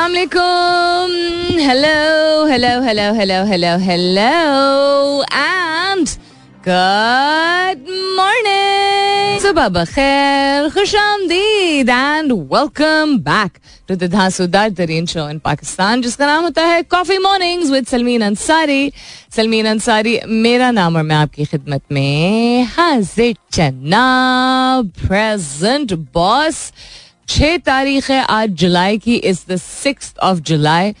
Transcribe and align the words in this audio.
अस्सलाम 0.00 0.12
वालेकुम 0.12 1.58
hello 1.60 2.46
hello 2.48 2.68
hello 2.82 3.02
hello 3.14 3.38
hello 3.46 3.72
hello 3.78 5.24
and 5.36 6.08
good 6.68 7.90
morning 8.16 9.40
सुबह 9.42 9.68
बखैर 9.74 10.68
खुश 10.74 10.94
आमदीद 10.96 11.88
and 11.88 12.32
welcome 12.32 13.16
back 13.28 13.58
to 13.88 13.94
the 13.96 14.08
धांसूदार 14.12 14.70
तरीन 14.78 15.06
शो 15.12 15.28
इन 15.30 15.38
पाकिस्तान 15.44 16.02
जिसका 16.02 16.26
नाम 16.26 16.44
होता 16.44 16.64
है 16.66 16.82
coffee 16.96 17.18
mornings 17.26 17.70
with 17.70 17.86
Salmeen 17.86 18.22
Ansari 18.30 18.92
Salmeen 19.36 19.66
Ansari 19.74 20.18
मेरा 20.46 20.70
नाम 20.80 20.96
और 20.96 21.02
मैं 21.12 21.16
आपकी 21.16 21.44
खिदमत 21.44 21.82
में 21.92 22.64
हाजिर 22.78 23.36
चन्ना 23.52 24.06
प्रेजेंट 25.06 25.92
बॉस 26.14 26.72
छह 27.30 27.56
तारीख 27.56 28.10
है, 28.10 28.20
आज 28.20 28.50
जुलाई 28.60 28.98
की 28.98 29.14
is 29.16 29.40
the 29.50 29.56
six 29.56 30.14
of 30.22 30.38
July 30.48 30.92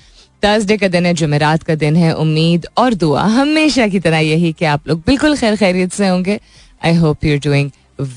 Thursday 0.42 0.76
का 0.76 0.88
दिन 0.88 1.06
है, 1.06 1.14
जुमेरात 1.14 1.62
का 1.62 1.74
दिन 1.74 1.96
है, 1.96 2.12
उम्मीद 2.14 2.66
और 2.78 2.94
दुआ। 2.94 3.22
हमेशा 3.32 3.86
की 3.88 4.00
तरह 4.00 4.18
यही 4.18 4.52
कि 4.52 4.64
आप 4.64 4.88
लोग 4.88 5.02
बिल्कुल 5.06 5.36
खैर 5.36 5.56
खैरियत 5.56 5.92
से 5.92 6.08
होंगे। 6.08 6.38
I 6.84 6.94
hope 6.94 7.24
you 7.24 7.38
doing 7.44 7.70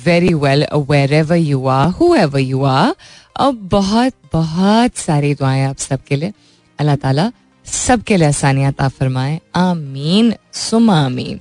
very 0.06 0.34
well 0.36 0.66
wherever 1.14 1.38
you 1.38 1.66
are 1.68 1.90
whoever 2.16 2.40
you 2.40 2.64
are 2.64 2.94
और 3.36 3.52
बहुत 3.74 4.14
बहुत 4.34 4.98
सारी 4.98 5.34
दुआएँ 5.34 5.66
आप 5.66 5.78
सबके 5.80 6.16
लिए। 6.16 6.34
अल्लाह 6.80 6.96
ताला 6.96 7.32
सबके 7.66 8.18
लिए 8.18 8.28
आसानियात 8.28 8.82
फरमाए। 8.82 9.40
आमीन, 9.56 10.34
सुमा 10.54 11.04
आमीन। 11.06 11.40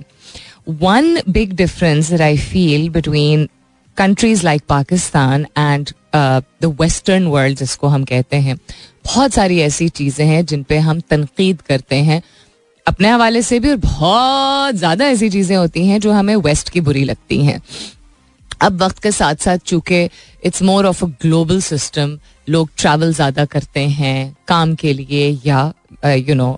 One 0.81 1.17
big 1.29 1.53
difference 1.55 2.13
I 2.13 2.37
feel 2.39 2.89
between 2.89 3.49
countries 3.97 4.43
like 4.45 4.63
Pakistan 4.69 5.45
and 5.57 5.93
the 6.15 6.75
western 6.81 7.27
world 7.27 7.57
जिसको 7.57 7.87
हम 7.87 8.03
कहते 8.05 8.37
हैं, 8.37 8.57
बहुत 9.05 9.33
सारी 9.33 9.59
ऐसी 9.61 9.89
चीज़ें 9.91 10.25
हैं 10.25 10.45
जिन 10.45 10.63
पे 10.63 10.77
हम 10.79 10.99
तनकीद 11.01 11.61
करते 11.61 11.95
हैं। 12.03 12.21
अपने 12.85 13.09
हवाले 13.09 13.41
से 13.41 13.59
भी 13.59 13.69
और 13.69 13.77
बहुत 13.79 14.75
ज़्यादा 14.75 15.05
ऐसी 15.07 15.29
चीज़ें 15.29 15.55
होती 15.57 15.85
हैं 15.87 15.99
जो 15.99 16.11
हमें 16.11 16.35
वेस्ट 16.37 16.69
की 16.69 16.81
बुरी 16.81 17.03
लगती 17.03 17.43
हैं। 17.45 17.61
अब 18.61 18.81
वक्त 18.81 18.99
के 19.03 19.11
साथ 19.11 19.35
साथ 19.35 19.57
चूँकि 19.65 20.03
it's 20.45 20.61
more 20.61 20.85
of 20.85 21.03
a 21.05 21.07
global 21.21 21.61
system 21.61 22.17
लोग 22.47 22.69
ट्रैवल 22.77 23.13
ज़्यादा 23.13 23.45
करते 23.45 23.79
हैं 23.89 24.35
काम 24.47 24.75
के 24.75 24.93
लिए 24.93 25.29
या 25.45 25.71
यू 26.05 26.35
नो 26.35 26.57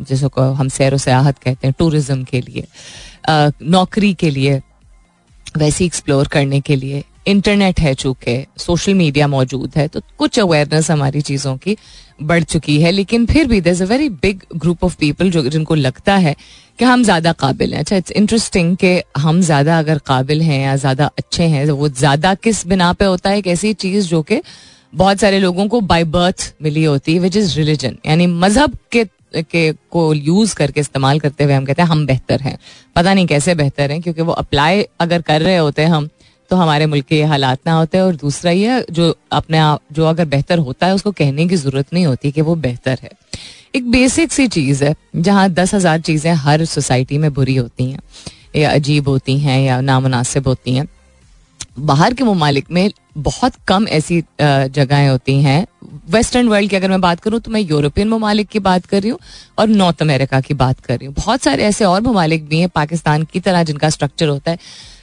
जिसको 0.00 0.42
हम 0.52 0.68
सैर 0.70 0.96
सयाहत 0.98 1.38
कहते 1.38 1.66
हैं 1.66 1.74
टूरिज़्म 1.78 2.22
के 2.24 2.40
लिए 2.40 2.66
नौकरी 3.28 4.12
के 4.14 4.30
लिए, 4.30 4.60
वैसे 5.56 5.84
एक्सप्लोर 5.84 6.28
करने 6.28 6.60
के 6.60 6.76
लिए 6.76 7.02
इंटरनेट 7.26 7.80
है 7.80 7.94
चूँकि 7.94 8.44
सोशल 8.58 8.94
मीडिया 8.94 9.26
मौजूद 9.28 9.72
है 9.76 9.86
तो 9.88 10.00
कुछ 10.18 10.38
अवेयरनेस 10.38 10.90
हमारी 10.90 11.20
चीज़ों 11.20 11.56
की 11.56 11.76
बढ़ 12.22 12.42
चुकी 12.44 12.80
है, 12.80 12.90
लेकिन 12.90 13.26
फिर 13.26 13.46
भी 13.48 13.60
there 13.60 13.70
is 13.70 13.82
a 13.82 13.86
very 13.86 14.08
big 14.08 14.40
group 14.56 14.84
of 14.84 14.96
people 15.00 15.30
जो, 15.30 15.42
जिनको 15.42 15.74
लगता 15.74 16.16
है 16.16 16.34
कि 16.78 16.84
हम 16.84 17.02
ज़्यादा 17.04 17.32
काबिल 17.34 17.72
हैं। 17.72 17.80
अच्छा 17.80 17.96
इट्स 17.96 18.10
इंटरेस्टिंग 18.12 18.76
कि 18.76 19.00
हम 19.18 19.40
ज़्यादा 19.42 19.78
अगर 19.78 19.98
काबिल 20.06 20.42
हैं 20.42 20.60
या 20.62 20.74
ज़्यादा 20.76 21.10
अच्छे 21.18 21.44
हैं 21.44 21.64
वो 21.70 21.88
ज़्यादा 21.90 22.34
किस 22.36 22.66
बिना 22.66 22.92
पे 22.92 23.04
होता 23.04 23.30
है? 23.30 23.38
एक 23.38 23.46
ऐसी 23.46 23.72
चीज़ 23.74 24.08
जो 24.08 24.22
कि 24.22 24.40
बहुत 24.92 25.20
सारे 25.20 25.38
लोगों 25.38 25.66
को 25.68 25.80
बाय 25.82 26.04
बर्थ 26.06 26.52
मिली 26.62 26.84
होती 26.84 27.14
है 27.14 27.20
विच 27.20 27.36
इज़ 27.36 27.56
रिलीजन 27.58 27.96
यानी 28.06 28.26
मज़हब 28.26 28.76
के 28.92 29.04
के, 29.34 29.72
को 29.72 30.12
यूज़ 30.14 30.54
करके 30.56 30.80
इस्तेमाल 30.80 31.18
करते 31.20 31.44
हुए 31.44 31.52
हम 31.52 31.64
कहते 31.64 31.82
हैं, 31.82 31.88
हम 31.88 32.06
बेहतर 32.06 32.40
हैं। 32.40 32.56
पता 32.96 33.12
नहीं 33.14 33.26
कैसे 33.26 33.54
बेहतर 33.54 33.90
हैं, 33.90 34.00
क्योंकि 34.02 34.22
वो 34.22 34.32
अप्लाई 34.34 34.84
अगर 35.00 35.22
कर 35.22 35.42
रहे 35.42 35.56
होते 35.56 35.82
हैं 35.82 35.90
हम 35.90 36.08
तो 36.50 36.56
हमारे 36.56 36.86
मुल्क 36.86 37.04
के 37.06 37.22
हालात 37.24 37.58
ना 37.66 37.72
होते 37.72 38.00
और 38.00 38.16
दूसरा 38.16 38.50
ये, 38.50 38.84
जो 38.90 39.14
अपने 39.32 39.58
आप, 39.58 39.80
जो 39.92 40.06
अगर 40.06 40.24
बेहतर 40.26 40.58
होता 40.58 40.86
है, 40.86 40.94
उसको 40.94 41.10
कहने 41.12 41.46
की 41.48 41.56
ज़रूरत 41.56 41.92
नहीं 41.94 42.06
होती 42.06 42.32
कि 42.32 42.40
वो 42.40 42.54
बेहतर 42.56 42.98
है। 43.02 43.10
एक 43.74 43.90
बेसिक 43.90 44.32
सी 44.32 44.46
चीज़ 44.48 44.84
है, 44.84 44.94
जहाँ 45.16 45.48
दस 45.50 45.74
हज़ार 45.74 46.00
चीज़ें 46.00 46.32
हर 46.36 46.64
सोसाइटी 46.66 47.18
में 47.18 47.32
बुरी 47.34 47.56
होती 47.56 47.90
हैं, 47.90 48.00
या 48.56 48.72
अजीब 48.72 49.08
होती 49.08 49.38
हैं, 49.38 49.60
या 49.60 49.80
नामनासिब 49.80 50.48
होती 50.48 50.74
हैं। 50.74 50.88
बाहर 51.80 52.14
के 52.14 52.24
ममालिक 52.24 52.70
में 52.70 52.90
बहुत 53.18 53.52
कम 53.68 53.86
ऐसी 53.88 54.22
जगहें 54.40 55.08
होती 55.08 55.40
हैं। 55.42 55.66
वेस्टर्न 56.10 56.48
वर्ल्ड 56.48 56.70
की 56.70 56.76
अगर 56.76 56.90
मैं 56.90 57.00
बात 57.00 57.20
करूँ 57.20 57.40
तो 57.40 57.50
मैं 57.50 57.60
यूरोपियन 57.60 58.08
ममालिक 58.08 58.48
की 58.48 58.58
बात 58.60 58.86
कर 58.86 59.00
रही 59.02 59.10
हूँ 59.10 59.18
और 59.58 59.68
नॉर्थ 59.68 60.02
अमेरिका 60.02 60.40
की 60.40 60.54
बात 60.56 60.80
कर 60.80 60.98
रही 60.98 61.06
हूँ। 61.06 61.14
बहुत 61.16 61.42
सारे 61.42 61.64
ऐसे 61.64 61.84
और 61.84 62.00
ममालिक 62.02 62.48
भी 62.48 62.58
हैं, 62.60 62.68
पाकिस्तान 62.68 63.24
की 63.24 63.40
तरह 63.40 63.62
जिनका 63.62 63.90
स्ट्रक्चर 63.90 64.28
होता 64.28 64.50
है। 64.50 64.58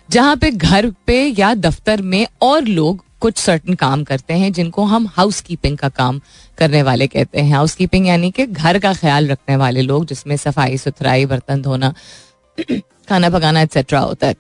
जहाँ 0.10 0.36
पे 0.38 0.52
घर 0.52 0.90
पे 1.08 1.24
या 1.30 1.54
दफ्तर 1.56 2.02
में 2.04 2.26
और 2.42 2.64
लोग 2.64 3.04
कुछ 3.22 3.38
सर्टन 3.38 3.74
काम 3.76 4.04
करते 4.04 4.34
हैं, 4.34 4.52
जिनको 4.54 4.84
हम 4.86 5.08
हाउस 5.08 5.40
कीपिंग 5.42 5.78
का 5.78 5.90
काम 5.90 6.20
करने 6.58 6.82
वाले 6.84 7.08
कहते 7.08 7.42
हैं। 7.42 7.54
हाउस 7.54 7.76
कीपिंग 7.76 8.08
यानी 8.08 8.30
कि 8.32 8.46
घर 8.46 8.80
का 8.80 8.94
ख्याल 8.94 9.28
रखने 9.28 9.56
वाले 9.56 9.82
लोग, 9.82 10.06
जिसमें 10.06 10.36
सफ़ाई, 10.38 10.78
सुथराई, 10.78 11.26
बर्तन 11.26 11.62
धोना, 11.62 11.94
खाना 13.10 13.30
पकाना 13.30 13.62
एक्सेट्रा 13.62 14.00
होता 14.00 14.28
है। 14.28 14.36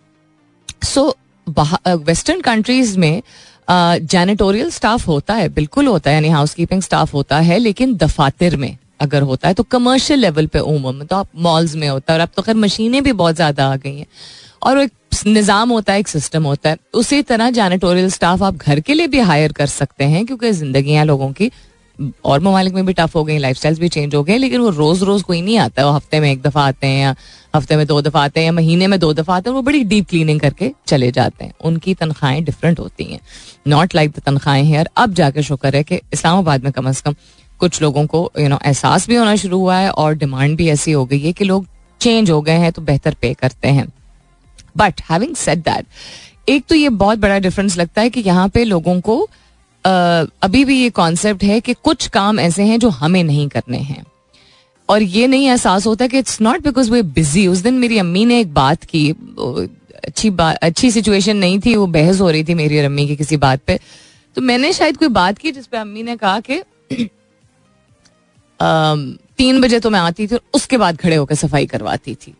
सो 0.85 1.15
वेस्टर्न 1.47 2.41
कंट्रीज़ 2.41 2.97
में 2.99 3.21
जैनिटोरियल 3.69 4.69
स्टाफ 4.71 5.07
होता 5.07 5.33
है, 5.33 5.49
बिल्कुल 5.49 5.87
होता 5.87 6.09
है, 6.09 6.15
यानी 6.15 6.29
हाउस 6.29 6.53
कीपिंग 6.53 6.81
स्टाफ 6.81 7.13
होता 7.13 7.39
है, 7.39 7.57
लेकिन 7.59 7.95
दफातर 7.97 8.55
में 8.55 8.75
अगर 9.01 9.21
होता 9.21 9.47
है 9.47 9.53
तो 9.53 9.63
कमर्शियल 9.65 10.19
लेवल 10.19 10.45
पे 10.47 10.59
उमूम 10.59 11.03
तो 11.03 11.15
आप 11.15 11.27
मॉल्स 11.37 11.75
में 11.75 11.87
होता 11.87 12.13
है, 12.13 12.19
और 12.19 12.23
अब 12.23 12.29
तो 12.35 12.41
खैर 12.41 12.55
मशीनें 12.57 13.01
भी 13.03 13.11
बहुत 13.13 13.35
ज़्यादा 13.35 13.67
आ 13.67 13.75
गई 13.75 13.97
हैं। 13.97 14.05
और 14.63 14.79
एक 14.79 14.91
निज़ाम 15.27 15.69
होता 15.69 15.93
है, 15.93 15.99
एक 15.99 16.07
सिस्टम 16.07 16.43
होता 16.43 16.69
है। 16.69 16.77
उसी 16.93 17.21
तरह 17.23 17.49
जैनिटोरियल 17.51 18.09
स्टाफ 18.09 18.43
आप 18.43 18.55
घर 18.55 18.79
के 18.79 18.93
लिए 18.93 19.07
भी 19.07 19.19
हायर 19.21 19.51
कर 19.53 19.67
सकते 19.67 20.03
हैं, 20.05 20.25
क्योंकि 20.25 20.51
ज़िंदगी 20.53 21.03
लोगों 21.05 21.31
की 21.31 21.51
और 22.25 22.39
ममालिक 22.39 22.73
में 22.73 22.85
भी 22.85 22.93
टफ 22.93 23.15
हो 23.15 23.23
गई 23.23 23.37
लाइफ 23.37 23.79
भी 23.79 23.87
चेंज 23.89 24.15
हो 24.15 24.21
गए, 24.23 24.37
लेकिन 24.37 24.61
वो 24.61 24.69
रोज 24.71 25.01
रोज 25.03 25.21
कोई 25.23 25.41
नहीं 25.41 25.57
आता। 25.59 25.85
वो 25.85 25.91
हफ़्ते 25.91 26.19
में 26.19 26.31
एक 26.31 26.41
दफ़ा 26.41 26.61
आते 26.63 26.87
हैं 26.87 27.01
या 27.01 27.15
हफ़्ते 27.55 27.77
में 27.77 27.85
दो 27.87 28.01
दफ़ा 28.01 28.23
आते 28.23 28.39
हैं 28.39 28.45
या 28.45 28.51
महीने 28.51 28.87
में 28.87 28.99
दो 28.99 29.11
दफ़ा 29.13 29.35
आते 29.35 29.49
हैं, 29.49 29.55
वो 29.55 29.61
बड़ी 29.61 29.83
डीप 29.85 30.07
क्लीनिंग 30.09 30.39
करके 30.39 30.71
चले 30.87 31.11
जाते 31.11 31.45
हैं। 31.45 31.53
उनकी 31.61 31.93
तनख्वाहें 31.95 32.43
डिफरेंट 32.45 32.79
होती 32.79 33.03
हैं। 33.03 33.19
नॉट 33.67 33.95
लाइक 33.95 34.11
द 34.11 34.21
तनख्वाहें 34.25 34.63
हेयर 34.63 34.89
अब 34.97 35.13
जाके 35.13 35.43
शुक्र 35.43 35.75
है 35.75 35.83
कि 35.83 35.99
इस्लामाबाद 36.13 36.63
में 36.63 36.71
कम 36.71 36.89
अज 36.89 37.01
कम 37.01 37.15
कुछ 37.59 37.81
लोगों 37.81 38.05
को 38.07 38.29
यू 38.39 38.47
नो 38.49 38.59
एहसास 38.65 39.07
भी 39.07 39.15
होना 39.15 39.35
शुरू 39.37 39.59
हुआ 39.59 39.77
है 39.77 39.89
और 39.91 40.15
डिमांड 40.15 40.57
भी 40.57 40.69
ऐसी 40.69 40.91
हो 40.91 41.05
गई 41.05 41.19
है 41.19 41.33
कि 41.33 41.45
लोग 41.45 41.65
चेंज 42.01 42.31
हो 42.31 42.41
गए 42.41 42.57
हैं 42.57 42.71
तो 42.71 42.81
बेहतर 42.83 43.15
पे 43.21 43.33
करते 43.33 43.67
हैं। 43.67 43.87
बट 44.77 45.01
हैविंग 45.09 45.35
सेट 45.35 45.57
दैट 45.59 45.85
एक 46.49 46.65
तो 46.69 46.75
ये 46.75 46.89
बहुत 46.97 47.19
बड़ा 47.19 47.39
डिफरेंस 47.39 47.77
लगता 47.77 48.01
है 48.01 48.09
कि 48.09 48.21
यहाँ 48.21 48.47
पे 48.49 48.63
लोगों 48.63 48.99
को 49.01 49.17
अभी 49.85 50.63
भी 50.65 50.79
ये 50.81 50.89
कॉन्सेप्ट 50.89 51.43
है 51.43 51.59
कि 51.61 51.73
कुछ 51.83 52.07
काम 52.09 52.39
ऐसे 52.39 52.63
हैं 52.63 52.79
जो 52.79 52.89
हमें 52.91 53.23
नहीं 53.23 53.47
करने 53.49 53.77
हैं। 53.79 54.05
और 54.89 55.01
ये 55.03 55.27
नहीं 55.27 55.47
एहसास 55.47 55.85
होता 55.87 56.07
कि 56.07 56.17
it's 56.19 56.39
not 56.41 56.63
because 56.63 56.91
they 56.91 57.01
busy 57.03 57.45
उस 57.47 57.57
दिन 57.59 57.73
मेरी 57.73 57.97
अम्मी 57.97 58.25
ने 58.25 58.39
एक 58.39 58.53
बात 58.53 58.83
की 58.83 59.09
अच्छी 60.03 60.29
बात 60.31 60.57
अच्छी 60.57 60.91
सिचुएशन 60.91 61.37
नहीं 61.37 61.59
थी, 61.59 61.75
वो 61.75 61.87
बहस 61.87 62.21
हो 62.21 62.29
रही 62.29 62.43
थी 62.43 62.53
मेरी 62.53 62.77
और 62.79 62.85
अम्मी 62.85 63.07
की 63.07 63.15
किसी 63.15 63.37
बात 63.37 63.61
पे। 63.67 63.79
तो 64.37 64.41
मैंने 64.41 64.71
शायद 64.73 64.97
कोई 64.97 65.07
बात 65.09 65.37
की 65.37 65.51
जिसपे 65.51 65.77
अम्मी 65.77 66.03
ने 66.03 66.15
कहा 66.17 66.39
कि 66.41 66.61
तीन 69.37 69.61
बजे 69.61 69.79
तो 69.79 69.89
मैं 69.89 69.99
आती 69.99 70.27
थी 70.27 70.35
और 70.35 70.41
उसके 70.53 70.77
बाद 70.77 70.97
खड़े 70.97 71.15
होकर 71.15 71.35
सफ़ाई 71.35 71.65
करवाती 71.65 72.15
थी। 72.15 72.33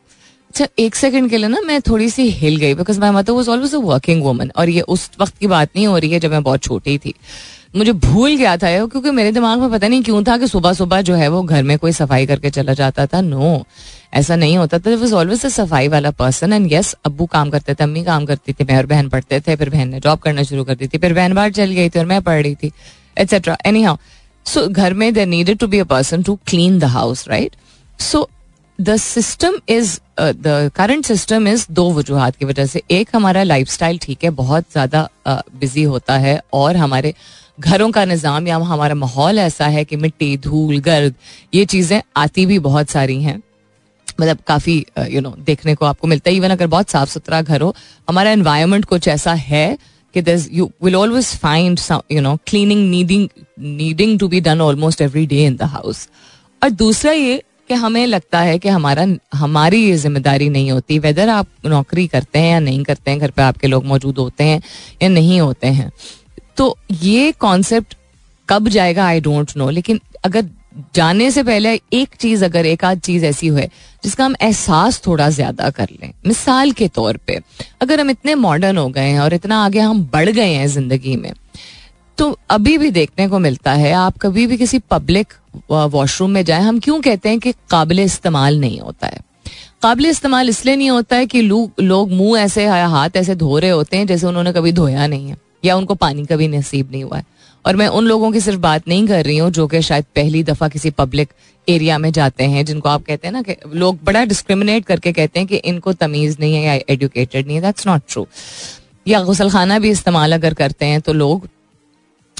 अच्छा 0.50 0.68
एक 0.80 0.96
सेकंड 0.96 1.30
के 1.30 1.38
लिए 1.38 1.47
ना 1.50 1.59
मैं 1.62 1.80
थोड़ी 1.81 2.09
सी 2.09 2.30
हिल 2.31 2.56
गई 2.58 2.74
because 2.75 3.00
my 3.00 3.12
mother 3.12 3.34
was 3.34 3.50
always 3.50 3.75
a 3.75 3.80
working 3.80 4.24
woman 4.24 4.52
और 4.58 4.69
ये 4.69 4.81
उस 4.81 5.09
वक्त 5.19 5.38
की 5.38 5.47
बात 5.47 5.69
नहीं 5.75 5.88
हो 5.88 5.97
रही 5.97 6.12
है 6.12 6.19
जब 6.19 6.31
मैं 6.31 6.41
बहुत 6.44 6.63
छोटी 6.63 6.97
थी। 6.97 7.13
मुझे 7.75 7.91
भूल 7.94 8.35
गया 8.35 8.56
था 8.57 8.69
क्योंकि 8.86 9.12
मेरे 9.12 9.31
दिमाग 9.31 9.59
में 9.59 9.72
पता 9.72 9.88
नहीं 9.88 10.03
क्यों 10.03 10.24
था 10.24 10.38
कि 10.38 10.47
सुबह 10.47 10.74
सुबह 10.74 11.02
जो 11.02 11.16
है 11.16 11.28
वो 11.28 11.41
घर 11.44 11.63
में 11.63 11.78
कोई 11.78 11.91
सफ़ाई 11.91 12.25
करके 12.25 12.50
चला 12.50 12.74
जाता 12.74 13.06
था। 13.06 13.22
नो 13.22 13.63
ऐसा 14.13 14.36
नहीं 14.36 14.57
होता 14.57 14.80
था। 14.80 14.96
वॉज़ 14.96 15.13
ऑलवेज 15.16 15.46
अ 15.46 15.50
सफ़ाई 15.50 15.88
वाला 15.88 16.12
पर्सन 16.19 16.53
एंड 16.53 16.72
यस 16.74 16.94
अब्बू 17.06 17.25
काम 17.25 17.50
करते 17.50 17.74
थे, 17.74 17.84
अम्मी 17.84 18.03
काम 18.03 18.25
करती 18.25 18.53
थी, 18.53 18.63
मैं 18.63 18.78
और 18.78 18.86
बहन 18.86 19.09
पढ़ते 19.09 19.40
थे, 19.40 19.56
फिर 19.56 19.69
बहन 19.69 19.90
ने 19.90 20.00
जॉब 20.00 20.19
करना 20.19 20.44
शुरू 20.44 20.63
कर 20.63 20.75
दी 20.75 20.88
थी, 20.88 20.97
फिर 20.97 21.13
बहन 21.13 21.34
बाहर 21.34 21.52
चल 21.52 21.72
गई 21.72 21.90
थी 21.90 22.00
और 22.00 22.06
मैं 22.06 22.22
पढ़ 22.22 22.41
रही 22.41 22.56
थी 22.56 22.72
एटसेट्रा 23.18 23.57
एनी 23.66 23.84
हाउ 23.84 23.97
सो 24.46 24.68
घर 24.68 24.94
में 24.94 25.13
there 25.13 25.28
needed 25.28 25.57
to 25.57 25.68
be 25.68 25.80
a 25.80 25.83
person 25.86 26.24
to 26.24 26.36
clean 26.48 26.80
the 26.80 26.83
house 26.95 27.27
right 27.27 27.56
so 28.00 28.27
the 28.79 28.95
system 28.97 29.56
is 29.69 29.97
the 30.19 30.71
current 30.75 31.06
system 31.06 31.47
is 31.47 31.65
दो 31.71 31.89
वजूहत 31.94 32.35
की 32.35 32.45
वजह 32.45 32.65
से। 32.65 32.81
एक 32.91 33.09
हमारा 33.13 33.44
लाइफ 33.44 33.69
स्टाइल 33.69 33.97
ठीक 34.01 34.24
है 34.24 34.29
बहुत 34.31 34.65
ज़्यादा 34.71 35.07
बिज़ी 35.27 35.83
uh, 35.83 35.89
होता 35.89 36.18
है 36.18 36.39
और 36.53 36.75
हमारे 36.77 37.13
घरों 37.57 37.89
का 37.91 38.03
निज़ाम 38.06 38.47
या 38.47 38.57
हमारा 38.57 38.95
माहौल 38.95 39.39
ऐसा 39.39 39.68
है 39.68 39.83
कि 39.85 39.95
मिट्टी 39.95 40.38
धूल 40.38 40.79
गर्द 40.79 41.15
ये 41.53 41.65
चीज़ें 41.65 42.01
आती 42.18 42.45
भी 42.45 42.59
बहुत 42.59 42.89
सारी 42.89 43.21
हैं। 43.24 43.41
मतलब 44.19 44.38
काफ़ी 44.47 44.85
यू 45.09 45.21
नो 45.21 45.33
देखने 45.39 45.75
को 45.75 45.85
आपको 45.85 46.07
मिलता 46.07 46.30
है। 46.30 46.35
इवन 46.35 46.50
अगर 46.50 46.68
बहुत 46.68 46.89
साफ़ 46.89 47.09
सुथरा 47.09 47.41
घर 47.41 47.62
हो 47.62 47.75
हमारा 48.07 48.31
इन्वायरमेंट 48.31 48.85
कुछ 48.85 49.07
ऐसा 49.07 49.33
है 49.33 49.77
कि 50.15 50.21
this 50.21 50.47
you 50.51 50.69
will 50.83 50.95
always 50.95 51.35
find 51.38 51.80
you 52.12 52.21
know 52.21 52.38
cleaning 52.47 52.89
needing 52.89 53.27
needing 53.59 54.18
to 54.19 54.27
be 54.27 54.41
done 54.41 54.62
almost 54.62 55.01
every 55.01 55.25
day 55.25 55.45
in 55.45 55.56
the 55.56 55.63
house 55.73 56.07
और 56.62 56.69
दूसरा 56.69 57.12
ये 57.12 57.41
कि 57.68 57.74
हमें 57.75 58.06
लगता 58.08 58.40
है 58.40 58.58
कि 58.60 58.69
हमारा, 58.69 59.06
हमारी 59.34 59.84
ये 59.86 59.96
ज़िम्मेदारी 59.98 60.50
नहीं 60.50 60.72
होती 60.72 61.00
वेदर 61.00 61.30
आप 61.30 61.48
नौकरी 61.66 62.08
करते 62.08 62.40
हैं 62.40 62.52
या 62.52 62.60
नहीं 62.62 62.84
करते 62.84 63.12
हैं, 63.12 63.19
घर 63.19 63.31
पे 63.31 63.42
आपके 63.42 63.68
लोग 63.68 63.86
मौजूद 63.86 64.18
होते 64.18 64.44
हैं 64.44 64.62
या 65.02 65.10
नहीं 65.10 65.40
होते 65.40 65.68
हैं। 65.69 65.92
तो 66.58 66.78
ये 66.94 67.31
कॉन्सेप्ट 67.40 67.96
कब 68.50 68.68
जाएगा? 68.69 69.06
आई 69.06 69.19
डोंट 69.22 69.52
नो 69.58 69.69
लेकिन 69.72 70.00
अगर 70.25 70.50
जाने 70.96 71.30
से 71.31 71.44
पहले 71.44 71.74
एक 71.94 72.16
चीज़, 72.16 72.44
अगर 72.46 72.66
एक 72.66 72.84
आध 72.86 73.00
चीज़ 73.02 73.25
ऐसी 73.25 73.48
हुए, 73.48 73.68
जिसका 74.04 74.25
हम 74.25 74.36
एहसास 74.42 75.02
थोड़ा 75.06 75.30
ज़्यादा 75.31 75.69
कर 75.69 75.90
लें। 75.92 76.12
मिसाल 76.28 76.72
के 76.72 76.88
तौर 76.90 77.18
पे, 77.18 77.40
अगर 77.81 78.00
हम 78.02 78.10
इतने 78.10 78.36
मॉडर्न 78.38 78.78
हो 78.78 78.88
गए 78.90 79.08
हैं 79.08 79.19
और 79.19 79.34
इतना 79.34 79.64
आगे 79.66 79.80
हम 79.80 80.04
बढ़ 80.14 80.30
गए 80.30 80.54
हैं 80.54 80.68
ज़िंदगी 80.69 81.16
में 81.16 81.31
तो 82.18 82.38
अभी 82.50 82.78
भी 82.78 82.90
देखने 82.92 83.28
को 83.28 83.40
मिलता 83.40 83.72
है, 83.74 83.92
आप 83.94 84.18
कभी 84.18 84.46
भी 84.48 84.58
किसी 84.58 84.80
पब्लिक 84.92 85.34
वॉशरूम 85.71 86.31
में 86.31 86.44
जाए, 86.45 86.62
हम 86.62 86.80
क्यों 86.80 87.00
कहते 87.01 87.30
हैं 87.30 87.39
कि 87.39 87.51
काबिल 87.69 88.00
इस्तेमाल 88.00 88.59
नहीं 88.59 88.80
होता 88.80 89.07
है? 89.07 89.19
काबिल 89.83 90.06
इस्तेमाल 90.06 90.50
इसलिए 90.50 90.75
नहीं 90.75 90.89
होता 90.89 91.15
है 91.15 91.25
कि 91.25 91.42
लोग 91.42 92.12
मुँह 92.12 92.39
ऐसे, 92.39 92.65
हाथ 92.65 93.15
ऐसे 93.15 93.36
धो 93.36 93.57
रहे 93.59 93.69
होते 93.71 93.98
हैं 93.98 94.07
जैसे 94.07 94.27
उन्होंने 94.27 94.54
कभी 94.54 94.71
धोया 94.71 95.07
नहीं 95.07 95.30
है, 95.30 95.38
या 95.65 95.75
उनको 95.75 95.95
पानी 95.95 96.25
कभी 96.25 96.48
नसीब 96.48 96.92
नहीं 96.92 97.04
हुआ 97.04 97.18
है। 97.18 97.25
और 97.65 97.75
मैं 97.75 97.88
उन 97.89 98.06
लोगों 98.06 98.31
की 98.31 98.39
सिर्फ़ 98.42 98.59
बात 98.59 98.88
नहीं 98.88 99.06
कर 99.07 99.24
रही 99.25 99.38
हूँ 99.38 99.50
जो 99.51 99.68
कि 99.68 99.81
शायद 99.81 100.06
पहली 100.15 100.44
दफ़ा 100.44 100.68
किसी 100.68 100.89
पब्लिक 100.92 101.30
एरिया 101.68 101.98
में 101.98 102.12
जाते 102.12 102.44
हैं, 102.44 102.63
जिनको 102.65 102.89
आप 102.89 103.04
कहते 103.04 103.27
हैं 103.27 103.33
ना 103.33 103.42
कि 103.42 103.56
लोग 103.74 103.98
बड़ा 104.04 104.24
डिस्क्रिमिनेट 104.25 104.86
करके 104.86 105.12
कहते 105.13 105.39
हैं 105.39 105.48
कि 105.48 105.56
इनको 105.56 105.94
तमीज 105.95 106.38
नहीं 106.39 106.56
है 106.56 106.63
या 106.65 106.74
एडुकेटेड 106.89 107.48
नहीं 107.48 107.56
है। 107.56 107.62
दैट्स 107.62 107.88
नॉट 107.88 108.01
ट्रू 108.09 108.25
या 109.07 109.21
गुसल 109.24 109.50
खाना 109.50 109.80
भी 109.80 109.89
इस्तेमाल 109.89 110.33
अगर 110.33 110.54
करते 110.54 110.86
हैं 110.86 111.01
तो 111.01 111.13
लोग 111.13 111.48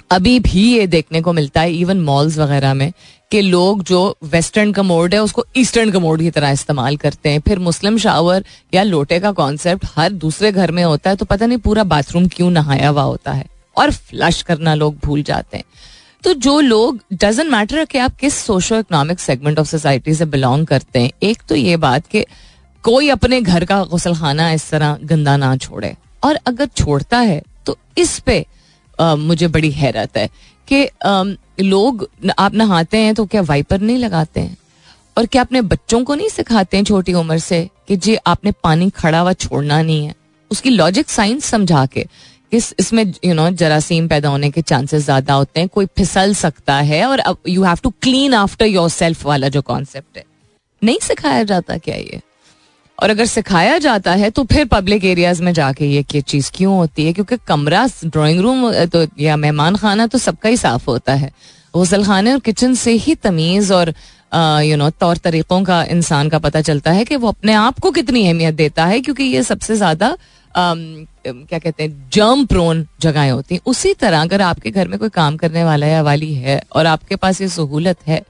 अभी 0.10 0.40
भी 0.40 0.62
ये 0.70 0.86
देखने 0.88 1.22
को 1.22 1.34
मिलता 1.34 1.62
है 1.62 1.74
इवन 1.74 2.02
मॉल्स 2.02 2.38
वगैरह 2.38 2.74
में, 2.74 2.92
कि 3.32 3.42
लोग 3.42 3.84
जो 3.84 4.18
वेस्टर्न 4.26 4.72
कमोड 4.72 5.14
है, 5.14 5.20
उसको 5.20 5.44
ईस्टर्न 5.58 5.92
कमोड 5.92 6.22
की 6.22 6.30
तरह 6.32 6.52
इस्तेमाल 6.52 6.98
करते 6.98 7.30
हैं। 7.30 7.40
फिर 7.40 7.60
मुस्लिम 7.60 7.98
शावर 7.98 8.46
या 8.74 8.84
लोटे 8.84 9.20
का 9.20 9.32
कॉन्सेप्ट 9.34 9.86
हर 9.96 10.12
दूसरे 10.16 10.52
घर 10.52 10.72
में 10.72 10.84
होता 10.84 11.10
है 11.10 11.16
तो 11.16 11.26
पता 11.26 11.46
नहीं 11.46 11.58
पूरा 11.60 11.84
बाथरूम 11.86 12.28
क्यों 12.28 12.50
नहाया 12.52 12.90
हुआ 12.90 13.04
होता 13.04 13.32
है, 13.32 13.46
और 13.78 13.92
फ्लश 13.92 14.42
करना 14.42 14.76
लोग 14.76 14.98
भूल 15.04 15.24
जाते 15.24 15.58
हैं। 15.58 15.64
तो 16.24 16.34
जो 16.36 16.60
लोग 16.62 17.00
डजेंट 17.14 17.50
मैटर 17.52 17.86
कि 17.86 17.98
आप 17.98 18.16
किस 18.16 18.36
socio 18.36 18.78
economic 18.78 19.20
segment 19.20 19.60
of 19.60 19.68
society 19.68 20.14
से 20.14 20.26
बिलोंग 20.28 20.66
करते 20.68 21.00
हैं, 21.00 21.12
एक 21.24 21.42
तो 21.50 21.56
ये 21.56 21.78
बात 21.78 22.08
कि 22.08 22.26
कोई 22.84 23.10
अपने 23.10 23.42
घर 23.42 23.66
का 23.66 23.84
गुसल 23.86 24.16
खाना 24.16 24.52
इस 24.52 24.70
तरह 24.70 24.98
गंदा 25.04 25.38
ना 25.38 25.56
छोड़े, 25.58 25.96
और 26.24 26.40
अगर 26.48 26.66
छोड़ता 26.68 27.18
है 27.20 27.42
तो 27.66 27.78
इस 27.98 28.20
पे 28.20 28.46
आ, 29.00 29.16
मुझे 29.16 29.48
बड़ी 29.48 29.72
हैरत 29.72 30.18
है 30.18 30.30
कि 30.68 30.88
लोग 31.64 32.08
आप 32.40 32.54
नहाते 32.56 32.98
हैं 32.98 33.14
तो 33.16 33.26
क्या 33.26 33.42
वाइपर 33.42 33.82
नहीं 33.82 33.98
लगाते 33.98 34.40
हैं? 34.40 34.58
और 35.18 35.26
क्या 35.26 35.42
अपने 35.42 35.62
बच्चों 35.64 36.04
को 36.04 36.16
नहीं 36.16 36.30
सिखाते 36.30 36.78
हैं 36.78 36.84
छोटी 36.84 37.14
उम्र 37.14 37.38
से 37.40 37.70
कि 37.88 37.96
जी 37.98 38.16
आपने 38.28 38.52
पानी 38.64 38.90
खड़ा 38.90 39.20
हुआ 39.20 39.34
छोड़ना 39.34 39.82
नहीं 39.82 40.06
है? 40.06 40.16
उसकी 40.52 40.70
लॉजिक 40.70 41.10
साइंस 41.10 41.46
समझा 41.46 41.86
के 41.86 42.06
इस 42.52 42.74
इसमें 42.80 43.04
यू 43.26 43.34
नो 43.34 43.50
जरासीम 43.52 44.08
पैदा 44.08 44.30
होने 44.30 44.50
के 44.52 44.62
चांसेस 44.62 45.04
ज़्यादा 45.04 45.34
होते 45.34 45.60
हैं 45.60 45.70
कोई 45.70 45.86
फिसल 45.98 46.34
सकता 46.34 46.76
है 46.82 47.04
और 47.06 47.24
you 47.48 47.64
have 47.64 47.78
to 47.84 47.90
clean 48.02 48.34
after 48.34 48.66
yourself 48.90 49.26
वाला 49.26 49.48
जो 49.48 49.62
कॉन्सेप्ट 49.62 50.18
है। 50.18 50.24
नहीं 50.82 51.00
सिखाया 51.04 51.44
जाता 51.44 51.78
क्या 51.78 51.96
ये? 51.96 52.22
और 53.00 53.10
अगर 53.10 53.26
सिखाया 53.28 53.78
जाता 53.78 54.14
है 54.14 54.30
तो 54.30 54.44
फिर 54.46 54.66
पब्लिक 54.68 55.06
एरियाज़ 55.06 55.42
में 55.44 55.52
जाके 55.54 55.86
ये 55.86 56.04
क्या 56.04 56.22
चीज़ 56.24 56.52
क्यों 56.56 56.76
होती 56.76 57.06
है? 57.06 57.14
क्योंकि 57.14 57.38
कमरा 57.48 57.86
ड्राइंग 58.06 58.40
रूम 58.42 58.72
तो 58.86 59.06
या 59.20 59.36
मेहमान 59.38 59.76
खाना 59.76 60.08
तो 60.08 60.18
सबका 60.18 60.50
ही 60.50 60.58
साफ़ 60.58 60.90
होता 60.90 61.14
है। 61.16 61.32
गसल 61.74 62.04
खाने 62.06 62.32
और 62.34 62.40
किचन 62.40 62.74
से 62.76 62.92
ही 62.94 63.16
तमीज 63.18 63.72
और 63.72 63.94
यू 64.64 64.78
नो 64.78 64.90
तौर 64.92 65.18
तरीकों 65.18 65.62
का 65.64 65.84
इंसान 65.86 66.30
का 66.30 66.40
पता 66.40 66.62
चलता 66.62 66.92
है 66.92 67.04
कि 67.06 67.16
वो 67.16 67.28
अपने 67.28 67.54
आप 67.56 67.80
को 67.80 67.92
कितनी 67.92 68.26
अहमियत 68.28 68.56
देता 68.56 68.86
है, 68.86 69.00
क्योंकि 69.02 69.24
ये 69.26 69.44
सबसे 69.44 69.76
ज़्यादा 69.76 70.18
क्या 70.56 71.60
कहते 71.60 71.84
हैं 71.84 72.10
जर्म 72.14 72.46
प्रोन 72.46 72.86
जगहें 73.02 73.32
होती 73.32 73.56
हैं। 73.56 73.62
उसी 73.66 73.94
तरह 73.94 74.22
अगर 74.22 74.42
आपके 74.42 74.72
घर 74.72 74.88
में 74.88 74.98
कोई 75.00 75.10
काम 75.10 75.38
करने 75.38 75.64
वाला 75.64 75.88
या 75.88 76.02
वाली 76.02 76.34
है 76.36 76.62
और 76.72 76.86
आपके 76.88 77.16
पास 77.16 77.42
ये 77.42 77.48
सहूलत 77.50 77.98
है, 78.08 78.22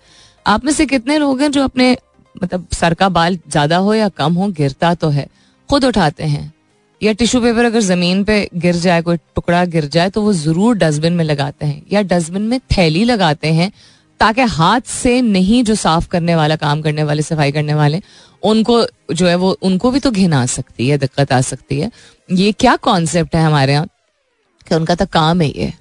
आप 0.46 0.66
में 0.66 0.72
से 0.74 0.86
कितने 0.86 1.18
लोग 1.18 1.42
हैं 1.42 1.52
जो 1.52 1.64
अपने 1.64 1.96
मतलब 2.44 2.68
सर 2.74 2.94
का 2.94 3.10
बाल 3.10 3.38
ज़्यादा 3.50 3.78
हो 3.78 3.94
या 3.94 4.10
कम 4.10 4.34
हो, 4.34 4.48
गिरता 4.48 4.94
तो 4.94 5.10
है, 5.10 5.28
खुद 5.70 5.86
उठाते 5.86 6.24
हैं। 6.24 6.54
या 7.02 7.14
टिश्यू 7.14 7.42
पेपर 7.42 7.66
अगर 7.66 7.80
ज़मीन 7.80 8.24
पे 8.24 8.50
गिर 8.56 8.76
जाए, 8.76 9.02
कोई 9.02 9.18
टुकड़ा 9.18 9.66
गिर 9.66 9.86
जाए 9.86 10.10
तो 10.10 10.22
वो 10.22 10.34
ज़रूर 10.34 10.76
डस्टबिन 10.76 11.14
में 11.14 11.24
लगाते 11.26 11.66
हैं, 11.66 11.84
या 11.92 12.02
डस्टबिन 12.02 12.42
में 12.42 12.60
थैली 12.60 13.04
लगाते 13.04 13.48
हैं, 13.48 13.72
ताकि 14.20 14.42
हाथ 14.42 14.82
से 14.82 15.22
नहीं 15.22 15.64
जो 15.64 15.76
साफ़ 15.76 16.08
करने 16.08 16.36
वाला, 16.36 16.56
काम 16.56 16.82
करने 16.82 17.04
वाले, 17.04 17.22
सफ़ाई 17.22 17.52
करने 17.52 17.74
वाले, 17.74 18.02
उनको 18.44 18.86
जो 19.14 19.28
है 19.28 19.36
वो, 19.36 19.52
उनको 19.62 19.92
भी 19.92 20.00
तो 20.00 20.12
घिन 20.12 20.34
आ 20.34 20.46
सकती 20.46 20.88
है, 20.88 20.98
दिक्कत 20.98 21.32
आ 21.32 21.42
सकती 21.42 21.80
है। 21.80 21.92
ये 22.32 22.52
क्या 22.52 22.76
कॉन्सेप्ट 22.76 23.36
है 23.36 23.44
हमारे 23.44 23.74
यहाँ? 23.74 23.88
कि 24.68 24.76
उनका 24.76 24.96
तो 24.96 25.06
काम 25.06 25.42
है 25.42 25.48
ये। 25.48 25.74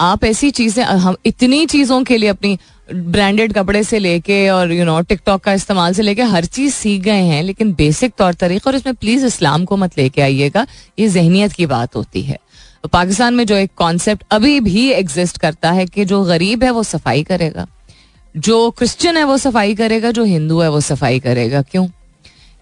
आप 0.00 0.24
ऐसी 0.24 0.50
चीज़ें, 0.50 0.84
हम 0.84 1.16
इतनी 1.26 1.66
चीज़ों 1.66 2.02
के 2.04 2.16
लिए 2.16 2.28
अपनी 2.28 2.58
ब्रांडेड 2.88 3.52
कपड़े 3.52 3.82
से 3.84 3.98
लेके 3.98 4.48
और 4.48 4.72
यू 4.72 4.84
नो 4.84 5.00
टिकटॉक 5.00 5.42
का 5.42 5.52
इस्तेमाल 5.52 5.92
से 5.94 6.02
लेके 6.02 6.22
हर 6.22 6.44
चीज़ 6.44 6.74
सीख 6.74 7.02
गए 7.02 7.22
हैं, 7.22 7.42
लेकिन 7.42 7.72
बेसिक 7.74 8.12
तौर 8.18 8.34
तरीका, 8.34 8.70
और 8.70 8.76
इसमें 8.76 8.94
प्लीज़ 8.94 9.26
इस्लाम 9.26 9.64
को 9.64 9.76
मत 9.76 9.98
लेके 9.98 10.22
आइएगा, 10.22 10.66
ये 10.98 11.08
जहनीत 11.08 11.52
की 11.52 11.66
बात 11.66 11.96
होती 11.96 12.22
है। 12.22 12.38
पाकिस्तान 12.92 13.34
में 13.34 13.44
जो 13.46 13.56
एक 13.56 13.70
कॉन्सेप्ट 13.76 14.24
अभी 14.30 14.58
भी 14.60 14.88
एग्जिस्ट 14.90 15.38
करता 15.38 15.70
है 15.72 15.86
कि 15.86 16.04
जो 16.04 16.22
गरीब 16.24 16.64
है 16.64 16.70
वो 16.70 16.82
सफ़ाई 16.82 17.22
करेगा, 17.22 17.66
जो 18.34 18.70
क्रिश्चियन 18.70 19.16
है 19.16 19.24
वो 19.24 19.36
सफ़ाई 19.38 19.74
करेगा, 19.74 20.10
जो 20.10 20.24
हिंदू 20.24 20.60
है 20.60 20.68
वो 20.70 20.80
सफ़ाई 20.80 21.20
करेगा, 21.20 21.62
क्यों? 21.62 21.86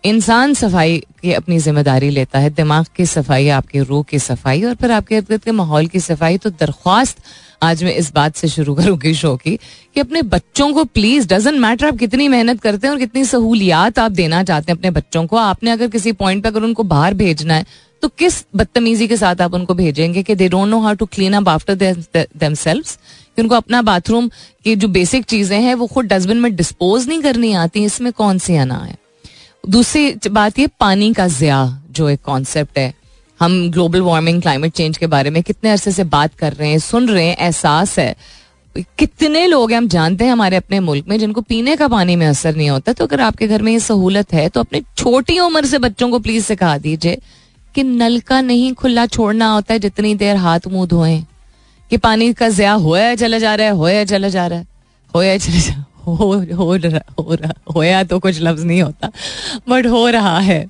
इंसान 0.05 0.55
सफ़ाई 0.55 0.99
की 1.23 1.33
अपनी 1.33 1.59
ज़िम्मेदारी 1.59 2.09
लेता 2.11 2.39
है, 2.39 2.49
दिमाग 2.51 2.87
की 2.97 3.05
सफ़ाई, 3.07 3.49
आपके 3.51 3.81
रूह 3.81 4.03
की 4.03 4.19
सफ़ाई 4.19 4.63
और 4.63 4.75
फिर 4.75 4.91
आपके 4.93 5.17
इर्द 5.17 5.29
गिर्द 5.29 5.43
के 5.43 5.51
माहौल 5.53 5.87
की 5.87 6.01
सफ़ाई। 6.01 6.39
तो 6.39 6.51
दरख्वास्त 6.53 7.19
आज 7.63 7.85
मैं 7.85 7.95
इस 7.95 8.13
बात 8.15 8.37
से 8.37 8.49
शुरू 8.49 8.75
करूँगी 8.75 9.13
शो 9.15 9.35
की 9.37 9.57
कि 9.95 10.01
अपने 10.01 10.23
बच्चों 10.25 10.73
को 10.73 10.85
प्लीज़ 10.87 11.29
डजेंट 11.29 11.59
मैटर 11.61 11.87
आप 11.87 11.97
कितनी 11.97 12.27
मेहनत 12.29 12.61
करते 12.61 12.87
हैं 12.87 12.93
और 12.95 12.99
कितनी 13.01 13.25
सहूलियात 13.25 13.99
आप 13.99 14.13
देना 14.13 14.43
चाहते 14.45 14.73
हैं 14.73 14.79
अपने 14.79 14.91
बच्चों 14.91 15.27
को। 15.27 15.37
आपने 15.39 15.71
अगर 15.71 15.89
किसी 15.89 16.13
पॉइंट 16.15 16.43
पे 16.43 16.49
अगर 16.49 16.63
उनको 16.63 16.83
बाहर 16.85 17.15
भेजना 17.15 17.55
है 17.55 17.67
तो 18.03 18.09
किस 18.11 18.45
बदतमीजी 18.57 19.07
के 19.09 19.17
साथ 19.17 19.41
आप 19.41 19.55
उनको 19.55 19.75
भेजेंगे 19.75 20.23
कि 20.23 20.35
they 20.35 20.49
don't 20.49 20.69
know 20.69 20.81
how 20.81 20.95
to 20.95 21.07
clean 21.09 21.33
up 21.33 21.49
after 21.49 21.75
themselves 22.55 22.99
कि 23.37 23.43
उनको 23.43 23.55
अपना 23.55 23.83
बाथरूम 23.83 24.29
की 24.65 24.75
जो 24.77 24.89
बेसिक 24.91 25.25
चीज़ें 25.25 25.61
हैं, 25.61 25.75
वो 25.75 25.87
खुद 25.87 26.07
डस्टबिन 26.07 26.41
में 26.41 26.55
डिस्पोज 26.57 27.09
नहीं 27.09 27.21
करनी 27.23 27.53
आती, 27.55 27.85
इसमें 27.85 28.13
कौन 28.13 28.39
सी 28.39 28.57
आना 28.57 28.79
है 28.79 28.97
दूसरी 29.69 30.15
बात 30.29 30.59
ये, 30.59 30.67
पानी 30.67 31.13
का 31.13 31.27
जिया, 31.29 31.83
जो 31.91 32.09
एक 32.09 32.21
कॉन्सेप्ट 32.23 32.79
है। 32.79 32.95
हम 33.41 33.71
ग्लोबल 33.71 34.01
वार्मिंग 34.01 34.41
क्लाइमेट 34.43 34.73
चेंज 34.73 34.99
के 34.99 35.07
बारे 35.07 35.31
में 35.31 35.43
कितने 35.43 35.71
अरसे 35.71 35.93
से 35.93 36.05
बात 36.05 36.35
कर 36.35 36.53
रहे 36.53 36.71
हैं, 36.71 36.79
सुन 36.79 37.09
रहे 37.09 37.27
हैं, 37.27 37.37
एहसास 37.37 37.99
है। 37.99 38.15
कितने 38.77 39.47
लोग 39.47 39.71
हैं, 39.71 39.79
हम 39.79 39.89
जानते 39.89 40.25
हैं 40.25 40.33
हमारे 40.33 40.57
अपने 40.57 40.81
मुल्क 40.81 41.09
में, 41.09 41.19
जिनको 41.19 41.41
पीने 41.41 41.77
का 41.77 41.89
पानी 41.89 42.17
में 42.17 42.27
असर 42.27 42.57
नहीं 42.57 42.71
होता। 42.71 42.93
तो 42.93 43.07
अगर 43.07 43.21
आपके 43.21 43.47
घर 43.47 43.63
में 43.63 43.73
ये 43.73 43.81
सहूलत 43.81 44.33
है 44.33 44.49
तो 44.49 44.61
अपने 44.61 44.83
छोटी 44.97 45.39
उम्र 45.39 45.67
से 45.67 45.79
बच्चों 45.79 46.11
को 46.11 46.19
प्लीज़ 46.19 46.45
सिखा 46.45 46.79
दीजिए 46.79 47.19
कि 47.75 47.83
नल 47.83 48.21
का 48.21 48.41
नहीं 48.41 48.73
खुला 48.73 49.07
छोड़ना 49.07 49.53
होता 49.53 49.75
है, 49.75 49.79
जितनी 49.81 50.15
देर 50.15 50.37
हाथ 50.37 50.61
मुँह 50.69 50.87
धोए। 50.87 51.23
कि 51.91 51.97
पानी 51.97 52.33
का 52.33 52.49
जया 52.49 52.73
होया 52.73 53.15
चला 53.15 53.39
जा 53.39 53.55
रहा 53.55 53.67
है, 53.67 53.73
होया 53.73 54.05
चला 54.05 54.29
जा 54.29 54.47
रहा 54.47 54.59
है, 54.59 54.67
होया 55.15 55.37
चला 55.39 55.59
जा 55.59 55.85
हो 56.07 56.33
हो 56.57 56.75
रहा 56.77 57.01
हो 57.19 57.35
रहा 57.35 57.55
होया 57.75 58.03
तो 58.05 58.19
कुछ 58.19 58.41
लफ्ज 58.43 58.65
नहीं 58.65 58.83
होता 58.83 59.11
बट 59.69 59.87
हो 59.87 60.09
रहा 60.11 60.39
है। 60.41 60.67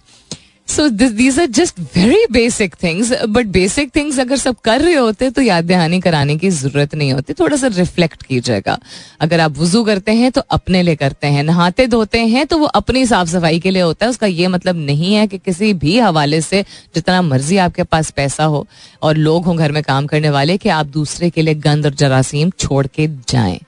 So 0.69 0.89
these 0.89 1.39
are 1.41 1.47
just 1.49 1.81
very 1.95 2.27
basic 2.33 2.75
things 2.83 3.13
but 3.29 3.47
basic 3.47 3.95
things 3.97 4.19
अगर 4.21 4.37
सब 4.37 4.57
कर 4.65 4.81
रहे 4.81 4.95
होते 4.95 5.29
तो 5.31 5.43
याद 5.43 5.65
दहानी 5.65 6.01
कराने 6.01 6.37
की 6.37 6.51
ज़रूरत 6.51 6.95
नहीं 6.95 7.13
होती। 7.13 7.33
थोड़ा 7.33 7.57
सा 7.57 7.67
रिफ्लेक्ट 7.69 8.23
कीजिएगा। 8.23 8.79
अगर 9.21 9.41
आप 9.41 9.59
वज़ू 9.59 9.83
करते 9.85 10.13
हैं 10.13 10.31
तो 10.33 10.41
अपने 10.51 10.83
लिए 10.83 10.97
करते 10.97 11.27
हैं। 11.27 11.43
नहाते 11.43 11.87
धोते 11.87 12.19
हैं 12.27 12.47
तो 12.47 12.59
वो 12.59 12.67
अपनी 12.67 13.05
साफ़ 13.07 13.29
सफ़ाई 13.29 13.59
के 13.61 13.71
लिए 13.71 13.83
होता 13.83 14.07
है। 14.07 14.11
उसका 14.11 14.27
ये 14.27 14.49
मतलब 14.49 14.77
नहीं 14.77 15.15
है 15.15 15.27
कि 15.27 15.39
किसी 15.39 15.73
भी 15.75 15.99
हवाले 15.99 16.41
से 16.41 16.63
जितना 16.95 17.21
मर्ज़ी 17.23 17.57
आपके 17.59 17.83
पास 17.85 18.11
पैसा 18.11 18.45
हो 18.45 18.67
और 19.03 19.17
लोग 19.19 19.45
हों 19.45 19.57
घर 19.57 19.73
में 19.73 19.83
काम 19.83 20.07
करने 20.07 20.31
वाले 20.31 20.57
कि 20.57 20.69
आप 20.71 20.87
दूसरे 20.89 21.31
के 21.31 21.43
लिए 21.43 21.55
गंद 21.61 21.87
और 21.87 21.95
जरासीम 21.95 22.51
छोड़ 22.51 22.87
के 22.87 23.09
जाएँ। 23.29 23.61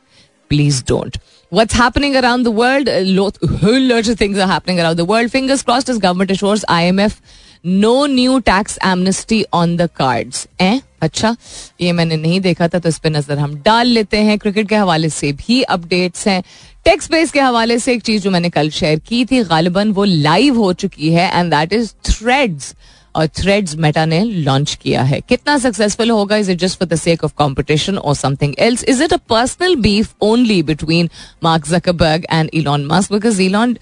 Please 0.50 0.82
don't 0.88 1.18
What's 1.53 1.73
happening 1.73 2.15
around 2.15 2.43
the 2.43 2.51
world? 2.51 2.87
Lots 2.87 4.09
of 4.09 4.17
things 4.17 4.37
are 4.37 4.47
happening 4.47 4.79
around 4.79 4.97
the 4.97 5.05
world. 5.05 5.31
Fingers 5.31 5.63
crossed 5.63 5.89
as 5.89 5.97
government 5.99 6.31
assures 6.31 6.65
IMF 6.69 7.19
no 7.63 8.05
new 8.05 8.39
tax 8.41 8.77
amnesty 8.81 9.45
on 9.51 9.75
the 9.77 9.87
cards. 9.89 10.47
Eh? 10.59 10.79
अच्छा 11.01 11.35
ये 11.81 11.91
मैंने 11.93 12.15
नहीं 12.17 12.39
देखा 12.41 12.67
था 12.67 12.79
तो 12.79 12.89
इस 12.89 12.97
पर 12.99 13.09
नजर 13.09 13.37
हम 13.39 13.55
डाल 13.65 13.87
लेते 13.87 14.17
हैं 14.17 14.37
क्रिकेट 14.39 14.67
के 14.69 14.75
हवाले 14.75 15.09
से 15.09 15.31
भी 15.33 15.61
अपडेट्स 15.75 16.27
हैं 16.27 16.41
टेक्स 16.85 17.09
बेस 17.11 17.31
के 17.31 17.39
हवाले 17.39 17.77
से 17.79 17.93
एक 17.93 18.01
चीज 18.03 18.21
जो 18.23 18.31
मैंने 18.31 18.49
कल 18.49 18.69
शेयर 18.69 18.99
की 19.07 19.23
थी 19.25 19.43
गालिबन 19.43 19.91
वो 19.91 20.03
लाइव 20.03 20.57
हो 20.57 20.71
चुकी 20.73 21.11
है 21.13 21.29
एंड 21.39 21.51
दैट 21.53 21.73
इज 21.73 21.93
थ्रेड्स 22.09 22.73
और 23.14 23.26
थ्रेड्स 23.36 23.74
मेटा 23.76 24.04
ने 24.06 24.22
लॉन्च 24.24 24.74
किया 24.82 25.02
है। 25.02 25.20
कितना 25.28 25.56
सक्सेसफुल 25.58 26.10
होगा? 26.10 26.36
Is 26.36 26.50
it 26.50 26.58
just 26.58 26.78
for 26.78 26.88
the 26.88 26.96
sake 26.96 27.24
of 27.24 27.32
competition 27.38 27.98
और 27.98 28.14
something 28.14 28.54
else 28.58 28.84
is 28.84 29.02
it 29.04 29.12
a 29.12 29.18
personal 29.28 29.76
beef 29.76 30.14
only 30.22 30.62
between 30.62 31.10
Mark 31.44 31.68
Zuckerberg 31.68 32.26
and 32.32 32.50
Elon 32.54 32.86
Musk 32.86 33.12
because 33.12 33.40
Elon 33.42 33.76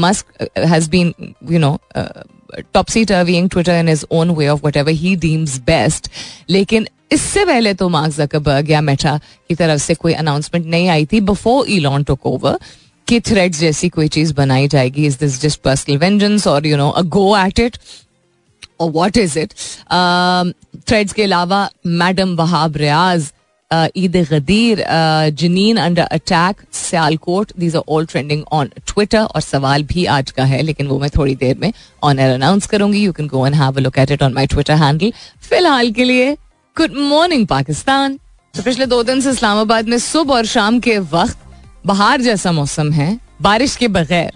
Musk 0.00 0.48
has 0.58 0.90
been 0.90 1.14
you 1.50 1.58
know 1.58 1.78
topsy 2.74 3.00
turvying 3.10 3.46
Twitter 3.52 3.74
in 3.82 3.88
his 3.90 4.02
own 4.16 4.32
way 4.38 4.44
of 4.50 4.60
whatever 4.64 4.92
he 4.98 5.14
deems 5.22 5.54
best. 5.68 6.08
लेकिन 6.50 6.86
इससे 7.12 7.44
पहले 7.44 7.72
तो 7.74 7.88
mark 7.88 8.14
Zuckerberg 8.14 8.70
या 8.70 8.80
Meta 8.80 9.16
की 9.48 9.54
तरफ़ 9.54 9.80
से 9.82 9.94
कोई 9.94 10.12
announcement 10.12 10.66
नहीं 10.66 10.88
आई 10.88 11.06
थी 11.12 11.20
बिफोर 11.30 11.70
ईलॉन 11.70 12.02
टुक 12.04 12.26
ओवर 12.26 12.58
कि 13.08 13.20
थ्रेड्स 13.20 13.58
जैसी 13.60 13.88
कोई 13.88 14.08
चीज़ 14.08 14.32
बनाई 14.34 14.68
जाएगी। 14.68 15.06
Is 15.06 15.18
this 15.20 15.40
just 15.42 15.60
personal 15.60 15.96
vengeance 15.98 16.46
और 16.46 16.66
you 16.66 16.76
know 16.76 16.88
a 16.90 17.02
go 17.16 17.36
at 17.38 17.60
it 17.60 17.78
और 18.80 18.90
व्हाट 18.90 19.16
इज़ 19.16 19.38
इट 19.38 19.52
थ्रेड्स 20.88 21.12
के 21.12 21.22
अलावा 21.22 21.68
madam 21.86 22.34
Wahab 22.36 22.76
Riaz 22.76 23.32
Eid 23.96 24.16
Ghadir 24.30 24.84
Jenin 25.38 25.76
under 25.76 26.02
attack 26.02 26.60
Sialkot 26.72 27.52
these 27.58 27.76
are 27.76 27.82
all 27.88 28.06
trending 28.06 28.42
on 28.52 28.70
Twitter 28.86 29.20
और 29.20 29.40
सवाल 29.40 29.82
भी 29.84 30.04
आज 30.06 30.30
का 30.30 30.44
है, 30.44 30.60
लेकिन 30.62 30.86
वो 30.86 30.98
मैं 30.98 31.10
थोड़ी 31.16 31.34
देर 31.36 31.56
में 31.60 31.72
ऑन 32.02 32.18
एयर 32.18 32.34
अनाउंस 32.34 32.66
करूँगी। 32.66 33.04
You 33.04 33.12
can 33.12 33.28
go 33.28 33.46
and 33.46 33.54
have 33.54 33.76
a 33.76 33.80
look 33.80 33.98
at 33.98 34.10
it 34.10 34.22
on 34.22 34.32
my 34.32 34.46
Twitter 34.46 34.74
handle 34.74 35.12
फ़िलहाल 35.48 35.90
के 35.92 36.04
लिए 36.04 36.32
गुड 36.76 36.94
मॉर्निंग 36.98 37.46
पाकिस्तान 37.46 38.18
तो 38.54 38.62
पिछले 38.62 38.86
दो 38.86 39.02
दिन 39.02 39.20
से 39.20 39.30
इस्लामाबाद 39.30 39.88
में 39.88 39.98
सुबह 39.98 40.34
और 40.34 40.46
शाम 40.46 40.78
के 40.80 40.98
वक्त 40.98 41.38
बाहर 41.86 42.20
जैसा 42.20 42.52
मौसम 42.52 42.90
है, 42.92 43.18
बारिश 43.42 43.76
के 43.76 43.88
बगैर। 43.88 44.32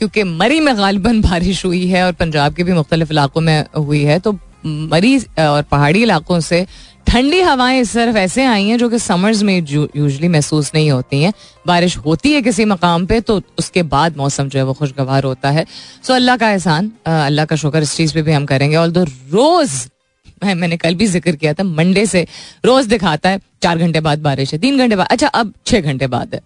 क्योंकि 0.00 0.22
मरी 0.24 0.60
में 0.60 0.76
गालिबन 0.76 1.20
बारिश 1.30 1.64
हुई 1.64 1.86
है 1.86 2.04
और 2.04 2.12
पंजाब 2.20 2.54
के 2.54 2.64
भी 2.64 2.72
मुख्तलिफ़ 2.72 3.10
इलाकों 3.12 3.40
में 3.40 3.64
हुई 3.76 4.02
है 4.04 4.18
तो 4.18 4.32
मरी 4.66 5.16
और 5.38 5.62
पहाड़ी 5.70 6.02
इलाकों 6.02 6.38
से 6.40 6.66
ठंडी 7.06 7.40
हवाएँ 7.40 7.80
इस 7.80 7.92
तरफ़ 7.94 8.16
ऐसे 8.16 8.44
आई 8.46 8.64
हैं 8.64 8.78
जो 8.78 8.88
कि 8.88 8.98
समर्स 8.98 9.42
में 9.42 9.54
यूजली 9.58 10.28
महसूस 10.28 10.70
नहीं 10.74 10.90
होती 10.90 11.22
हैं। 11.22 11.32
बारिश 11.66 11.96
होती 11.98 12.32
है 12.32 12.42
किसी 12.42 12.64
मकाम 12.64 13.06
पे 13.06 13.20
तो 13.20 13.40
उसके 13.58 13.82
बाद 13.84 14.16
मौसम 14.16 14.48
जो 14.48 14.58
है 14.58 14.64
वो 14.64 14.72
खुशगवार 14.72 15.24
होता 15.24 15.50
है। 15.50 15.64
सो 16.06 16.14
अल्लाह 16.14 16.36
का 16.36 16.50
एहसान 16.50 16.90
अल्लाह 17.06 17.44
का 17.44 17.56
शुक्र, 17.56 17.82
इस 17.82 17.96
चीज़ 17.96 18.14
पे 18.14 18.22
भी 18.22 18.32
हम 18.32 18.46
करेंगे। 18.46 18.76
और 18.76 18.90
दो 18.90 19.04
रोज़ 19.04 19.86
मैंने 20.44 20.76
कल 20.76 20.94
भी 20.94 21.06
ज़िक्र 21.06 21.36
किया 21.36 21.52
था, 21.54 21.64
मंडे 21.64 22.04
से 22.06 22.26
रोज 22.64 22.86
दिखाता 22.86 23.28
है, 23.30 23.40
चार 23.62 23.78
घंटे 23.78 24.00
बाद 24.00 24.18
बारिश 24.22 24.52
है, 24.52 24.58
तीन 24.58 24.78
घंटे 24.78 24.96
बाद 24.96 25.06
अच्छा 25.10 25.26
अब 25.28 25.52
छः 25.66 25.80
घंटे 25.80 26.06
बाद 26.08 26.34
है। 26.34 26.40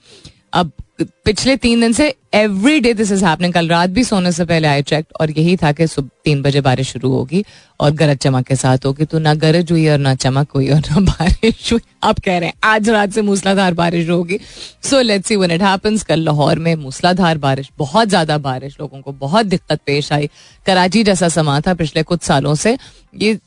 अब 0.55 0.73
पिछले 0.99 1.57
तीन 1.57 1.81
दिन 1.81 1.93
से 1.93 2.15
every 2.35 2.81
day 2.81 2.93
this 2.95 3.11
is 3.13 3.25
happening 3.25 3.53
कल 3.55 3.69
रात 3.69 3.91
भी 3.91 4.03
सोने 4.05 4.31
से 4.33 4.45
पहले 4.45 4.69
आई 4.69 4.83
चेक 4.83 5.07
और 5.21 5.31
यही 5.31 5.57
था 5.57 5.71
कि 5.73 5.87
सुबह 5.87 6.09
तीन 6.25 6.43
बजे 6.43 6.61
बारिश 6.61 6.93
शुरू 6.93 7.11
होगी 7.11 7.45
और 7.81 7.91
गरज 7.93 8.17
चमक 8.17 8.47
के 8.47 8.57
साथ 8.57 8.87
होगी। 8.87 9.05
तो 9.05 9.19
ना 9.19 9.33
गरज 9.35 9.73
हुई 9.73 9.87
और 9.89 9.99
ना 9.99 10.15
चमक 10.15 10.53
हुई 10.55 10.69
और 10.69 10.81
ना 10.81 11.01
बारिश 11.11 11.73
हुई। 11.73 11.81
आप 12.03 12.19
कह 12.19 12.39
रहे 12.39 12.49
हैं, 12.49 12.55
आज 12.65 12.89
रात 12.89 13.13
से 13.13 13.23
मूसलाधार 13.23 13.75
बारिश 13.75 14.09
होगी। 14.11 14.39
So 14.85 15.01
let's 15.01 15.29
see 15.29 15.37
when 15.37 15.51
it 15.51 15.63
happens 15.63 16.03
कल 16.03 16.21
लाहौर 16.21 16.59
में 16.59 16.75
मूसलाधार 16.77 17.39
बारिश, 17.39 17.71
बहुत 17.79 18.09
ज़्यादा 18.09 18.39
बारिश 18.39 18.77
लोगों 18.81 19.01
को 19.01 19.13
बहुत 19.15 19.47
दिक्कत 19.47 19.81
पेश 19.87 20.13
आई। 20.13 20.29
कराची 20.67 21.05
जैसा 21.05 21.29
समा 21.31 21.61
था 21.61 21.75
पिछले 21.75 22.03
कुछ 22.03 22.23
सालों 22.23 22.55
से। 22.55 22.77
ये 23.15 23.39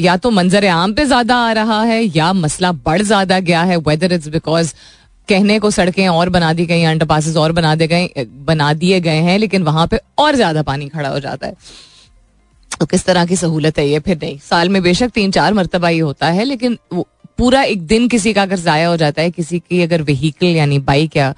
या 0.00 0.16
तो 0.16 0.30
मंजर 0.30 0.66
आम 0.68 0.92
पे 0.94 1.04
ज़्यादा 1.04 1.36
आ 1.38 1.52
रहा 1.52 1.82
है 1.82 2.02
या 2.06 2.32
मसला 2.32 2.72
बढ़ 2.72 3.02
ज़्यादा 3.02 3.38
गया 3.40 3.62
है। 3.62 3.76
वेदर 3.78 4.12
इट्स 4.12 4.28
बिकॉज़ 4.28 4.72
कहने 5.28 5.58
को 5.58 5.70
सड़कें 5.70 6.06
और 6.08 6.28
बना 6.30 6.52
दी 6.52 6.66
गई 6.66 6.82
अंडर 6.84 7.06
पासिस 7.06 7.36
और 7.36 7.52
बना 7.52 7.74
दे 7.74 7.86
गए 7.86 8.26
बना 8.44 8.72
दिए 8.74 9.00
गए 9.00 9.20
हैं, 9.20 9.38
लेकिन 9.38 9.62
वहाँ 9.62 9.86
पे 9.86 9.98
और 10.18 10.36
ज़्यादा 10.36 10.62
पानी 10.62 10.88
खड़ा 10.88 11.08
हो 11.08 11.18
जाता 11.20 11.46
है। 11.46 11.54
तो 12.72 12.86
किस 12.86 13.04
तरह 13.04 13.26
की 13.26 13.36
सहूलत 13.36 13.78
है 13.78 13.88
ये? 13.88 13.98
फिर 14.00 14.18
नहीं। 14.22 14.38
साल 14.40 14.68
में 14.68 14.82
बेशक 14.82 15.10
तीन 15.10 15.30
चार 15.30 15.54
मरतबा 15.54 15.88
ये 15.88 16.00
होता 16.00 16.26
है, 16.28 16.44
लेकिन 16.44 16.78
पूरा 17.38 17.62
एक 17.64 17.86
दिन 17.86 18.08
किसी 18.08 18.32
का 18.32 18.42
अगर 18.42 18.56
ज़ाया 18.58 18.88
हो 18.88 18.96
जाता 18.96 19.22
है, 19.22 19.30
किसी 19.30 19.58
की 19.60 19.80
अगर 19.82 20.02
व्हीकल 20.02 20.46
यानी 20.46 20.78
बाइक 20.80 21.16
या 21.16 21.34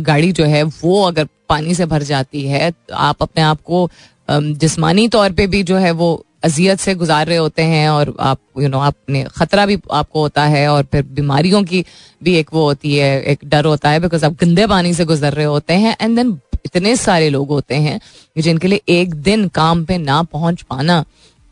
गाड़ी 0.00 0.32
जो 0.32 0.44
है, 0.44 0.62
वो 0.62 1.02
अगर 1.02 1.28
पानी 1.48 1.74
से 1.74 1.86
भर 1.86 2.02
जाती 2.02 2.42
है 2.42 2.70
तो 2.70 2.94
आप 2.96 3.22
अपने 3.22 3.42
आप 3.44 3.60
को 3.62 3.88
जिसमानी 4.28 5.06
तौर 5.08 5.32
पे 5.32 5.46
भी 5.46 5.62
जो 5.62 5.76
है 5.76 5.90
वो 5.92 6.24
अजियत 6.44 6.78
से 6.78 6.94
गुजार 6.94 7.26
रहे 7.26 7.36
होते 7.36 7.62
हैं 7.62 7.88
और 7.88 8.14
आप 8.20 8.38
यू 8.60 8.68
नो 8.68 8.78
आपने 8.80 9.24
खतरा 9.36 9.66
भी 9.66 9.78
आपको 9.92 10.20
होता 10.20 10.44
है 10.46 10.66
और 10.68 10.82
फिर 10.82 11.02
बीमारियों 11.10 11.62
की 11.64 11.84
भी 12.22 12.34
एक 12.36 12.50
वो 12.52 12.64
होती 12.64 12.96
है, 12.96 13.22
एक 13.22 13.44
डर 13.44 13.64
होता 13.64 13.90
है 13.90 14.00
बिकॉज़ 14.00 14.24
आप 14.26 14.36
गंदे 14.40 14.66
पानी 14.66 14.94
से 14.94 15.04
गुजर 15.04 15.32
रहे 15.32 15.46
होते 15.46 15.74
हैं 15.74 15.96
एंड 16.00 16.16
देन 16.16 16.38
इतने 16.66 16.94
सारे 16.96 17.28
लोग 17.30 17.48
होते 17.48 17.74
हैं 17.76 18.00
जिनके 18.38 18.68
लिए 18.68 18.80
एक 18.90 19.14
दिन 19.14 19.48
काम 19.54 19.84
पे 19.84 19.98
ना 19.98 20.22
पहुँच 20.22 20.62
पाना 20.62 21.04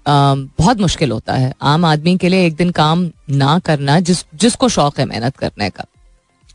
बहुत 0.07 0.81
मुश्किल 0.81 1.11
होता 1.11 1.35
है। 1.35 1.53
आम 1.63 1.85
आदमी 1.85 2.17
के 2.19 2.29
लिए 2.29 2.47
एक 2.47 2.55
दिन 2.57 2.71
काम 2.71 3.11
ना 3.31 3.59
करना 3.59 3.99
जिस, 4.01 4.25
जिसको 4.35 4.69
शौक 4.69 4.99
है 4.99 5.05
मेहनत 5.05 5.37
करने 5.37 5.69
का। 5.71 5.85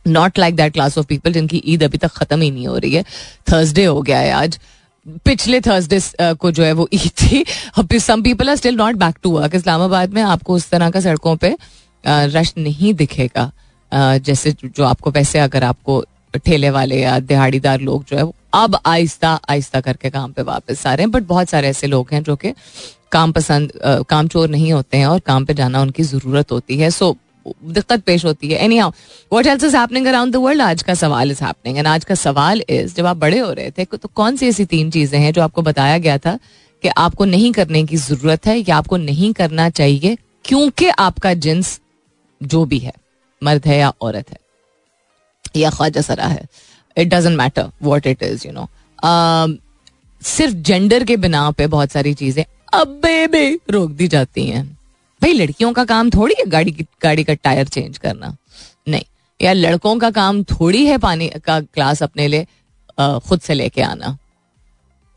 Not 0.06 0.38
like 0.38 0.56
that 0.56 0.72
class 0.72 0.98
of 0.98 1.06
people 1.06 1.32
जिनकी 1.32 1.62
ईद 1.66 1.82
अभी 1.84 1.98
तक 1.98 2.12
खत्म 2.12 2.40
ही 2.40 2.50
नहीं 2.50 2.66
हो 2.66 2.76
रही 2.78 2.94
है। 2.94 3.04
थर्सडे 3.52 3.84
हो 3.84 4.02
गया 4.02 4.18
है 4.18 4.32
आज। 4.32 4.58
पिछले 5.06 5.60
थर्सडे 5.60 6.00
को 6.34 6.50
जो 6.50 6.64
है 6.64 6.72
वो 6.72 6.88
ईद 6.92 7.10
थी। 7.20 7.98
Some 8.00 8.22
people 8.22 8.48
are 8.48 8.56
still 8.56 8.76
not 8.76 8.94
back 8.96 9.18
to 9.22 9.30
work 9.30 9.54
Islamabad 9.54 10.14
में 10.14 10.22
आपको 10.22 10.54
उस 10.54 10.68
तरह 10.70 10.90
का 10.90 11.00
सड़कों 11.00 11.36
पे 11.36 11.56
रश 12.04 12.52
नहीं 12.58 12.92
दिखेगा। 12.94 13.50
जैसे 13.92 14.54
जो 14.64 14.84
आपको 14.84 15.10
वैसे 15.10 15.38
अगर 15.38 15.64
आपको 15.64 16.02
ठेले 16.36 16.70
वाले 16.70 17.00
या 17.00 17.18
दिहाड़ीदार 17.20 17.80
लोग 17.80 18.04
जो 18.08 18.16
है 18.16 18.22
वो 18.22 18.34
अब 18.54 18.78
आहिस्ता 18.86 19.28
आहिस्ता 19.50 19.80
करके 19.80 20.10
काम 20.10 20.32
पे 20.32 20.42
वापस 20.42 20.86
आ 20.86 20.94
रहे 20.94 21.04
हैं। 21.04 21.10
बट 21.10 21.22
बहुत 21.24 21.48
सारे 21.48 21.68
ऐसे 21.68 21.86
लोग 21.86 22.08
हैं 22.12 22.22
जो 22.22 22.36
कि 22.36 22.52
काम 23.12 23.32
पसंद 23.32 23.72
काम 24.08 24.28
चोर 24.28 24.48
नहीं 24.48 24.72
होते 24.72 24.96
हैं 24.96 25.06
और 25.06 25.20
काम 25.20 25.44
पे 25.44 25.54
जाना 25.54 25.80
उनकी 25.82 26.02
ज़रूरत 26.04 26.52
होती 26.52 26.78
है। 26.78 26.90
सो 26.90 27.16
दिक्कत 27.64 28.02
पेश 28.02 28.24
होती 28.24 28.48
है। 28.48 28.58
Anyhow 28.78 28.92
what 29.32 29.46
else 29.46 29.64
is 29.64 29.76
happening 29.76 30.06
around 30.06 30.32
the 30.32 30.36
world 30.38 30.62
आज 30.62 30.82
का 30.82 30.94
सवाल 30.96 31.30
इज़ 31.30 31.42
हैपनिंग 31.44 31.78
एंड 31.78 31.86
आज 31.86 32.04
का 32.04 32.14
सवाल 32.16 32.62
इज़ 32.70 32.94
जब 32.94 33.06
आप 33.06 33.16
बड़े 33.16 33.38
हो 33.38 33.52
रहे 33.52 33.70
थे 33.70 33.84
तो 33.86 34.08
कौन 34.14 34.36
सी 34.36 34.48
ऐसी 34.48 34.64
तीन 34.66 34.90
चीज़ें 34.90 35.18
हैं 35.20 35.32
जो 35.32 35.42
आपको 35.42 35.62
बताया 35.62 35.98
गया 35.98 36.18
था 36.18 36.38
कि 36.82 36.88
आपको 36.88 37.24
नहीं 37.26 37.52
करने 37.52 37.84
की 37.84 37.96
ज़रूरत 37.98 38.46
है 38.46 38.58
या 38.58 38.76
आपको 38.76 38.96
नहीं 38.98 39.32
करना 39.34 39.68
चाहिए, 39.70 40.16
क्योंकि 40.44 40.88
आपका 40.88 41.32
जिन्स 41.36 41.78
जो 42.40 42.64
भी 42.64 42.78
है, 42.78 42.92
मर्द 43.42 43.66
है 43.66 43.78
या 43.78 43.92
औरत 44.00 44.30
है, 44.30 44.38
या 45.56 45.70
ख्वाजा 45.70 46.00
सरा 46.02 46.26
है 46.26 46.46
it 46.96 47.08
doesn't 47.08 47.36
matter 47.38 47.70
what 47.82 48.06
it 48.06 48.22
is 48.22 48.46
you 48.46 48.52
know 48.52 48.68
सिर्फ़ 50.22 50.54
जेंडर 50.54 51.04
के 51.04 51.16
बिना 51.18 51.50
पे 51.50 51.66
बहुत 51.68 51.90
सारी 51.90 52.14
चीज़ें 52.14 52.44
अब 52.74 53.00
बे 53.02 53.58
रोक 53.70 53.90
दी 53.90 54.08
जाती 54.08 54.44
हैं। 54.46 54.77
भाई, 55.22 55.32
लड़कियों 55.32 55.72
का 55.72 55.84
काम 55.84 56.10
थोड़ी 56.10 56.34
है 56.38 56.44
गाड़ी 56.46 56.70
गाड़ी 57.02 57.24
का 57.24 57.34
टायर 57.34 57.68
चेंज 57.68 57.98
करना। 57.98 58.36
नहीं, 58.88 59.02
या 59.40 59.52
लड़कों 59.52 59.96
का 59.98 60.10
काम 60.10 60.42
थोड़ी 60.44 60.84
है 60.86 60.98
पानी 60.98 61.28
का 61.44 61.58
ग्लास 61.60 62.02
अपने 62.02 62.28
लिए 62.28 62.46
खुद 62.98 63.40
से 63.40 63.54
लेके 63.54 63.82
आना। 63.82 64.16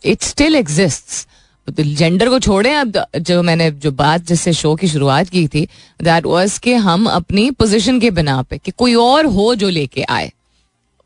इट 0.04 0.22
स्टिल 0.24 0.56
एग्जिस्ट 0.56 1.28
जेंडर 1.70 2.30
को 2.30 2.40
छोड़े, 2.40 2.74
अब 2.74 3.06
जो 3.18 3.42
मैंने, 3.44 3.70
जो 3.72 3.92
बात 3.92 4.22
जिससे 4.22 4.54
शो 4.54 4.76
की 4.76 4.88
शुरुआत 4.88 5.30
की 5.30 5.48
थी 5.48 5.68
दैट 6.02 6.26
वाज 6.26 6.58
के 6.58 6.74
हम 6.76 7.06
अपनी 7.08 7.50
पोजीशन 7.52 8.00
के 8.00 8.12
बिना 8.12 8.42
पे, 8.42 8.58
कि 8.58 8.72
कोई 8.72 8.96
और 8.96 9.26
हो 9.28 9.54
जो 9.56 9.70
लेके 9.70 10.04
आए। 10.04 10.32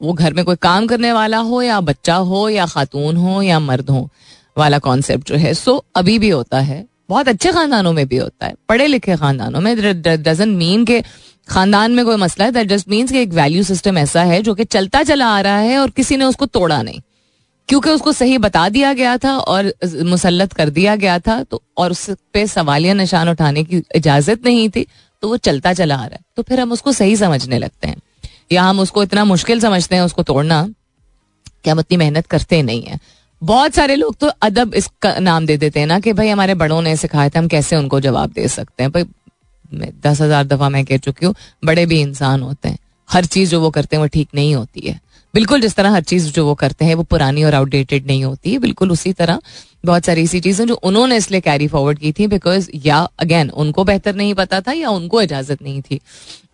वो 0.02 0.14
घर 0.14 0.34
में 0.34 0.44
कोई 0.46 0.56
काम 0.56 0.88
करने 0.88 1.12
वाला 1.14 1.38
हो, 1.40 1.62
या 1.62 1.80
बच्चा 1.82 2.16
हो, 2.16 2.48
या 2.50 2.66
खातून 2.66 3.18
हो, 3.18 3.42
या 3.42 3.60
मर्द 3.60 3.90
हो, 3.90 4.10
वाला 4.58 4.80
कॉन्सेप्ट 4.80 5.28
जो 5.28 5.36
है। 5.36 5.54
सो 5.54 5.84
अभी 5.96 6.18
भी 6.20 6.30
होता 6.30 6.60
है। 6.62 6.86
बहुत 7.10 7.28
अच्छे 7.28 7.52
खानदानों 7.52 7.94
में 7.94 8.08
भी 8.08 8.18
होता 8.18 8.46
है 8.46 8.54
पढ़े 8.70 8.88
लिखे 8.88 9.16
खानदानों 9.16 9.62
में। 9.62 9.76
डजेंट 10.04 10.58
मीन 10.58 10.86
के 10.86 11.04
खानदान 11.50 11.92
में 11.92 12.04
कोई 12.06 12.16
मसला 12.16 12.46
है 12.46 12.52
दैट 12.52 12.68
जस्ट 12.68 12.90
मीन्स 12.90 13.12
कि 13.12 13.20
एक 13.20 13.30
वैल्यू 13.30 13.64
सिस्टम 13.64 13.98
ऐसा 13.98 14.24
है 14.24 14.42
जो 14.42 14.54
कि 14.56 14.64
चलता 14.66 15.04
चला 15.04 15.28
आ 15.28 15.42
रहा 15.42 15.58
है 15.58 15.78
और 15.78 15.90
किसी 15.90 16.18
ने 16.18 16.26
उसको 16.26 16.46
तोड़ा 16.46 16.82
नहीं। 16.82 17.02
क्योंकि 17.70 17.90
उसको 17.90 18.12
सही 18.12 18.38
बता 18.38 18.68
दिया 18.70 18.94
गया 18.94 19.18
था 19.18 19.36
और 19.38 19.74
मुसलत 20.04 20.54
कर 20.54 20.70
दिया 20.70 20.96
गया 20.96 21.20
था 21.20 21.42
तो 21.44 21.62
और 21.78 21.92
उस 21.92 22.10
पे 22.34 22.46
सवालिया 22.48 22.94
निशान 22.94 23.30
उठाने 23.30 23.64
की 23.64 23.82
इजाज़त 23.96 24.46
नहीं 24.46 24.70
थी 24.70 24.86
तो 25.24 25.28
वो 25.28 25.38
चलता 25.38 25.74
चला 25.74 25.96
आ 25.96 26.06
रहा 26.06 26.16
है। 26.16 26.22
तो 26.36 26.44
फिर 26.44 26.60
हम 26.60 26.72
उसको 26.72 26.92
सही 26.92 27.16
समझने 27.16 27.60
लगते 27.60 27.88
हैं। 27.88 27.98
या 28.52 28.64
हम 28.64 28.80
उसको 28.80 29.04
इतना 29.04 29.24
मुश्किल 29.26 29.60
समझते 29.60 29.96
हैं 29.96 30.04
उसको 30.04 30.24
तोड़ना 30.24 30.64
कि 31.64 31.70
हम 31.70 31.80
इतनी 31.80 31.98
मेहनत 31.98 32.28
करते 32.28 32.62
नहीं 32.62 32.84
है। 32.84 33.00
बहुत 33.46 33.74
सारे 33.74 33.96
लोग 33.96 34.16
तो 34.16 34.28
अदब 34.42 34.74
इसका 34.74 35.18
नाम 35.20 35.46
दे 35.46 35.58
देते 35.58 35.80
हैं 35.80 35.88
ना 35.88 36.00
कि 36.00 36.14
भाई 36.14 36.30
हमारे 36.30 36.54
बड़ों 36.56 36.82
ने 36.82 36.96
सिखाया 36.96 37.30
था 37.30 37.40
हम 37.40 37.48
कैसे 37.48 37.76
उनको 37.76 38.00
जवाब 38.00 38.32
दे 38.32 38.48
सकते 38.48 38.84
हैं? 38.84 38.92
भाई 38.92 39.04
दस 40.04 40.22
हज़ार 40.22 40.44
दफ़ा 40.44 40.70
मैं 40.70 40.84
कह 40.86 40.98
चुकी 40.98 41.26
हूँ, 41.26 41.34
बड़े 41.66 41.86
भी 41.86 42.00
इंसान 42.02 42.42
होते 42.42 42.70
हैं। 42.70 42.78
हर 43.10 43.26
चीज़ 43.26 43.52
जो 43.52 43.60
वो 43.62 43.70
करते 43.70 43.96
हैं, 43.96 44.02
वो 44.02 44.08
ठीक 44.08 44.30
नहीं 44.36 44.56
होती 44.56 44.88
है। 44.88 45.00
बिल्कुल 45.36 45.62
जिस 45.62 45.76
तरह 45.76 45.92
हर 45.92 46.02
चीज़ 46.04 46.32
जो 46.32 46.46
वो 46.46 46.54
करते 46.56 46.86
हैं, 46.86 46.96
वो 46.96 47.04
पुरानी 47.04 47.44
और 47.44 47.54
आउटडेटेड 47.54 48.06
नहीं 48.08 48.24
होती 48.24 48.52
है 48.52 48.60
बिल्कुल 48.60 48.92
उसी 48.92 49.12
तरह 49.14 49.40
बहुत 49.86 50.06
सारी 50.06 50.24
ऐसी 50.24 50.40
चीज़ें 50.40 50.66
जो 50.68 50.74
उन्होंने 50.84 51.18
इसलिए 51.18 51.42
कैरी 51.42 51.68
फॉरवर्ड 51.68 52.00
की 52.00 52.12
थी 52.12 52.28
बिकॉज़ 52.28 52.70
या 52.86 52.98
अगेन 53.20 53.50
उनको 53.56 53.84
बेहतर 53.84 54.16
नहीं 54.16 54.34
पता 54.34 54.60
था 54.62 54.72
या 54.72 54.90
उनको 54.90 55.22
इजाज़त 55.22 55.62
नहीं 55.62 55.82
थी, 55.82 56.00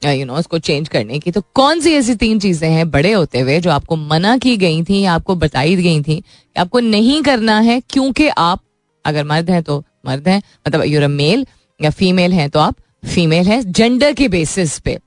यू 0.06 0.26
नो 0.26 0.36
उसको 0.36 0.60
चेंज 0.60 0.88
करने 0.90 1.20
की। 1.20 1.32
तो 1.32 1.42
कौन 1.54 1.82
सी 1.82 1.94
ऐसी 1.94 2.16
तीन 2.16 2.40
चीज़ें 2.40 2.70
हैं 2.70 2.90
बड़े 2.92 3.12
होते 3.12 3.40
हुए 3.40 3.60
जो 3.60 3.72
आपको 3.72 3.96
मना 3.96 4.38
की 4.38 4.56
गई 4.58 4.84
थी 4.84 5.02
या 5.02 5.14
आपको 5.14 5.36
बताई 5.36 5.76
गई 5.76 6.02
थी 6.02 6.16
कि 6.16 6.60
आपको 6.60 6.80
नहीं 6.80 7.22
करना 7.24 7.60
है 7.60 7.82
क्योंकि 7.90 8.28
आप 8.40 8.64
अगर 9.06 9.24
मर्द 9.24 9.50
हैं 9.50 9.64
तो 9.64 9.84
मर्द 10.06 10.28
हैं 10.28 10.42
मतलब 10.68 10.84
यूर 10.86 11.08
मेल 11.10 11.46
या 11.80 11.90
फीमेल 11.92 12.34
हैं 12.34 12.50
तो 12.50 12.60
आप 12.60 12.76
फीमेल 13.06 13.48
हैं 13.48 13.62
जेंडर 13.72 14.14
के 14.14 14.28
बेसिस 14.28 14.78
पे 14.80 14.98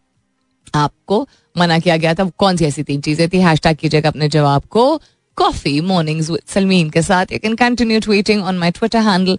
आपको 0.75 1.27
मना 1.57 1.79
किया 1.79 1.97
गया 1.97 2.15
था। 2.15 2.25
कौन 2.39 2.57
सी 2.57 2.65
ऐसी 2.65 2.83
तीन 2.83 3.01
चीज़ें 3.01 3.29
थी? 3.29 3.39
हैश 3.41 3.61
टैग 3.61 3.77
कीजिएगा 3.77 4.09
अपने 4.09 4.29
जवाब 4.29 4.63
को। 4.71 5.01
कॉफ़ी 5.39 5.81
मॉर्निंग्स 5.81 6.31
विद 6.31 6.41
सलमीन 6.49 6.91
के 6.91 7.03
साथ। 7.03 7.33
You 7.33 7.39
can 7.39 7.55
continue 7.57 8.01
tweeting 8.01 8.43
on 8.45 8.59
my 8.59 8.71
Twitter 8.71 8.99
handle 9.03 9.39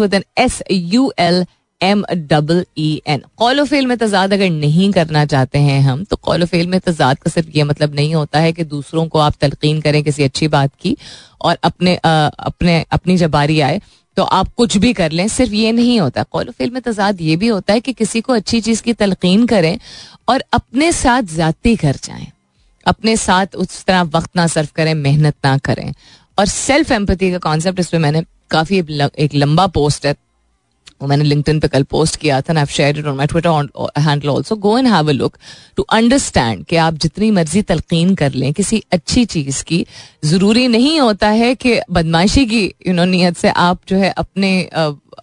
with 0.00 0.14
N 0.14 0.24
S 0.38 0.62
U 0.70 1.12
L 1.18 1.44
M 1.80 2.04
double 2.12 2.64
E 2.78 3.02
N 3.06 3.22
कौलोफेल 3.38 3.86
में 3.86 3.96
तजाद 3.98 4.32
अगर 4.32 4.50
नहीं 4.50 4.90
करना 4.92 5.24
चाहते 5.24 5.58
हैं 5.58 5.80
हम 5.82 6.02
तो 6.04 6.16
कौलोफेल 6.16 6.66
में 6.66 6.78
तजाद 6.80 7.18
का 7.18 7.30
सिर्फ़ 7.30 7.48
ये 7.54 7.64
मतलब 7.64 7.94
नहीं 7.94 8.14
होता 8.14 8.38
है 8.38 8.52
कि 8.52 8.64
दूसरों 8.64 9.06
को 9.08 9.18
आप 9.18 9.34
तलकीन 9.40 9.80
करें 9.80 10.02
किसी 10.04 10.22
अच्छी 10.22 10.48
बात 10.48 10.70
की 10.80 10.96
और 11.40 11.56
अपने 11.64 11.96
आ, 11.96 12.26
अपने 12.26 12.84
अपनी 12.90 13.16
जब 13.16 13.30
बारी 13.30 13.60
आए। 13.60 13.80
तो 14.20 14.24
आप 14.26 14.48
कुछ 14.56 14.76
भी 14.76 14.92
कर 14.92 15.12
लें, 15.12 15.28
सिर्फ़ 15.28 15.52
ये 15.54 15.70
नहीं 15.72 15.98
होता। 16.00 16.22
कौलफिल 16.22 16.70
में 16.70 16.80
तजाद 16.82 17.20
ये 17.20 17.36
भी 17.36 17.48
होता 17.48 17.72
है 17.72 17.80
कि 17.80 17.92
किसी 17.92 18.20
को 18.20 18.32
अच्छी 18.32 18.60
चीज़ 18.60 18.82
की 18.82 18.92
तलकीन 18.92 19.46
करें 19.46 19.78
और 20.28 20.42
अपने 20.52 20.90
साथ 20.92 21.22
ज़्यादा 21.24 21.74
कर 21.76 21.96
जाएँ। 22.04 22.26
अपने 22.86 23.16
साथ 23.16 23.54
उस 23.56 23.84
तरह 23.84 24.02
वक्त 24.02 24.30
ना 24.36 24.46
सर्व 24.46 24.68
करें, 24.76 24.92
मेहनत 24.94 25.34
ना 25.44 25.56
करें। 25.58 25.92
और 26.38 26.46
सेल्फ 26.46 26.92
एम्पति 26.92 27.30
का 27.30 27.38
कॉन्सेप्ट 27.40 27.80
इसमें 27.80 28.00
मैंने 28.00 28.22
काफ़ी 28.50 28.78
एक 29.18 29.34
लंबा 29.34 29.66
पोस्ट 29.68 30.06
है 30.06 30.14
वो 31.02 31.08
मैंने 31.08 31.24
लिंक्डइन 31.24 31.60
पे 31.60 31.68
कल 31.68 31.82
पोस्ट 31.90 32.16
किया 32.16 32.40
था 32.40 32.58
I 32.60 32.66
share 32.70 32.98
it 32.98 33.06
on 33.06 33.16
my 33.16 33.26
Twitter 33.26 34.00
handle 34.00 34.28
also 34.28 34.56
go 34.58 34.76
and 34.78 34.86
have 34.86 35.08
a 35.08 35.12
look 35.12 35.36
to 35.76 35.82
understand 35.92 36.64
कि 36.64 36.76
आप 36.78 36.94
जितनी 36.96 37.30
मर्ज़ी 37.30 37.62
तलकीन 37.62 38.14
कर 38.14 38.32
लें 38.32 38.52
किसी 38.52 38.82
अच्छी 38.92 39.24
चीज़ 39.26 39.62
की। 39.64 39.84
ज़रूरी 40.24 40.66
नहीं 40.68 40.98
होता 41.00 41.28
है 41.30 41.54
कि 41.54 41.78
बदमाशी 41.90 42.44
की 42.46 42.64
यू 42.86 42.92
नो 42.94 43.04
नीयत 43.06 43.36
से 43.36 43.48
आप 43.48 43.80
जो 43.88 43.96
है 43.96 44.10
अपने 44.10 44.62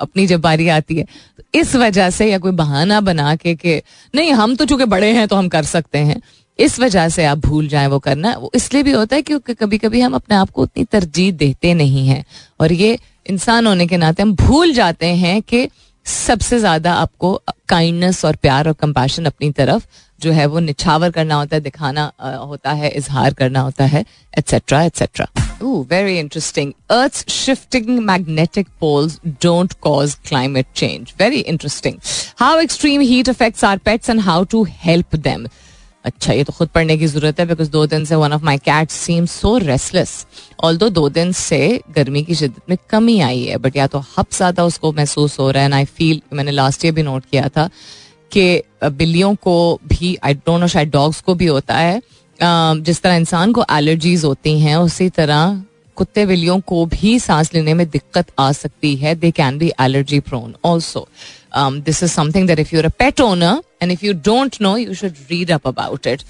अपनी 0.02 0.26
जब 0.28 0.42
बारी 0.42 0.68
आती 0.70 0.96
है। 0.96 1.04
तो 1.38 1.44
इस 1.54 1.76
वजह 1.76 2.10
से 2.10 2.30
या 2.32 2.38
कोई 2.38 2.52
बहाना 2.54 3.00
बना 3.02 3.36
के 3.36 3.54
कि 3.56 3.82
नहीं, 4.14 4.32
हम 4.34 4.56
तो 4.56 4.66
चूँकि 4.66 4.86
बड़े 4.86 5.12
हैं 5.12 5.28
तो 5.28 5.36
हम 5.36 5.48
कर 5.50 5.64
सकते 5.66 5.98
हैं। 6.00 6.22
इस 6.60 6.80
वजह 6.80 7.10
से 7.10 7.26
आप 7.26 7.38
भूल 7.38 7.68
जाएँ 7.68 7.88
वो 7.88 8.00
करना। 8.00 8.36
वो 8.38 8.52
इसलिए 8.56 8.84
भी 8.84 8.92
होता 8.92 9.16
है 9.16 9.22
क्योंकि 9.22 9.54
कभी 9.54 9.78
कभी 9.78 10.02
हम 10.02 10.14
अपने 10.14 10.36
आप 10.36 10.50
को 10.50 10.62
उतनी 10.62 10.84
तरजीह 10.84 11.32
देते 11.34 11.74
नहीं 11.74 12.08
हैं। 12.08 12.24
और 12.60 12.74
ये 12.74 12.98
इंसान 13.30 13.68
होने 13.68 13.88
के 13.88 13.98
नाते 13.98 14.22
हम 14.22 14.34
भूल 14.36 14.74
जाते 14.74 15.06
हैं 15.16 15.42
कि 15.42 15.68
सबसे 16.06 16.60
ज़्यादा 16.60 16.94
आपको 16.94 17.34
काइंडनेस 17.70 18.24
और 18.26 18.36
प्यार 18.36 18.68
और 18.68 18.74
कंपैशन 18.74 19.26
अपनी 19.26 19.52
तरफ़ 19.52 19.86
जो 20.20 20.32
है 20.32 20.46
वो 20.46 20.60
निछावर 20.60 21.12
करना 21.12 21.36
होता 21.36 21.56
है, 21.56 21.62
दिखाना 21.62 22.12
होता 22.22 22.72
है, 22.72 22.90
इजहार 22.90 23.34
करना 23.34 23.60
होता 23.60 23.86
है 23.86 24.06
etcetera 24.38 24.82
etcetera 24.84 25.28
very 25.92 26.18
interesting 26.20 26.72
earth 26.92 27.30
shifting 27.30 27.88
magnetic 28.00 28.68
poles 28.80 29.20
don't 29.44 29.74
cause 29.82 30.16
climate 30.28 30.66
change 30.76 31.14
very 31.20 31.40
interesting 31.40 32.00
how 32.40 32.60
extreme 32.60 33.02
heat 33.02 33.30
affects 33.30 33.64
our 33.64 33.78
pets 33.86 34.10
and 34.10 34.22
how 34.22 34.44
to 34.44 34.66
help 34.84 35.16
them 35.16 35.48
अच्छा 36.08 36.34
ये 36.34 36.44
तो 36.44 36.54
खुद 36.54 36.68
पढ़ने 36.68 36.98
की 36.98 37.08
ज़रूरत 37.08 37.40
है 37.40 37.46
बिकॉज़ 37.46 37.70
दो 37.72 37.86
दिन 37.86 38.06
से 38.06 38.16
one 38.16 38.34
of 38.34 38.44
my 38.44 38.58
cat 38.58 38.90
seem 38.90 39.26
so 39.26 39.58
restless 39.58 40.26
all 40.64 40.78
दो 40.78 41.08
दिन 41.10 41.32
से 41.32 41.60
गर्मी 41.96 42.24
की 42.24 42.36
शिद्दत 42.36 42.70
में 42.70 42.78
कमी 42.90 43.20
आई 43.22 43.44
है 43.44 43.58
बट 43.58 43.76
या 43.78 43.88
तो 43.88 44.00
हब 44.18 44.26
ज़्यादा 44.34 44.66
उसको 44.66 44.92
महसूस 44.94 45.38
हो 45.40 45.50
रहा 45.52 45.64
है 45.64 45.66
एंड 45.66 45.74
आई 45.74 45.86
फील 45.86 46.22
मैंने 46.34 46.52
लास्ट 46.52 46.86
ईयर 46.86 46.94
भी 46.94 47.04
नोट 47.04 47.26
किया 47.32 47.50
था, 47.50 47.70
कि 48.32 48.64
बिल्लियों 48.84 49.34
को 49.36 49.80
भी 49.88 50.16
आई 50.24 50.34
डोंट 50.34 50.60
नो 50.62 50.68
शायद 50.68 50.90
डॉग्स 50.92 51.22
को 51.22 51.36
भी 51.36 51.46
होता 51.46 51.76
है 51.76 52.02
जिस 52.40 53.02
तरह 53.02 53.16
इंसान 53.16 53.54
को 53.54 53.64
एलर्जीज 53.72 54.24
होती 54.24 54.60
हैं, 54.60 54.76
उसी 54.76 55.10
तरह 55.10 55.62
कुत्ते 55.98 56.26
बिल्लियों 56.26 56.60
को 56.68 56.86
भी 56.86 57.18
सांस 57.20 57.54
लेने 57.54 57.74
में 57.74 57.90
दिक्कत 57.90 58.32
आ 58.40 58.52
सकती 58.52 58.96
है 58.96 59.16
they 59.16 59.32
can 59.32 59.58
be 59.58 59.72
allergy 59.82 60.20
prone 60.20 60.54
also 60.66 61.08
this 61.58 62.04
is 62.04 62.12
something 62.12 62.48
that 62.48 62.60
if 62.60 62.76
you're 62.76 62.86
a 62.86 62.90
pet 63.00 63.22
owner 63.22 63.62
and 63.82 63.92
if 63.92 64.06
you 64.06 64.14
don't 64.14 64.56
know 64.62 64.76
you 64.78 64.94
should 64.94 65.14
read 65.30 65.52
up 65.52 65.68
about 65.68 66.08
it 66.08 66.22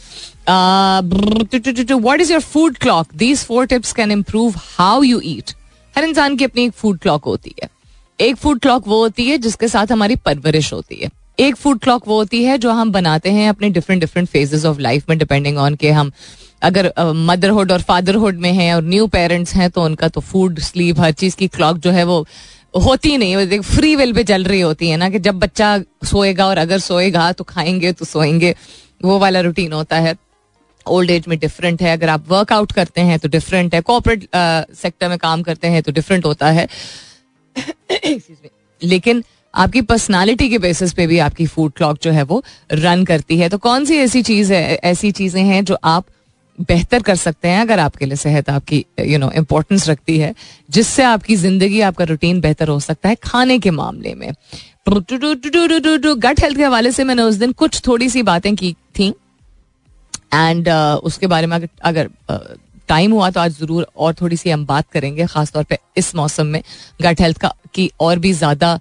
what 1.92 2.22
is 2.22 2.32
your 2.32 2.42
food 2.42 2.78
clock 2.78 3.08
these 3.16 3.44
four 3.46 3.66
tips 3.66 3.94
can 3.94 4.12
improve 4.12 4.54
how 4.58 5.04
you 5.04 5.22
eat 5.26 5.52
हर 5.98 6.04
इंसान 6.04 6.36
की 6.38 6.44
अपनी 6.44 6.66
एक 6.66 6.72
food 6.72 7.00
clock 7.00 7.24
होती 7.26 7.54
है। 7.64 7.70
एक 8.20 8.36
food 8.36 8.60
clock 8.60 8.88
वो 8.88 9.00
होती 9.00 9.26
है 9.26 9.38
जिसके 9.38 9.68
साथ 9.68 9.92
हमारी 9.92 10.16
परवरिश 10.16 10.72
होती 10.74 10.96
है। 10.96 11.10
एक 11.40 11.56
फ़ूड 11.56 11.80
क्लॉक 11.80 12.08
वो 12.08 12.18
होती 12.18 12.44
है 12.44 12.58
जो 12.58 12.72
हम 12.72 12.92
बनाते 12.92 13.32
हैं 13.32 13.50
अपने 13.50 13.70
different 13.70 14.02
different 14.02 14.28
phases 14.30 14.66
of 14.66 14.80
life 14.80 15.10
में 15.10 15.18
डिपेंडिंग 15.18 15.58
ऑन 15.58 15.76
के 15.76 15.92
हम 15.92 16.12
अगर 16.62 16.92
मदरहुड 17.00 17.72
और 17.72 17.82
फादरहुड 17.82 18.36
में 18.36 18.52
हैं 18.54 18.74
और 18.74 18.84
न्यू 18.84 19.08
पेरेंट्स 19.08 19.54
हैं 19.56 19.70
तो 19.70 19.84
उनका 19.84 20.08
तो 20.08 20.22
फ़ूड 20.22 20.60
स्लीप 20.60 21.00
हर 21.00 21.12
चीज़ 21.12 21.36
की 21.36 21.48
क्लॉक 21.48 21.78
जो 21.78 21.92
है 21.92 22.04
वो 22.04 22.26
होती 22.78 23.18
नहीं 23.18 23.60
फ्री 23.62 23.96
विल 23.96 24.14
पे 24.14 24.24
चल 24.24 24.44
रही 24.44 24.62
होती 24.62 24.90
है 24.90 24.98
ना 24.98 25.10
कि 25.10 25.20
जब 25.20 25.40
बच्चा 25.40 25.78
सोएगा 26.04 26.48
और 26.48 26.58
अगर 26.58 26.80
सोएगा 26.80 27.32
तो 27.32 27.44
खाएँगे 27.44 27.92
तो 27.92 28.06
सोएँगे। 28.06 28.56
वो 29.02 29.18
वाला 29.20 29.40
रूटीन 29.40 29.74
होता 29.74 30.00
है। 30.00 30.16
ओल्ड 30.86 31.12
एज 31.12 31.28
में 31.28 31.38
डिफरेंट 31.40 31.82
है। 31.82 31.92
अगर 31.94 32.10
आप 32.10 32.26
वर्कआउट 32.30 32.72
करते 32.72 33.02
हैं 33.02 33.20
तो 33.20 33.30
डिफरेंट 33.30 33.76
है। 33.76 33.82
कॉपरेट 33.82 34.28
सेक्टर 34.76 35.10
में 35.10 35.18
काम 35.18 35.42
करते 35.44 35.68
हैं 35.68 35.82
तो 35.84 35.92
डिफरेंट 35.92 36.26
होता 36.26 36.50
है। 36.50 36.68
लेकिन 38.82 39.24
आपकी 39.54 39.82
पर्सनालिटी 39.82 40.50
के 40.50 40.58
बेसिस 40.58 40.94
पे 40.94 41.08
भी 41.08 41.20
आपकी 41.20 41.46
फ़ूड 41.46 41.72
क्लॉक 41.72 41.98
जो 42.04 42.12
है 42.12 42.24
वो 42.24 42.44
रन 42.72 43.04
करती 43.06 43.38
है। 43.38 43.50
तो 43.50 43.58
कौन 43.58 43.86
सी 43.86 43.98
ऐसी 43.98 44.22
चीज़ 44.24 44.54
है, 44.54 44.76
ऐसी 44.76 45.12
चीज़ें 45.12 45.44
हैं 45.44 45.64
जो 45.66 45.78
आप 45.84 46.06
बेहतर 46.62 47.02
कर 47.02 47.16
सकते 47.16 47.48
हैं 47.48 47.62
अगर 47.62 47.80
आपके 47.80 48.06
लिए 48.06 48.16
सेहत 48.16 48.50
आपकी 48.50 48.86
यू 49.00 49.18
नो 49.20 49.32
इम्पोर्टेंस 49.32 49.90
रखती 49.90 50.18
है 50.18 50.36
जिससे 50.70 51.04
आपकी 51.04 51.36
ज़िंदगी 51.36 51.82
आपका 51.82 52.04
रूटीन 52.04 52.42
बेहतर 52.42 52.68
हो 52.68 52.80
सकता 52.80 53.10
है 53.10 53.16
खाने 53.16 53.60
के 53.60 53.72
मामले 53.72 54.14
में। 54.14 54.32
गट 54.90 56.40
हेल्थ 56.40 56.58
के 56.58 56.64
हवाले 56.64 56.92
से 56.92 57.04
मैंने 57.04 57.22
उस 57.22 57.36
दिन 57.36 57.52
कुछ 57.52 57.82
थोड़ी 57.88 58.10
सी 58.10 58.24
बातें 58.24 58.56
की 58.56 58.76
थी। 59.00 59.14
एंड 60.34 60.70
uh, 60.70 60.98
उसके 61.04 61.28
बारे 61.28 61.48
में 61.48 61.58
अगर 61.58 61.70
अगर 61.84 62.10
टाइम 62.88 63.12
हुआ 63.12 63.30
तो 63.30 63.40
आज 63.40 63.58
ज़रूर 63.60 63.88
और 63.98 64.14
थोड़ी 64.22 64.38
सी 64.38 64.50
हम 64.50 64.66
बात 64.66 64.86
करेंगे, 64.92 65.26
खासतौर 65.26 65.64
पे 65.64 65.78
इस 65.98 66.16
मौसम 66.16 66.46
में। 66.48 66.62
गट 67.02 67.22
हेल्थ 67.22 67.38
का 67.38 67.54
की 67.74 67.90
और 68.00 68.20
भी 68.20 68.32
ज़्यादा 68.34 68.80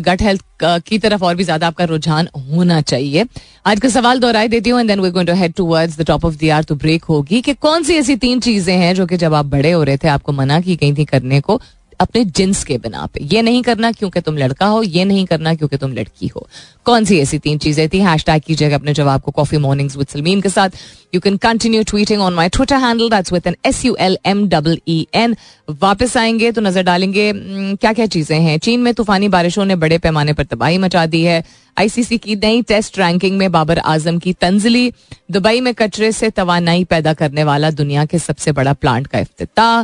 गट 0.00 0.22
हेल्थ 0.22 0.42
की 0.62 0.98
तरफ़ 0.98 1.24
और 1.24 1.34
भी 1.36 1.44
ज़्यादा 1.44 1.66
आपका 1.66 1.84
रुझान 1.84 2.28
होना 2.48 2.80
चाहिए। 2.82 3.24
आज 3.66 3.80
का 3.80 3.88
सवाल 3.88 4.20
दोहराई 4.20 4.48
देती 4.48 4.70
हूँ 4.70 4.80
and 4.80 4.88
then 4.88 5.00
we 5.00 5.10
going 5.10 5.28
to 5.28 5.34
head 5.34 5.52
towards 5.54 5.98
the 5.98 6.06
top 6.06 6.24
of 6.24 6.36
the 6.36 6.50
hour 6.50 6.64
तो 6.64 6.74
ब्रेक 6.76 7.04
होगी 7.04 7.40
कि 7.40 7.54
कौन 7.56 7.82
सी 7.82 7.96
ऐसी 7.96 8.16
तीन 8.18 8.40
चीज़ें 8.40 8.76
हैं 8.76 8.94
जो 8.94 9.06
कि 9.06 9.16
जब 9.16 9.34
आप 9.34 9.46
बड़े 9.46 9.72
हो 9.72 9.82
रहे 9.82 9.96
थे, 9.96 10.08
आपको 10.08 10.32
मना 10.32 10.60
की 10.60 10.76
गई 10.76 10.94
थी 10.94 11.04
करने 11.06 11.40
को 11.40 11.60
अपने 12.00 12.24
जिन्स 12.26 12.62
के 12.64 12.76
बिना 12.78 13.06
पे। 13.06 13.20
ये 13.24 13.42
नहीं 13.42 13.62
करना 13.62 13.90
क्योंकि 13.92 14.20
तुम 14.20 14.36
लड़का 14.38 14.66
हो, 14.66 14.82
ये 14.82 15.04
नहीं 15.04 15.24
करना 15.26 15.54
क्योंकि 15.54 15.76
तुम 15.76 15.92
लड़की 15.92 16.26
हो। 16.26 16.46
कौन 16.84 17.04
सी 17.04 17.18
ऐसी 17.20 17.38
तीन 17.38 17.58
चीज़ें 17.58 17.88
थी? 17.88 17.98
हैश 18.00 18.24
टैग 18.24 18.42
कीजिएगा 18.42 18.76
अपने 18.76 18.94
जवाब 18.94 19.20
को 19.20 19.32
कॉफ़ी 19.32 19.58
मॉर्निंग्स 19.58 19.96
विद 19.96 20.06
सलमीन 20.06 20.40
के 20.40 20.48
साथ। 20.48 20.70
You 21.14 21.20
can 21.20 21.36
continue 21.36 21.82
tweeting 21.82 22.22
on 22.22 22.34
my 22.34 22.48
Twitter 22.48 22.76
handle 22.76 23.10
that's 23.10 23.32
with 23.32 23.46
N 23.46 23.56
S 23.66 23.84
U 23.84 23.96
L 24.00 24.18
M 24.26 24.46
double 24.48 24.78
E 24.88 25.06
N 25.14 25.36
वापस 25.68 26.16
आएँगे 26.16 26.50
तो 26.52 26.60
नज़र 26.60 26.82
डालेंगे 26.82 27.32
क्या 27.34 27.92
क्या 27.92 28.06
चीज़ें 28.06 28.38
हैं? 28.38 28.58
चीन 28.58 28.80
में 28.80 28.92
तूफानी 28.94 29.28
बारिशों 29.28 29.64
ने 29.64 29.76
बड़े 29.76 29.98
पैमाने 29.98 30.32
पर 30.32 30.44
तबाही 30.44 30.78
मचा 30.78 31.06
दी 31.06 31.22
है। 31.22 31.42
आईसीसी 31.76 32.18
की 32.18 32.36
नई 32.36 32.60
टेस्ट 32.62 32.98
रैंकिंग 32.98 33.36
में 33.38 33.50
बाबर 33.52 33.78
आज़म 33.78 34.18
की 34.18 34.32
तंजली। 34.32 34.92
दुबई 35.30 35.60
में 35.60 35.72
कचरे 35.74 36.12
से 36.12 36.30
तोानाई 36.30 36.84
पैदा 36.84 37.12
करने 37.14 37.44
वाला 37.44 37.70
दुनिया 37.72 38.04
के 38.04 38.18
सबसे 38.18 38.52
बड़ा 38.52 38.72
प्लांट 38.72 39.06
का 39.06 39.18
अफ्ताह 39.18 39.80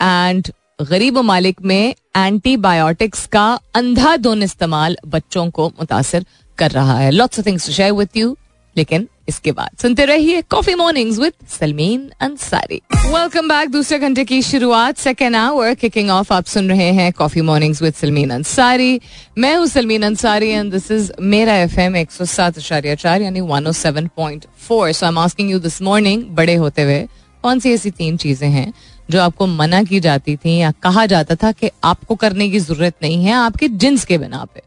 एंड 0.00 0.48
गरीब 0.80 1.18
ममालिक 1.18 1.60
में 1.62 1.94
एंटीबायोटिक्स 2.16 3.26
का 3.26 3.44
अंधाधुन 3.74 4.42
इस्तेमाल 4.42 4.96
बच्चों 5.06 5.50
को 5.50 5.68
मुतासर 5.68 6.24
कर 6.58 6.70
रहा 6.70 6.98
है। 6.98 7.10
Lots 7.10 7.38
of 7.38 7.46
things 7.46 7.66
to 7.66 7.72
share 7.72 7.92
with 7.92 8.08
you 8.16 8.36
लेकिन 8.76 9.08
इसके 9.28 9.52
बाद 9.52 9.78
सुनते 9.82 10.04
रहिए 10.04 10.42
coffee 10.42 10.74
mornings 10.74 11.18
with 11.18 11.32
Salmeen 11.60 12.10
Ansari 12.20 12.80
welcome 12.96 13.48
back 13.48 13.70
दूसरे 13.70 13.98
घंटे 13.98 14.24
की 14.24 14.42
शुरुआत 14.42 14.98
सेकेंड 14.98 15.36
आवर 15.36 15.74
किकिंग 15.74 16.10
ऑफ़ 16.10 16.32
आप 16.32 16.44
सुन 16.44 16.68
रहे 16.68 16.90
हैं 16.92 17.12
coffee 17.12 17.40
mornings 17.40 17.82
with 17.82 17.94
Salmeen 17.94 18.30
Ansari 18.30 19.00
मैं 19.38 19.56
हूँ 19.56 19.66
Salmeen 19.66 20.02
Ansari 20.02 20.50
and 20.50 20.72
this 20.72 20.90
is 20.90 21.12
मेरा 21.20 21.54
एफ़ 21.56 21.80
एम 21.80 21.96
एक 21.96 22.12
सौ 22.12 22.24
सात 22.24 22.58
आचार्य 22.58 22.96
चार, 22.96 23.22
यानी 23.22 23.40
one 23.40 23.66
O 23.66 23.72
seven 23.72 24.06
point 24.06 24.44
four 24.58 24.92
so 24.92 25.06
I 25.06 25.12
am 25.12 25.18
asking 25.18 25.50
you 25.50 25.58
this 25.58 25.80
morning 25.82 26.24
बड़े 26.24 26.54
होते 26.54 26.82
हुए, 26.82 27.06
कौन 27.42 27.58
सी 27.58 27.72
ऐसी 27.72 27.90
तीन 27.90 28.16
चीज़ें 28.16 28.48
हैं 28.48 28.72
जो 29.10 29.20
आपको 29.22 29.46
मना 29.46 29.82
की 29.82 30.00
जाती 30.00 30.36
थी 30.36 30.56
या 30.56 30.70
कहा 30.70 31.06
जाता 31.06 31.34
था 31.34 31.52
कि 31.52 31.70
आपको 31.84 32.14
करने 32.14 32.50
की 32.50 32.58
ज़रूरत 32.58 32.94
नहीं 33.02 33.24
है, 33.24 33.32
आपके 33.32 33.68
जिन्स 33.68 34.04
के 34.04 34.18
बिना 34.18 34.46
पे। 34.54 34.62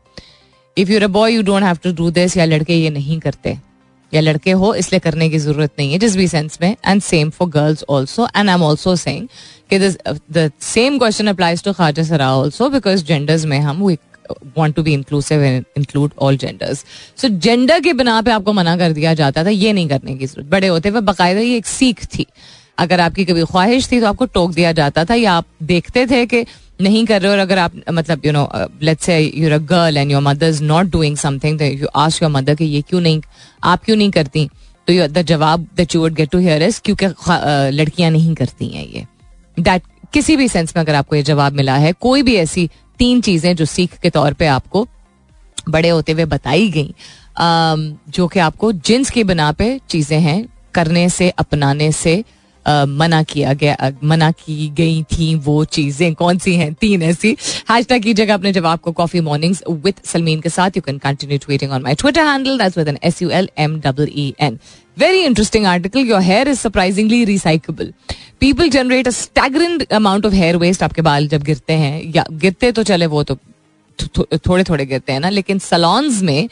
If 0.77 0.91
you're 0.91 1.03
a 1.03 1.07
boy 1.07 1.33
you 1.33 1.41
don't 1.41 1.63
have 1.63 1.77
to 1.83 1.93
do 1.93 2.11
this 2.11 2.37
या 2.37 2.45
लड़के 2.45 2.75
ये 2.75 2.89
नहीं 2.89 3.19
करते। 3.19 3.57
या 4.13 4.21
लड़के 4.21 4.51
हो, 4.51 4.73
इसलिए 4.73 4.99
करने 4.99 5.29
की 5.29 5.37
ज़रूरत 5.37 5.71
नहीं 5.79 5.93
है, 5.93 5.99
जिस 5.99 6.15
भी 6.15 6.27
सेंस 6.27 6.59
में। 6.61 6.75
And 6.85 7.01
same 7.01 7.29
for 7.29 7.49
girls 7.49 7.85
also 7.89 8.27
and 8.35 8.49
I 8.49 8.55
am 8.55 8.63
also 8.63 8.95
saying 8.95 9.27
कि 9.73 9.79
the 10.31 10.51
same 10.61 10.97
question 10.97 11.27
applies 11.27 11.63
to 11.63 11.73
खाजा 11.73 12.03
सरा 12.03 12.35
ऑल्सो 12.35 12.69
बिकॉज़ 12.69 13.03
जेंडर्स 13.03 13.45
में 13.45 13.59
हम 13.59 13.83
we 13.83 13.97
to 14.57 14.79
be 14.79 14.87
inclusive 14.87 15.43
and 15.43 15.63
include 15.79 16.09
all 16.23 16.37
genders. 16.43 16.85
So, 17.19 17.29
gender 17.39 17.83
के 17.83 17.93
बिना 17.93 18.21
पे 18.21 18.31
आपको 18.31 18.53
मना 18.53 18.77
कर 18.77 18.91
दिया 18.91 19.13
जाता 19.13 19.45
था, 19.45 19.49
ये 19.49 19.73
नहीं 19.73 19.89
करने 19.89 20.15
की 20.15 20.25
ज़रूरत। 20.25 20.49
बड़े 20.49 20.67
होते 20.67 20.89
हुए 20.89 21.01
बाकायदा 21.01 21.39
ये 21.39 21.57
एक 21.57 21.65
सीख 21.65 22.05
थी। 22.05 22.25
अगर 22.79 22.99
आपकी 22.99 23.25
कभी 23.25 23.43
ख्वाहिश 23.45 23.91
थी 23.91 23.99
तो 23.99 24.07
आपको 24.07 24.25
टोक 24.27 24.51
दिया 24.53 24.71
जाता 24.71 25.05
था, 25.05 25.13
या 25.15 25.33
आप 25.33 25.45
देखते 25.63 26.05
थे 26.07 26.25
कि 26.25 26.45
नहीं 26.81 27.05
कर 27.05 27.21
रहे 27.21 27.31
और 27.31 27.37
अगर 27.39 27.57
आप 27.57 27.71
मतलब 27.91 28.25
you 28.25 28.31
know 28.31 28.49
let's 28.81 29.05
say 29.05 29.19
you're 29.19 29.51
a 29.51 29.57
girl 29.69 29.97
and 29.97 30.11
your 30.11 30.21
mother 30.21 30.49
is 30.49 30.63
not 30.63 30.91
doing 30.91 31.17
something 31.17 31.61
you 31.61 31.87
ask 31.97 32.23
your 32.23 32.31
mother 32.31 32.55
कि 32.55 32.65
ये 32.65 32.81
क्यों 32.81 33.01
नहीं, 33.01 33.21
आप 33.63 33.83
क्यों 33.83 33.97
नहीं 33.97 34.11
करती? 34.11 34.47
तो 34.87 35.07
द 35.09 35.21
जवाब 35.23 35.67
that 35.77 35.95
you 35.95 36.01
would 36.01 36.13
get 36.15 36.29
to 36.29 36.39
hear 36.39 36.63
is 36.63 36.81
क्योंकि 36.85 37.07
लड़कियाँ 37.77 38.11
नहीं 38.11 38.35
करती 38.35 38.67
हैं 38.67 38.87
ये. 38.87 39.05
दैट 39.57 39.83
किसी 40.13 40.35
भी 40.37 40.47
सेंस 40.47 40.73
में 40.75 40.83
अगर 40.83 40.95
आपको 40.95 41.15
ये 41.15 41.23
जवाब 41.23 41.53
मिला 41.53 41.75
है, 41.75 41.91
कोई 41.93 42.21
भी 42.23 42.35
ऐसी 42.37 42.69
तीन 42.99 43.21
चीज़ें 43.21 43.55
जो 43.55 43.65
सीख 43.67 43.97
के 44.01 44.09
तौर 44.09 44.33
पे 44.33 44.47
आपको 44.47 44.87
बड़े 45.69 45.89
होते 45.89 46.11
हुए 46.11 46.25
बताई 46.27 46.69
गई 46.69 46.93
जो 48.09 48.27
कि 48.27 48.39
आपको 48.39 48.71
जिन्स 48.71 49.09
की 49.09 49.23
बिना 49.23 49.51
पे 49.51 49.79
चीज़ें 49.89 50.19
हैं, 50.19 50.45
करने 50.73 51.07
से, 51.09 51.29
अपनाने 51.31 51.91
से 51.91 52.23
मना 52.89 53.21
किया 53.23 53.53
गया 53.53 53.91
मना 54.03 54.29
की 54.33 54.67
गई 54.77 55.01
थी 55.11 55.33
वो 55.37 55.63
चीज़ें। 55.67 56.13
कौन 56.15 56.37
सी 56.37 56.55
हैं? 56.55 56.73
तीन 56.73 57.03
ऐसी। 57.03 57.35
हैश 57.69 57.85
टैग 57.85 58.03
कीजिएगा 58.03 58.33
अपने 58.33 58.51
जवाब 58.53 58.79
को 58.79 58.91
कॉफ़ी 58.91 59.19
मॉर्निंग्स 59.21 59.63
विद 59.69 60.01
सलमीन 60.05 60.39
के 60.41 60.49
साथ। 60.49 60.77
You 60.77 60.81
can 60.81 60.97
continue 60.99 61.37
tweeting 61.37 61.71
on 61.71 61.81
my 61.81 61.95
Twitter 61.95 62.27
handle 62.27 62.57
that's 62.57 62.77
with 62.77 62.87
N 62.87 62.97
S 63.03 63.21
U 63.21 63.29
L 63.29 63.49
M 63.57 63.79
double 63.81 64.09
E 64.13 64.33
N 64.39 64.59
very 64.97 65.19
interesting 65.23 65.65
article 65.65 65.99
your 65.99 66.21
hair 66.21 66.47
is 66.47 66.59
surprisingly 66.59 67.23
recyclable 67.25 67.93
people 68.39 68.69
generate 68.69 69.07
a 69.07 69.11
staggering 69.11 69.91
amount 69.93 70.25
of 70.25 70.33
hair 70.33 70.57
waste 70.57 70.83
आपके 70.83 71.01
बाल 71.01 71.27
जब 71.27 71.43
गिरते 71.43 71.73
हैं। 71.73 72.01
या 72.15 72.25
गिरते 72.31 72.71
तो 72.71 72.83
चले 72.83 73.05
वो 73.05 73.23
तो 73.23 73.37
थोड़े 73.99 74.63
थोड़े 74.63 74.85
गिरते 74.85 75.13
हैं 75.13 75.19
ना। 75.19 75.29
लेकिन 75.29 75.59
सलॉन्स 75.59 76.21
में 76.21 76.49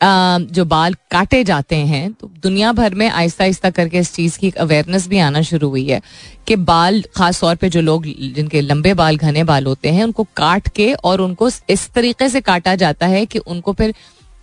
जो 0.00 0.64
बाल 0.64 0.94
काटे 1.10 1.42
जाते 1.44 1.76
हैं 1.76 2.12
तो 2.12 2.30
दुनिया 2.42 2.72
भर 2.72 2.94
में 2.94 3.08
आहिस्ता 3.08 3.44
आहिस्ता 3.44 3.70
करके 3.70 3.98
इस 3.98 4.12
चीज़ 4.14 4.38
की 4.38 4.46
एक 4.46 4.56
अवेयरनेस 4.56 5.06
भी 5.08 5.18
आना 5.18 5.42
शुरू 5.42 5.68
हुई 5.68 5.86
है 5.88 6.00
कि 6.46 6.56
बाल, 6.56 7.02
खास 7.16 7.40
तौर 7.40 7.56
पे 7.56 7.68
जो 7.68 7.80
लोग, 7.80 8.06
जिनके 8.06 8.60
लंबे 8.60 8.94
बाल, 8.94 9.16
घने 9.16 9.44
बाल 9.44 9.66
होते 9.66 9.88
हैं, 9.88 10.04
उनको 10.04 10.26
काट 10.36 10.68
के 10.68 10.92
और 10.94 11.20
उनको 11.20 11.48
इस 11.70 11.88
तरीके 11.94 12.28
से 12.28 12.40
काटा 12.40 12.74
जाता 12.76 13.06
है 13.06 13.24
कि 13.26 13.38
उनको 13.38 13.72
फिर 13.72 13.94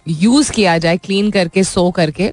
यूज़ 0.07 0.51
किया 0.51 0.77
जाए 0.77 0.97
क्लीन 0.97 1.31
करके 1.31 1.63
सो 1.63 1.89
करके, 1.91 2.31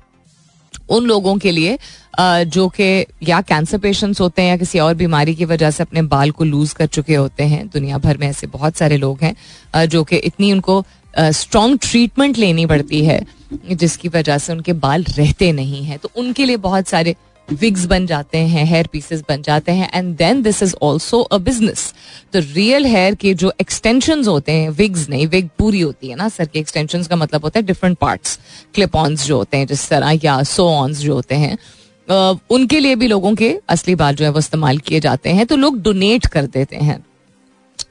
उन 0.91 1.05
लोगों 1.07 1.37
के 1.39 1.51
लिए 1.51 1.79
जो 2.19 2.69
कि 2.71 3.05
या 3.23 3.41
कैंसर 3.43 3.79
पेशेंट्स 3.79 4.21
होते 4.21 4.43
हैं 4.43 4.49
या 4.49 4.57
किसी 4.57 4.79
और 4.79 4.95
बीमारी 4.95 5.35
की 5.35 5.45
वजह 5.45 5.71
से 5.71 5.83
अपने 5.83 6.03
बाल 6.05 6.31
को 6.31 6.45
लूज 6.45 6.73
कर 6.73 6.87
चुके 6.89 7.15
होते 7.15 7.45
हैं। 7.45 7.67
दुनिया 7.69 7.99
भर 7.99 8.17
में 8.17 8.27
ऐसे 8.29 8.47
बहुत 8.49 8.77
सारे 8.77 8.97
लोग 8.97 9.23
हैं 9.23 9.87
जो 9.87 10.03
कि 10.05 10.17
इतनी 10.19 10.53
उनको 10.53 10.85
स्ट्रॉन्ग 11.15 11.79
ट्रीटमेंट 11.83 12.39
लेनी 12.39 12.67
पड़ती 12.67 13.05
है, 13.05 13.21
जिसकी 13.73 14.09
वजह 14.09 14.39
से 14.39 14.53
उनके 14.53 14.73
बाल 14.75 15.05
रहते 15.09 15.51
नहीं 15.53 15.85
हैं। 15.85 15.99
तो 15.99 16.11
उनके 16.17 16.45
लिए 16.45 16.57
बहुत 16.59 16.89
सारे 16.89 17.15
विग्स 17.49 17.85
बन 17.85 18.07
जाते 18.07 18.39
हैं 18.39 18.65
हेयर 18.67 18.87
पीसेस 18.87 19.23
बन 19.29 19.43
जाते 19.43 19.73
हैं 19.73 19.89
and 19.95 20.15
then 20.17 20.43
this 20.43 20.63
is 20.63 20.75
also 20.83 21.21
a 21.21 21.39
business 21.39 21.93
तो 22.33 22.41
रियल 22.55 22.87
हेयर 22.87 23.15
के 23.15 23.33
जो 23.35 23.53
एक्सटेंशन 23.61 24.25
होते 24.25 24.53
हैं 24.53 24.69
विग्स 24.71 25.09
नहीं 25.09 25.27
विग 25.27 25.49
पूरी 25.59 25.81
होती 25.81 26.09
है 26.09 26.17
ना, 26.17 26.29
सर 26.29 26.47
के 26.47 26.59
एक्सटेंशन 26.59 27.03
का 27.03 27.17
मतलब 27.17 27.45
होता 27.45 27.59
है 27.59 27.67
डिफरेंट 27.67 27.99
पार्ट्स 27.99 28.39
क्लिप 28.75 28.97
ऑन्स 28.97 29.27
जो 29.27 29.37
होते 29.37 29.57
हैं 29.57 29.67
जिस 29.67 29.89
तरह, 29.89 30.19
या 30.25 30.43
सो 30.45 30.69
ऑन्स 30.69 30.99
जो 30.99 31.15
होते 31.15 31.35
हैं। 31.35 31.57
उनके 32.51 32.81
लिए 32.81 32.95
भी 32.97 33.07
लोगों 33.07 33.35
के 33.35 33.55
असली 33.69 33.95
बाल 33.95 34.15
जो 34.15 34.25
है 34.25 34.31
वो 34.31 34.39
इस्तेमाल 34.39 34.79
किए 34.79 35.01
जाते 35.01 35.31
हैं 35.31 35.47
तो 35.47 35.57
लोग 35.57 35.83
डोनेट 35.83 36.27
कर 36.27 36.47
देते 36.49 36.77
हैं। 36.77 37.05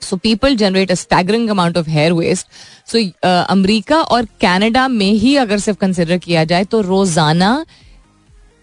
So 0.02 0.15
people 0.17 0.56
generate 0.56 0.91
a 0.91 0.95
staggering 0.95 1.49
amount 1.49 1.78
of 1.78 1.89
hair 1.89 2.13
waste 2.13 2.47
so 2.88 2.99
America 3.25 4.02
और 4.02 4.25
कनाडा 4.41 4.88
में 4.88 5.12
ही 5.13 5.36
अगर 5.38 5.60
सिर्फ़ 5.60 5.80
कंसिडर 5.80 6.17
किया 6.17 6.43
जाए 6.43 6.63
तो 6.65 6.82
रोज़ाना 6.82 7.65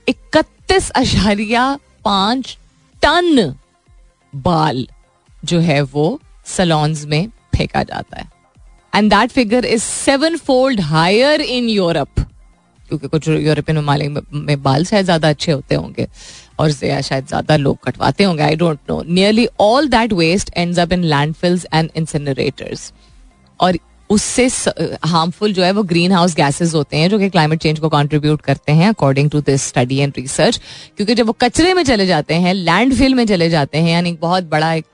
इकतीस 0.07 0.91
अशारिया 0.97 1.67
पाँच 2.05 2.57
टन 3.03 3.55
बाल 4.35 4.87
जो 5.45 5.59
है 5.61 5.81
वो 5.83 6.09
सलॉन्स 6.47 7.05
में 7.07 7.29
फेंका 7.57 7.83
जाता 7.83 8.21
है। 8.21 8.31
And 8.93 9.11
that 9.11 9.31
figure 9.31 9.65
is 9.65 9.83
seven 9.83 10.37
fold 10.39 10.81
higher 10.83 11.41
in 11.41 11.69
Europe 11.69 12.21
क्योंकि 12.89 13.09
कुछ 13.09 13.29
यूरोपियन 13.29 13.79
ममालिक 13.79 14.25
में 14.33 14.62
बाल 14.62 14.85
शायद 14.85 15.05
ज़्यादा 15.05 15.29
अच्छे 15.29 15.53
होते 15.53 15.75
होंगे। 15.75 16.07
और 16.59 16.71
शायद 16.73 17.27
ज़्यादा 17.27 17.57
लोग 17.57 17.79
कटवाते 17.85 18.25
होंगे 18.25 18.42
I 18.42 18.57
don't 18.57 18.79
know 18.90 19.03
nearly 19.09 19.49
all 19.61 19.88
that 19.88 20.12
waste 20.12 20.51
ends 20.57 20.79
up 20.79 20.92
in 20.92 21.05
landfills 21.05 21.66
and 21.75 21.90
incinerators 21.97 22.92
और 23.61 23.79
उससे 24.11 24.47
हार्मफुल 25.05 25.53
जो 25.53 25.62
है 25.62 25.71
वो 25.73 25.83
ग्रीन 25.83 26.12
हाउस 26.12 26.35
गैसेज 26.37 26.75
होते 26.75 26.97
हैं, 26.97 27.09
जो 27.11 27.19
कि 27.19 27.29
क्लाइमेट 27.31 27.61
चेंज 27.61 27.79
को 27.79 27.88
कंट्रीब्यूट 27.88 28.42
करते 28.42 28.73
हैं 28.73 28.88
according 28.88 29.31
to 29.31 29.40
this 29.40 29.62
study 29.69 29.97
and 29.99 30.12
research 30.19 30.61
क्योंकि 30.97 31.14
जब 31.14 31.27
वो 31.27 31.33
कचरे 31.40 31.73
में 31.75 31.83
चले 31.85 32.07
जाते 32.07 32.35
हैं 32.35 32.53
लैंडफिल 32.55 33.14
में 33.14 33.27
चले 33.27 33.49
जाते 33.51 33.79
हैं, 33.79 33.92
यानी 33.92 34.12
बहुत 34.21 34.45
बड़ा 34.51 34.73
एक 34.75 34.85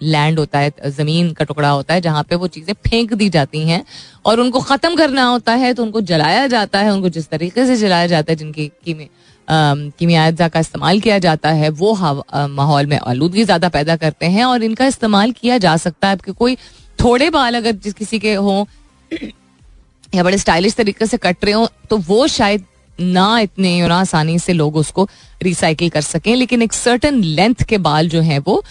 लैंड 0.00 0.38
होता 0.38 0.58
है, 0.58 0.72
ज़मीन 0.88 1.32
का 1.32 1.44
टुकड़ा 1.44 1.70
होता 1.70 1.94
है, 1.94 2.00
जहाँ 2.00 2.22
पे 2.24 2.36
वो 2.36 2.46
चीज़ें 2.48 2.74
फेंक 2.86 3.12
दी 3.14 3.28
जाती 3.30 3.66
हैं, 3.68 3.84
और 4.26 4.40
उनको 4.40 4.60
खत्म 4.62 4.96
करना 4.96 5.24
होता 5.24 5.54
है 5.54 5.72
तो 5.74 5.82
उनको 5.82 6.00
जलाया 6.02 6.46
जाता 6.46 6.78
है, 6.78 6.92
उनको 6.92 7.08
जिस 7.08 7.28
तरीके 7.30 7.66
से 7.66 7.76
जलाया 7.76 8.06
जाता 8.06 8.32
है, 8.32 8.36
जिनकी 8.36 8.70
कीमिया 9.50 10.26
अज्जा 10.26 10.48
का 10.48 10.60
इस्तेमाल 10.60 11.00
किया 11.00 11.18
जाता 11.18 11.50
है, 11.50 11.68
वो 11.70 11.94
माहौल 12.48 12.86
में 12.86 12.98
आलूदगी 12.98 13.44
ज़्यादा 13.44 13.68
पैदा 13.68 13.96
करते 13.96 14.26
हैं 14.28 14.44
और 14.44 14.62
इनका 14.62 14.86
इस्तेमाल 14.86 15.32
किया 15.32 15.58
जा 15.58 15.76
सकता 15.78 16.08
है। 16.08 16.14
आपके 16.14 16.32
कोई 16.34 16.56
थोड़े 16.98 17.30
बाल 17.30 17.54
अगर 17.54 17.72
जिस 17.74 17.94
किसी 17.94 18.18
के 18.18 18.34
हों, 18.34 18.64
या 20.14 20.22
बड़े 20.22 20.38
स्टाइलिश 20.38 20.74
तरीके 20.74 21.06
से 21.06 21.16
कट 21.18 21.44
रहे 21.44 21.54
हों 21.54 21.66
तो 21.90 21.96
वो 21.98 22.26
शायद 22.28 22.64
ना 22.98 23.38
इतने 23.40 23.88
ना 23.88 23.96
आसानी 23.96 24.38
से 24.38 24.52
लोग 24.52 24.76
उसको 24.76 25.08
रिसाइकिल 25.42 25.90
कर 25.90 26.00
सकें। 26.02 26.34
लेकिन 26.36 26.62
एक 26.62 26.72
सर्टन 26.72 27.22
लेंथ 27.24 27.62
के 27.68 27.78
बाल 27.80 28.08
जो 28.08 28.20
हैं 28.22 28.38
वो 28.38 28.62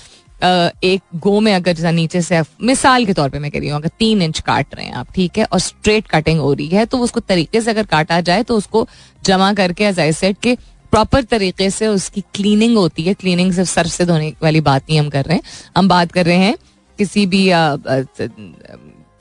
एक 0.42 1.02
गो 1.16 1.40
में 1.40 1.54
अगर 1.54 1.74
जैसा 1.74 1.92
नीचे 1.92 2.22
से, 2.22 2.42
मिसाल 2.62 3.06
के 3.06 3.14
तौर 3.14 3.30
पे 3.30 3.40
मैं 3.40 3.52
कह 3.52 3.60
रही 3.60 3.70
हूँ, 3.70 3.78
अगर 3.80 3.90
तीन 4.00 4.22
इंच 4.22 4.40
काट 4.40 4.76
रहे 4.76 4.86
हैं 4.86 4.94
आप, 4.94 5.08
ठीक 5.16 5.38
है, 5.38 5.46
और 5.46 5.60
स्ट्रेट 5.60 6.08
कटिंग 6.08 6.40
हो 6.40 6.54
रही 6.54 6.68
है 6.70 6.86
तो 6.86 6.98
उसको 7.00 7.20
तरीके 7.22 7.62
से 7.62 7.72
अगर 7.72 7.86
काटा 7.88 8.20
जाए 8.22 8.44
तो 8.44 8.58
उसको 8.58 8.88
जमा 9.24 9.54
करके 9.54 9.84
एज 9.86 10.00
आई 10.00 10.12
सेट 10.14 10.38
के 10.44 10.56
प्रॉपर 10.92 11.24
तरीके 11.26 11.70
से 11.70 11.88
उसकी 11.88 12.22
क्लीनिंग 12.34 12.78
होती 12.78 13.04
है। 13.04 13.14
क्लीनिंग 13.14 13.52
सिर्फ़ 13.54 13.70
सर 13.70 13.88
से 13.88 14.06
धोने 14.06 14.34
वाली 14.44 14.62
बात 14.62 14.84
नहीं 14.90 15.00
हम 15.00 15.10
कर 15.10 15.26
रहे 15.26 15.36
हैं। 15.36 15.44
हम 15.78 15.88
बात 15.88 16.12
कर 16.12 16.26
रहे 16.26 16.38
हैं 16.38 16.56
किसी 17.00 17.26
भी 17.26 17.50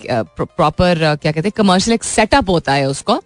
प्रॉपर 0.00 0.98
क्या 1.16 1.32
कहते 1.32 1.40
हैं 1.40 1.52
कमर्शियल 1.56 1.94
एक 1.94 2.04
सेटअप 2.04 2.50
होता 2.50 2.72
है 2.72 2.86
उसको। 2.88 3.20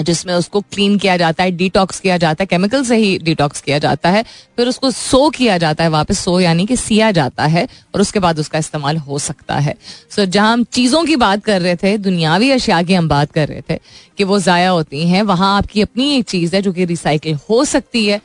जिसमें 0.00 0.32
उसको 0.34 0.60
क्लीन 0.62 0.96
किया 0.98 1.16
जाता 1.16 1.44
है 1.44 1.50
डिटॉक्स 1.50 2.00
किया 2.00 2.16
जाता 2.16 2.42
है 2.42 2.46
केमिकल 2.46 2.84
से 2.84 2.96
ही 2.96 3.18
डिटॉक्स 3.18 3.60
किया 3.60 3.78
जाता 3.78 4.10
है 4.10 4.22
फिर 4.56 4.68
उसको 4.68 4.90
सो 4.90 5.28
किया 5.30 5.56
जाता 5.58 5.84
है 5.84 5.90
वापस 5.90 6.18
सो 6.18 6.38
यानी 6.40 6.66
कि 6.66 6.76
सिया 6.76 7.10
जाता 7.10 7.46
है 7.46 7.66
और 7.94 8.00
उसके 8.00 8.18
बाद 8.18 8.38
उसका 8.38 8.58
इस्तेमाल 8.58 8.96
हो 8.96 9.18
सकता 9.18 9.54
है। 9.56 9.74
सो 10.10 10.22
so, 10.22 10.28
जहाँ 10.28 10.52
हम 10.52 10.64
चीज़ों 10.64 11.04
की 11.04 11.16
बात 11.16 11.44
कर 11.44 11.60
रहे 11.62 11.76
थे 11.76 11.96
दुनियावी 11.98 12.50
अशिया 12.50 12.82
की 12.82 12.94
हम 12.94 13.08
बात 13.08 13.32
कर 13.32 13.48
रहे 13.48 13.62
थे 13.70 13.78
कि 14.18 14.24
वो 14.24 14.38
ज़ाया 14.38 14.70
होती 14.70 15.08
हैं 15.08 15.22
वहाँ 15.24 15.56
आपकी 15.56 15.82
अपनी 15.82 16.10
एक 16.16 16.24
चीज़ 16.24 16.56
है 16.56 16.62
जो 16.62 16.72
कि 16.72 16.84
रिसाइकिल 16.84 17.38
हो 17.50 17.64
सकती 17.64 18.06
है। 18.06 18.20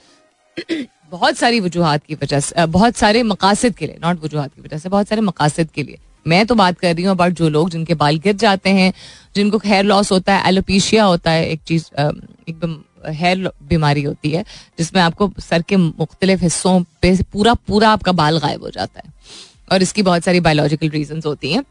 बहुत 1.12 1.38
सारी 1.38 1.60
वजूहत 1.60 2.04
की 2.08 2.16
वजह 2.16 2.40
से 2.40 2.66
बहुत 2.68 2.96
सारे 2.96 3.24
मकासद 3.24 3.76
के 3.76 3.88
लिए 3.88 3.98
नॉट 4.04 4.24
वजूहत 4.24 4.52
की 4.56 4.62
वजह 4.62 4.78
से 4.78 4.90
बहुत 4.90 5.08
सारे 5.08 5.22
मकासद 5.22 5.70
के 5.76 5.84
लिए। 5.84 5.98
मैं 6.26 6.46
तो 6.46 6.56
बात 6.56 6.80
कर 6.80 6.94
रही 6.96 7.04
हूँ 7.04 7.12
अबाउट 7.12 7.34
जो 7.34 7.50
लोग 7.50 7.70
जिनके 7.70 7.94
बाल 7.94 8.18
गिर 8.18 8.36
जाते 8.36 8.70
हैं 8.70 8.92
जिनको 9.36 9.58
हेयर 9.66 9.86
लॉस 9.86 10.12
होता 10.12 10.36
है 10.36 10.48
एलोपीशिया 10.50 11.04
होता 11.06 11.32
है, 11.32 11.48
एक 11.48 11.62
चीज़ 11.68 11.86
एकदम 12.50 12.78
हेयर 13.12 13.52
बीमारी 13.70 14.04
होती 14.04 14.32
है, 14.32 14.44
जिसमें 14.78 15.02
आपको 15.02 15.32
सर 15.42 15.62
के 15.62 15.78
मुख्तलिफ़ 15.78 16.42
हिस्सों 16.42 16.80
पे 17.02 17.16
पूरा 17.34 17.54
पूरा 17.68 17.90
आपका 17.90 18.12
बाल 18.14 18.38
गायब 18.40 18.62
हो 18.64 18.70
जाता 18.72 19.02
है। 19.06 19.12
और 19.72 19.82
इसकी 19.82 20.02
बहुत 20.04 20.24
सारी 20.24 20.40
बायोलॉजिकल 20.42 20.90
रीजन 20.90 21.22
होती 21.26 21.52
हैं। 21.52 21.64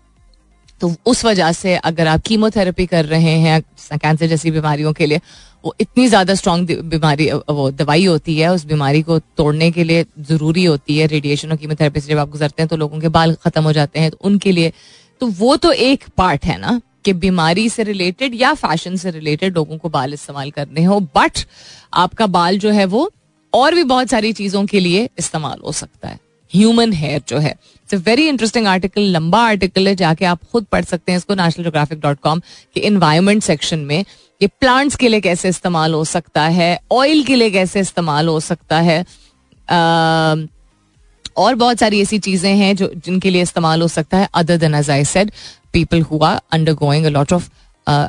तो 0.80 0.94
उस 1.06 1.24
वजह 1.24 1.52
से 1.52 1.74
अगर 1.78 2.06
आप 2.08 2.22
कीमोथेरेपी 2.26 2.86
कर 2.86 3.04
रहे 3.06 3.32
हैं 3.40 3.60
कैंसर 3.62 4.26
जैसी 4.26 4.50
बीमारियों 4.50 4.92
के 4.92 5.06
लिए, 5.06 5.20
वो 5.64 5.74
इतनी 5.80 6.06
ज़्यादा 6.08 6.34
स्ट्रॉन्ग 6.34 6.70
बीमारी, 6.84 7.30
वो 7.30 7.70
दवाई 7.72 8.04
होती 8.04 8.36
है, 8.38 8.48
उस 8.48 8.64
बीमारी 8.66 9.02
को 9.02 9.18
तोड़ने 9.18 9.70
के 9.70 9.84
लिए 9.84 10.04
ज़रूरी 10.20 10.64
होती 10.64 10.96
है 10.98 11.06
रेडिएशन 11.06 11.50
और 11.50 11.56
कीमोथेरेपी 11.56 12.00
से 12.00 12.08
जब 12.08 12.18
आप 12.18 12.30
गुजरते 12.30 12.62
हैं 12.62 12.68
तो 12.68 12.76
लोगों 12.76 13.00
के 13.00 13.08
बाल 13.10 13.34
ख़त्म 13.44 13.62
हो 13.62 13.72
जाते 13.72 14.00
हैं 14.00 14.10
तो 14.10 14.18
उनके 14.22 14.52
लिए 14.52 14.72
तो 15.20 15.26
वो 15.28 15.56
तो 15.56 15.72
एक 15.72 16.04
पार्ट 16.16 16.44
है 16.44 16.58
ना? 16.60 16.80
कि 17.04 17.12
बीमारी 17.12 17.68
से 17.68 17.82
रिलेटेड 17.82 18.34
या 18.34 18.52
फ़ैशन 18.54 18.96
से 18.96 19.10
रिलेटेड 19.10 19.54
लोगों 19.54 19.78
को 19.78 19.88
बाल 19.88 20.14
इस्तेमाल 20.14 20.50
करने 20.50 20.84
हो 20.84 21.00
बट 21.16 21.44
आपका 21.94 22.26
बाल 22.28 22.58
जो 22.58 22.70
है 22.70 22.84
वो 22.84 23.10
और 23.52 23.74
भी 23.74 23.84
बहुत 23.84 24.10
सारी 24.10 24.32
चीज़ों 24.32 24.64
के 24.66 24.80
लिए 24.80 25.08
इस्तेमाल 25.18 25.58
हो 25.64 25.72
सकता 25.72 26.08
है। 26.08 26.18
ह्यूमन 26.52 26.92
हेयर 26.92 27.22
जो 27.28 27.38
है। 27.38 27.50
इट्स 27.50 27.94
वेरी 28.06 28.26
इंटरेस्टिंग 28.28 28.66
आर्टिकल 28.66 29.02
लंबा 29.02 29.40
आर्टिकल 29.40 29.88
है, 29.88 29.94
जाके 29.94 30.24
आप 30.24 30.40
खुद 30.52 30.64
पढ़ 30.72 30.84
सकते 30.84 31.12
हैं 31.12 31.16
इसको 31.16 31.34
नेशनल 31.34 31.64
जोग्राफिक 31.64 32.00
डॉट 32.00 32.18
कॉम 32.20 32.40
के 32.74 32.80
इन्वायरमेंट 32.80 33.42
सेक्शन 33.42 33.78
में। 33.78 34.04
ये 34.40 34.46
प्लांट्स 34.60 34.96
के 34.96 35.08
लिए 35.08 35.20
कैसे 35.20 35.48
इस्तेमाल 35.48 35.94
हो 35.94 36.04
सकता 36.04 36.42
है 36.42 36.78
ऑयल 36.92 37.22
के 37.24 37.34
लिए 37.36 37.50
कैसे 37.50 37.80
इस्तेमाल 37.80 38.28
हो 38.28 38.38
सकता 38.40 38.80
है। 38.80 39.04
और 41.36 41.54
बहुत 41.54 41.78
सारी 41.78 42.00
ऐसी 42.02 42.18
चीज़ें 42.18 42.54
हैं 42.54 42.74
जो, 42.76 42.92
जिनके 42.96 43.30
लिए 43.30 43.42
इस्तेमाल 43.42 43.82
हो 43.82 43.88
सकता 43.88 44.18
है 44.18 44.28
other 44.34 44.56
than 44.56 44.74
as 44.74 44.90
I 44.90 45.04
said 45.04 45.32
people 45.72 46.02
who 46.02 46.22
are 46.24 46.40
undergoing 46.74 47.06
a 47.06 47.08
lot 47.08 47.32
of 47.32 47.50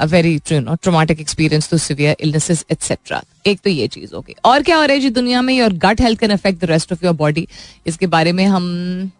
very 0.07 0.37
traumatic 0.47 1.19
experience 1.19 1.69
to 1.69 1.77
severe 1.77 2.15
illnesses 2.19 2.65
etcetera 2.71 3.21
एक 3.47 3.59
तो 3.63 3.69
ये 3.69 3.87
चीज़ 3.87 4.13
होगी 4.15 4.35
और 4.45 4.63
क्या 4.63 4.77
हो 4.77 4.83
रहा 4.83 4.93
है 4.93 4.99
जी 4.99 5.09
दुनिया 5.09 5.41
में 5.41 5.53
your 5.53 5.73
gut 5.85 6.01
health 6.01 6.19
can 6.19 6.31
affect 6.31 6.61
the 6.61 6.69
rest 6.69 6.91
of 6.93 7.05
your 7.05 7.13
body 7.15 7.47
इसके 7.87 8.07
बारे 8.07 8.31
में 8.31 8.45
हम 8.45 9.11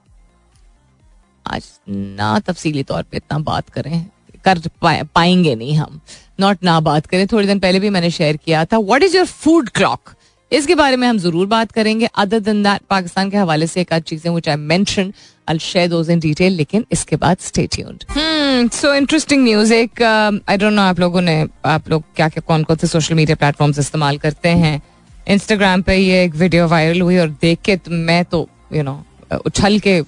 आज 1.46 1.64
ना 1.90 2.38
तफसीली 2.40 2.84
तौर 2.84 3.02
पे 3.04 3.18
इतना 3.18 3.38
बात 3.40 3.70
करें, 3.70 4.06
कर 4.46 4.60
पाएँगे 5.16 5.56
नहीं 5.56 5.76
हम। 5.76 6.00
नॉट 6.40 6.64
ना 6.64 6.80
बात 6.80 7.06
करें। 7.06 7.26
थोड़ी 7.28 7.48
दिन 7.48 7.60
पहले 7.60 7.80
भी 7.80 7.90
मैंने 7.90 8.10
शेयर 8.12 8.38
किया 8.38 8.64
था 8.66 8.78
what 8.80 9.04
is 9.04 9.18
your 9.18 9.26
food 9.26 9.70
clock 9.70 10.14
इसके 10.54 10.76
बारे 10.76 10.96
में 10.96 11.08
हम 11.08 11.18
ज़रूर 11.18 11.48
बात 11.48 11.72
करेंगे। 11.72 12.06
अदर 12.16 12.40
दिन 12.40 12.64
दैट 12.64 12.82
पाकिस्तान 12.90 13.30
के 13.30 13.38
हवाले 13.38 13.68
से 13.68 13.82
एक 13.82 13.94
आध 13.94 14.02
चीज़ें 14.02 14.32
विच 14.32 14.50
आई 14.50 14.56
मेंशन 14.56 15.14
लेकिन 16.50 16.86
इसके 16.92 17.16
बाद 17.16 17.38
stay 17.38 17.68
tuned. 17.68 18.06
Hmm, 18.10 18.72
एक 19.72 20.02
आई 20.50 20.58
डोंट 20.58 20.74
नो 20.74 20.82
आप 20.82 21.00
लोगों 21.00 21.22
ने 21.22 21.46
आप 21.66 21.90
लोग 21.90 22.04
क्या 22.16 22.30
क्या 22.30 22.44
कौन 22.48 22.64
कौन 22.64 22.78
से 22.78 22.88
सोशल 22.88 23.16
मीडिया 23.16 23.36
प्लेटफॉर्म्स 23.36 23.80
इस्तेमाल 23.80 24.18
करते 24.18 24.50
हैं। 24.50 24.82
इंस्टाग्राम 25.28 25.82
पे 25.82 25.96
ये 25.96 26.24
एक 26.24 26.36
वीडियो 26.36 26.68
वायरल 26.68 27.02
हुई 27.02 27.18
और 27.18 27.30
देख 27.42 27.60
के 27.62 27.78
मैं 27.90 28.24
तो 28.26 28.48
यू 28.74 28.84
नो 28.84 29.04
उछल 29.46 29.80
के 29.80 30.02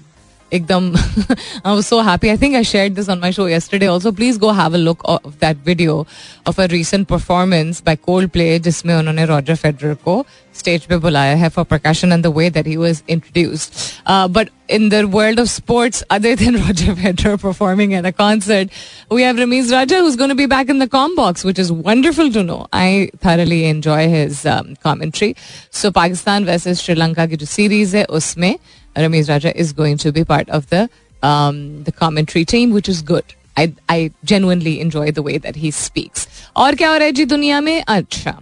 एकदम 0.52 0.94
I 0.96 1.72
was 1.74 1.82
so 1.84 2.00
happy 2.08 2.28
I 2.28 2.36
think 2.42 2.54
I 2.56 2.64
shared 2.64 2.94
this 2.94 3.08
on 3.08 3.18
my 3.18 3.32
show 3.32 3.48
yesterday 3.48 3.86
also 3.86 4.12
please 4.20 4.38
go 4.38 4.50
have 4.60 4.74
a 4.74 4.78
look 4.78 5.04
of 5.04 5.34
that 5.40 5.66
video 5.66 6.06
of 6.48 6.60
a 6.62 6.64
recent 6.72 7.06
performance 7.08 7.82
by 7.86 7.96
Coldplay 8.30 8.58
जिसमें 8.68 8.94
उन्होंने 8.94 9.24
रॉजर 9.26 9.54
फेडरर 9.54 9.94
को 10.04 10.24
stage 10.58 10.84
पे 10.86 10.96
बुलाया 10.98 11.34
है 11.36 11.48
for 11.56 11.64
Prakashan 11.64 12.12
and 12.12 12.22
the 12.24 12.32
way 12.36 12.50
that 12.50 12.66
he 12.66 12.76
was 12.76 13.02
introduced 13.08 13.84
but 14.32 14.50
in 14.68 14.88
the 14.88 15.06
world 15.06 15.38
of 15.38 15.48
sports, 15.48 16.02
other 16.10 16.34
than 16.34 16.54
Roger 16.56 16.94
Federer 16.94 17.40
performing 17.40 17.94
at 17.94 18.04
a 18.04 18.12
concert, 18.12 18.68
we 19.10 19.22
have 19.22 19.36
Ramiz 19.36 19.70
Raja 19.70 19.96
who's 19.96 20.16
going 20.16 20.30
to 20.30 20.34
be 20.34 20.46
back 20.46 20.68
in 20.68 20.78
the 20.78 20.88
com 20.88 21.14
box, 21.14 21.44
which 21.44 21.58
is 21.58 21.70
wonderful 21.70 22.30
to 22.32 22.42
know. 22.42 22.66
I 22.72 23.10
thoroughly 23.18 23.64
enjoy 23.66 24.08
his 24.08 24.44
um, 24.44 24.74
commentary. 24.76 25.36
So 25.70 25.92
Pakistan 25.92 26.44
versus 26.44 26.80
Sri 26.80 26.94
Lanka 26.94 27.28
की 27.28 27.36
जो 27.36 27.46
series 27.46 27.94
है 27.94 28.04
उसमें 28.04 28.56
Ramiz 28.95 29.29
Raja 29.29 29.57
is 29.57 29.73
going 29.73 29.97
to 29.97 30.11
be 30.11 30.23
part 30.23 30.49
of 30.49 30.69
the 30.69 30.89
um, 31.23 31.83
the 31.83 31.91
commentary 31.91 32.45
team, 32.45 32.71
which 32.71 32.89
is 32.89 33.01
good. 33.01 33.35
I 33.57 33.73
I 33.89 34.11
genuinely 34.23 34.79
enjoy 34.79 35.11
the 35.11 35.21
way 35.21 35.37
that 35.37 35.55
he 35.55 35.71
speaks. 35.71 36.27
और 36.55 36.75
क्या 36.75 36.89
हो 36.89 36.97
रहा 36.97 37.05
है 37.05 37.11
जी 37.11 37.25
दुनिया 37.25 37.61
में 37.61 37.83
अच्छा 37.87 38.39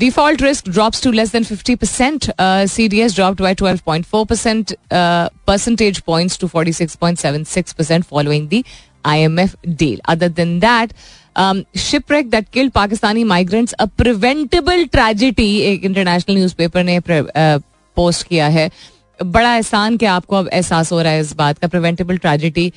Default 0.00 0.40
risk 0.40 0.64
drops 0.64 0.98
to 1.04 1.10
less 1.12 1.32
than 1.32 1.44
50%. 1.44 2.30
Uh, 2.38 2.66
CDS 2.74 3.14
dropped 3.14 3.36
by 3.36 3.52
12.4% 3.54 4.72
uh, 4.90 5.28
percentage 5.44 6.02
points 6.06 6.38
to 6.38 6.48
46.76% 6.48 8.06
following 8.06 8.48
the 8.48 8.64
IMF 9.04 9.56
deal. 9.76 9.98
Other 10.06 10.30
than 10.30 10.60
that, 10.60 10.94
um, 11.36 11.66
shipwreck 11.74 12.30
that 12.30 12.50
killed 12.50 12.72
Pakistani 12.72 13.26
migrants, 13.26 13.74
a 13.78 13.86
preventable 13.86 14.86
tragedy, 14.88 15.60
एक 15.62 15.82
international 15.82 16.38
newspaper 16.38 16.82
ने 16.82 16.98
uh, 17.00 17.60
post 17.94 18.22
किया 18.22 18.48
है 18.48 18.70
बड़ा 19.19 19.53
एहसान 19.55 19.97
कि 19.97 20.05
आपको 20.07 20.35
अब 20.35 20.49
एहसास 20.49 20.91
हो 20.91 21.01
रहा 21.01 21.11
है 21.13 21.21
इस 21.21 21.35
बात 21.35 21.57
का। 21.57 21.67
प्रिवेंटेबल 21.67 22.17
ट्रेजिडी 22.17 22.71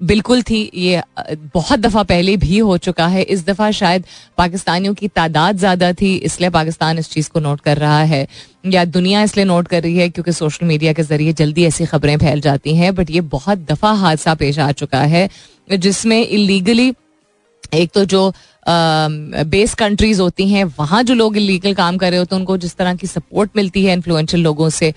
बिल्कुल 0.00 0.42
थी, 0.42 0.70
ये 0.74 1.02
बहुत 1.54 1.78
दफ़ा 1.80 2.02
पहले 2.02 2.36
भी 2.36 2.58
हो 2.58 2.76
चुका 2.78 3.06
है। 3.06 3.22
इस 3.24 3.44
दफ़ा 3.46 3.70
शायद 3.70 4.04
पाकिस्तानियों 4.38 4.94
की 4.94 5.08
तादाद 5.08 5.58
ज़्यादा 5.58 5.92
थी, 5.92 6.14
इसलिए 6.16 6.50
पाकिस्तान 6.50 6.98
इस 6.98 7.10
चीज़ 7.10 7.28
को 7.30 7.40
नोट 7.40 7.60
कर 7.60 7.76
रहा 7.78 8.02
है। 8.02 8.26
या 8.66 8.84
दुनिया 8.86 9.22
इसलिए 9.22 9.44
नोट 9.44 9.68
कर 9.68 9.82
रही 9.82 9.96
है 9.96 10.08
क्योंकि 10.08 10.32
सोशल 10.32 10.66
मीडिया 10.66 10.92
के 10.92 11.02
ज़रिए 11.02 11.32
जल्दी 11.34 11.64
ऐसी 11.64 11.86
खबरें 11.86 12.16
फैल 12.18 12.40
जाती 12.40 12.76
हैं 12.76 12.94
बट 12.94 13.10
ये 13.10 13.20
बहुत 13.28 13.58
दफ़ा 13.70 13.92
हादसा 13.94 14.34
पेश 14.34 14.58
आ 14.58 14.70
चुका 14.72 15.00
है, 15.02 15.28
जिसमें 15.70 16.20
इलीगली 16.20 16.92
एक 17.74 17.90
तो 17.94 18.04
जो 18.06 18.32
बेस 18.66 19.74
कंट्रीज़ 19.76 20.20
होती 20.20 20.48
हैं, 20.48 20.64
वहाँ 20.78 21.02
जो 21.02 21.14
लोग 21.14 21.36
इलीगल 21.36 21.74
काम 21.74 21.96
कर 21.98 22.10
रहे 22.10 22.18
होते 22.18 22.34
हैं, 22.34 22.40
उनको 22.40 22.56
जिस 22.58 22.76
तरह 22.76 22.94
की 22.94 23.06
सपोर्ट 23.06 23.50
मिलती 23.56 23.84
है 23.84 23.92
इन्फ्लुएंशियल 23.92 24.42
लोगों 24.42 24.68
से 24.70 24.92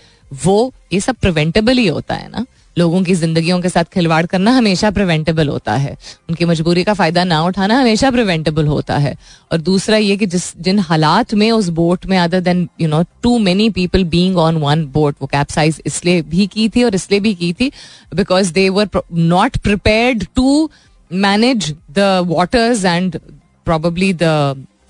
वो 0.45 0.73
ये 0.93 0.99
सब 0.99 1.15
प्रिवेंटेबल 1.21 1.77
ही 1.77 1.87
होता 1.87 2.15
है 2.15 2.29
ना। 2.29 2.45
लोगों 2.77 3.01
की 3.03 3.15
जिंदगियों 3.15 3.59
के 3.61 3.69
साथ 3.69 3.83
खिलवाड़ 3.93 4.25
करना 4.25 4.51
हमेशा 4.51 4.89
प्रिवेंटेबल 4.91 5.47
होता 5.47 5.73
है। 5.75 5.95
उनकी 6.29 6.45
मजबूरी 6.45 6.83
का 6.83 6.93
फ़ायदा 6.93 7.23
ना 7.23 7.41
उठाना 7.45 7.79
हमेशा 7.79 8.11
प्रिवेंटेबल 8.11 8.67
होता 8.67 8.97
है। 8.97 9.15
और 9.51 9.57
दूसरा 9.61 9.97
ये 9.97 10.15
कि 10.17 10.25
जिस, 10.25 10.57
जिन 10.57 10.79
हालात 10.79 11.33
में 11.33 11.49
उस 11.51 11.69
बोट 11.79 12.05
में 12.05 12.17
other 12.17 12.39
than 12.39 12.67
you 12.81 12.87
know 12.87 13.03
too 13.23 13.37
many 13.39 13.69
people 13.69 14.03
being 14.05 14.37
on 14.37 14.57
one 14.57 14.85
boat 14.93 15.15
वो 15.21 15.27
कैप्साइज 15.27 15.81
इसलिए 15.85 16.21
भी 16.23 16.47
की 16.47 16.67
थी 16.69 16.83
और 16.83 16.95
इसलिए 16.95 17.19
भी 17.19 17.33
की 17.35 17.53
थी 17.53 17.71
because 18.15 18.53
they 18.53 18.67
were 18.69 19.01
not 19.13 19.57
prepared 19.59 20.25
to 20.35 20.69
manage 21.11 21.73
the 21.91 22.25
waters 22.27 22.85
and 22.85 23.19
probably 23.67 24.07
the 24.11 24.31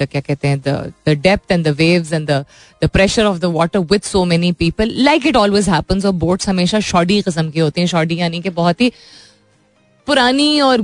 क्या 0.06 0.22
कहते 0.22 0.48
हैं 0.48 0.62
depth 1.22 1.56
and 1.56 1.70
the 1.70 1.74
waves 1.82 2.12
and 2.18 2.28
the 2.28 2.40
the 2.82 2.90
pressure 2.98 3.26
of 3.32 3.40
the 3.40 3.52
water 3.60 3.82
with 3.94 4.10
so 4.10 4.26
many 4.26 4.52
people 4.64 4.94
like 5.10 5.30
it 5.32 5.40
always 5.44 5.70
happens 5.76 6.06
और 6.06 6.14
boats 6.20 6.50
हमेशा 6.50 6.80
shoddy 6.92 7.22
किस्म 7.22 7.50
की 7.52 7.60
होती 7.60 7.82
हैं 7.82 7.88
shoddy 7.88 8.20
यानी 8.20 8.42
कि 8.42 8.50
बहुत 8.60 8.82
ही 8.82 8.92
पुरानी 10.08 10.60
और 10.62 10.82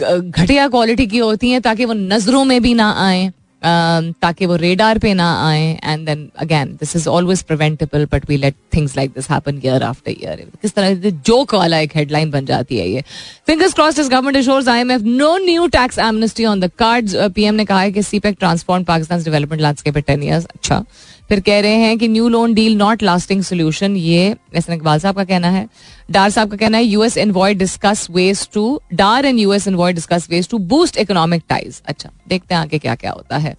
घटिया 0.00 0.66
क्वालिटी 0.68 1.06
की 1.06 1.18
होती 1.18 1.50
हैं 1.50 1.60
ताकि 1.62 1.84
वो 1.84 1.92
नज़रों 1.94 2.44
में 2.44 2.60
भी 2.62 2.74
ना 2.74 2.90
आए 2.98 3.30
ताकि 3.64 4.46
वो 4.46 4.56
रेडार 4.56 4.98
पे 4.98 5.12
ना 5.14 5.30
आए 5.48 5.62
and 5.84 6.06
then 6.06 6.28
again 6.38 6.72
this 6.80 6.94
is 6.96 7.08
always 7.08 7.42
preventable 7.42 8.06
but 8.12 8.28
we 8.28 8.36
let 8.36 8.54
things 8.74 8.96
like 8.96 9.10
this 9.14 9.30
happen 9.30 9.60
year 9.64 9.82
after 9.82 10.10
year 10.10 10.44
किस 10.62 10.74
तरह 10.74 10.94
से 11.02 11.10
जोक 11.26 11.54
वाला 11.54 11.78
एक 11.78 11.96
हेडलाइन 11.96 12.30
बन 12.30 12.46
जाती 12.46 12.78
है 12.78 12.88
ये। 12.88 13.04
Fingers 13.46 13.74
cross 13.74 13.98
is 13.98 14.10
government 14.10 14.36
assures 14.36 14.68
I 14.68 14.80
M 14.80 14.90
F 14.90 15.02
no 15.02 15.36
new 15.44 15.66
tax 15.76 15.98
amnesty 15.98 16.44
on 16.44 16.60
the 16.60 16.70
P 16.82 17.28
PM 17.28 17.54
ने 17.54 17.64
कहा 17.64 17.80
है 17.80 17.92
कि 17.92 18.02
CPEC 18.02 18.36
transform 18.38 18.84
Pakistan 18.84 19.22
development 19.22 19.62
landscape 19.62 19.98
ten 19.98 20.22
years 20.22 20.44
अच्छा। 20.46 20.84
फिर 21.32 21.40
कह 21.40 21.60
रहे 21.60 21.72
हैं 21.72 21.98
कि 21.98 22.08
new 22.08 22.28
loan 22.28 22.54
deal 22.54 22.74
not 22.76 23.02
lasting 23.02 23.42
solution 23.42 23.96
ये 23.96 24.24
एहसन 24.54 24.72
इकबाल 24.72 24.98
साहब 25.00 25.16
का 25.16 25.24
कहना 25.24 25.50
है। 25.50 25.68
डार 26.10 26.30
साहब 26.30 26.50
का 26.50 26.56
कहना 26.56 26.78
है 26.78 26.84
US 26.84 27.16
envoy 27.16 27.54
discuss 27.54 28.06
ways 28.10 28.48
to 28.54 28.80
Dar 28.94 29.26
and 29.26 29.38
US 29.38 29.68
envoy 29.68 29.92
discuss 29.92 30.26
ways 30.30 30.48
to 30.48 30.58
boost 30.72 30.96
economic 30.96 31.42
ties 31.48 31.80
अच्छा 31.86 32.10
देखते 32.28 32.54
हैं 32.54 32.60
आगे 32.60 32.78
क्या 32.78 32.94
क्या 32.94 33.12
होता 33.12 33.36
है। 33.36 33.54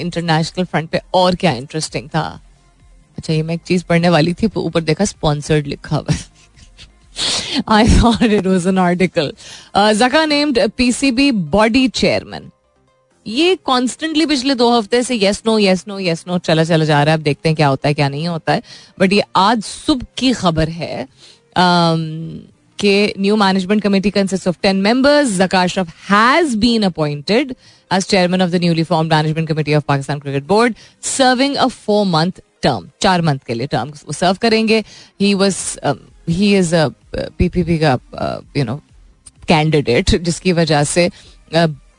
इंटरनेशनल 0.00 0.64
फ्रंट 0.64 0.88
पे 0.90 1.00
और 1.14 1.34
क्या 1.34 1.52
इंटरेस्टिंग 1.52 2.08
था। 2.08 2.22
अच्छा 3.18 3.32
ये 3.32 3.42
मैं 3.42 3.54
एक 3.54 3.62
चीज़ 3.66 3.84
पढ़ने 3.88 4.08
वाली 4.08 4.34
थी 4.34 4.50
ऊपर 4.56 4.80
देखा 4.80 5.04
स्पॉन्सर्ड 5.04 5.66
लिखा 5.66 5.96
हुआ 5.96 6.16
thought 7.88 8.32
it 8.32 8.46
was 8.46 8.66
an 8.66 8.78
article. 8.78 9.30
Uh, 9.74 9.92
Zaka 9.92 10.26
named 10.28 10.56
PCB 10.78 11.30
body 11.54 11.88
chairman. 12.02 12.51
ये 13.26 13.54
कॉन्स्टेंटली 13.64 14.26
पिछले 14.26 14.54
दो 14.54 14.70
हफ़्ते 14.70 15.02
से 15.02 15.14
yes 15.14 15.42
no 15.46 15.56
yes 15.58 15.84
no 15.88 15.98
yes 15.98 16.24
no 16.28 16.38
चला 16.38 16.64
चला 16.64 16.84
जा 16.84 17.02
रहा 17.02 17.12
है। 17.12 17.18
अब 17.18 17.24
देखते 17.24 17.48
हैं 17.48 17.56
क्या 17.56 17.68
होता 17.68 17.88
है, 17.88 17.94
क्या 17.94 18.08
नहीं 18.08 18.28
होता 18.28 18.52
है। 18.52 18.62
बट 19.00 19.12
ये 19.12 19.22
आज 19.36 19.62
सुबह 19.64 20.06
की 20.18 20.32
खबर 20.32 20.68
है 20.70 21.06
कि 22.78 23.12
new 23.18 23.36
management 23.36 23.82
committee 23.82 24.10
consist 24.10 24.48
of 24.48 24.56
ten 24.62 24.76
members 24.82 25.36
Zaka 25.38 25.62
Ashraf 25.62 25.92
has 26.10 26.56
been 26.58 26.82
appointed 26.82 27.54
as 27.90 28.04
chairman 28.04 28.42
of 28.42 28.50
the 28.50 28.60
newly 28.62 28.82
form 28.84 29.08
management 29.08 29.48
committee 29.48 29.74
of 29.74 29.84
Pakistan 29.88 30.18
cricket 30.20 30.46
board 30.46 30.74
serving 31.02 31.56
a 31.56 31.66
four 31.66 32.06
month 32.06 32.40
term 32.62 32.88
चार 33.02 33.22
मंथ 33.22 33.38
के 33.46 33.54
लिए 33.54 33.66
टर्म 33.66 33.90
वो 33.90 34.12
serve 34.12 34.36
करेंगे। 34.42 34.78
He 35.20 35.32
was 35.34 35.56
he 36.28 36.54
is 36.56 36.74
PPP 37.38 37.78
का 37.78 37.98
you 38.56 38.64
know 38.64 38.76
candidate 39.48 40.16
जिसकी 40.16 40.52
वजह 40.52 40.84
से 40.84 41.08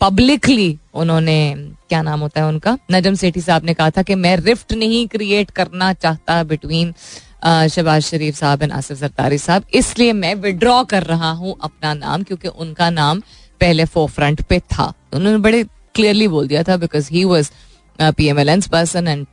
publicly 0.03 0.77
उन्होंने, 0.93 1.35
क्या 1.89 2.01
नाम 2.01 2.19
होता 2.19 2.41
है 2.41 2.47
उनका, 2.47 2.77
नजम 2.91 3.13
सेठी 3.15 3.41
साहब 3.41 3.65
ने 3.65 3.73
कहा 3.73 3.89
था 3.89 4.01
कि 4.03 4.15
मैं 4.15 4.35
रिफ्ट 4.37 4.73
नहीं 4.73 5.07
क्रिएट 5.07 5.51
करना 5.51 5.91
चाहता 5.95 6.43
बिटवीन 6.43 6.91
शहबाज 7.43 8.01
शरीफ 8.03 8.35
साहब 8.35 8.63
एंड 8.63 8.71
आसिफ 8.71 8.97
जरतारी 8.97 9.37
साहब। 9.37 9.63
इसलिए 9.73 10.13
मैं 10.13 10.33
विड्रॉ 10.37 10.83
कर 10.85 11.03
रहा 11.03 11.29
हूँ 11.31 11.55
अपना 11.63 11.93
नाम, 11.93 12.23
क्योंकि 12.23 12.47
उनका 12.47 12.89
नाम 12.89 13.19
पहले 13.61 13.85
फोर 13.85 14.09
फ्रंट 14.09 14.41
पे 14.49 14.59
था। 14.59 14.93
उन्होंने 15.13 15.37
बड़े 15.39 15.63
क्लियरली 15.95 16.27
बोल 16.27 16.47
दिया 16.47 16.63
था 16.63 16.77
because 16.77 17.09
he 17.11 17.23
was 17.25 17.51
P 17.99 18.27
M 18.27 18.39
L 18.39 18.49
N 18.49 18.61
person 18.71 19.07
and 19.07 19.25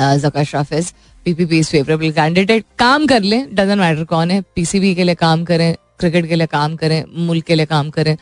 Zaka 0.00 0.44
Ashraf 0.44 0.72
is 0.72 0.92
PPP 1.26 1.62
favourable 1.62 2.12
candidate 2.12 2.64
काम 2.78 3.06
कर 3.06 3.22
ले 3.22 3.42
डजेंट 3.52 3.80
मैटर 3.80 4.04
कौन 4.04 4.30
है 4.30 4.40
पीसीबी 4.54 4.94
के 4.94 5.04
लिए 5.04 5.14
काम 5.16 5.44
करें 5.44 5.74
क्रिकेट 5.98 6.26
के 6.28 6.34
लिए 6.34 6.46
काम 6.46 6.74
करें, 6.76 7.04
मुल्क 7.16 7.44
के 7.46 7.54
लिए 7.54 7.66
काम 7.66 7.90
करें। 7.90 8.16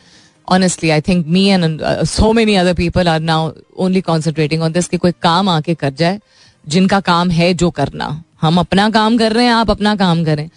Honestly 0.51 0.89
I 0.89 1.01
think 1.01 1.25
me 1.27 1.45
and 1.45 1.81
so 2.07 2.31
many 2.33 2.55
other 2.55 2.73
people 2.73 3.07
are 3.07 3.19
now 3.19 3.51
only 3.77 4.01
concentrating 4.01 4.61
on 4.61 4.71
this 4.71 4.87
कि 4.87 4.97
कोई 4.97 5.11
काम 5.21 5.49
आके 5.49 5.75
कर 5.75 5.93
जाए 5.93 6.19
जिनका 6.67 6.99
काम 6.99 7.29
है 7.29 7.53
जो 7.53 7.69
करना। 7.69 8.23
हम 8.41 8.57
अपना 8.59 8.89
काम 8.89 9.17
कर 9.17 9.33
रहे 9.33 9.45
हैं 9.45 9.53
आप 9.53 9.71
अपना 9.71 9.95
काम 9.95 10.23
करें। 10.25 10.49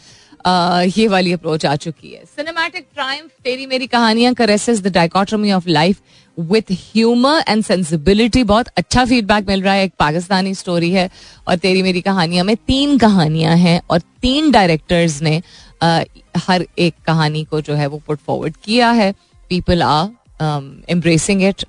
uh, 0.46 0.98
ये 0.98 1.06
वाली 1.08 1.32
अप्रोच 1.32 1.66
आ 1.66 1.74
चुकी 1.76 2.12
है। 2.12 2.24
Cinematic 2.26 2.86
triumph 2.94 3.30
Teri 3.44 3.66
Meri 3.66 3.86
Kahaniyaan 3.86 4.34
caresses 4.34 4.80
the 4.80 4.92
dichotomy 4.92 5.52
of 5.52 5.68
life 5.68 6.00
with 6.38 6.72
humour 6.72 7.44
and 7.48 7.64
sensibility 7.64 8.44
बहुत 8.44 8.68
अच्छा 8.76 9.04
फीडबैक 9.04 9.48
मिल 9.48 9.62
रहा 9.62 9.74
है 9.74 9.84
एक 9.84 9.92
पाकिस्तानी 9.98 10.54
स्टोरी 10.54 10.90
है 10.90 11.08
और 11.48 11.56
तेरी 11.56 11.82
मेरी 11.82 12.00
कहानियाँ 12.00 12.44
में 12.44 12.56
तीन 12.56 12.98
कहानियाँ 12.98 13.56
हैं 13.56 13.80
और 13.90 14.00
तीन 14.22 14.50
डायरेक्टर्स 14.50 15.20
ने 15.22 15.40
uh, 15.82 16.04
हर 16.36 16.66
एक 16.78 16.94
कहानी 17.06 17.44
को 17.44 17.60
जो 17.60 17.74
है 17.74 17.86
वो 17.86 18.02
पुट 18.06 18.18
फॉरवर्ड 18.26 18.56
किया 18.56 18.90
है। 18.90 19.14
पीपल 19.54 19.82
आर 19.84 20.82
एम्ब्रेसिंग 20.90 21.42
इट 21.42 21.64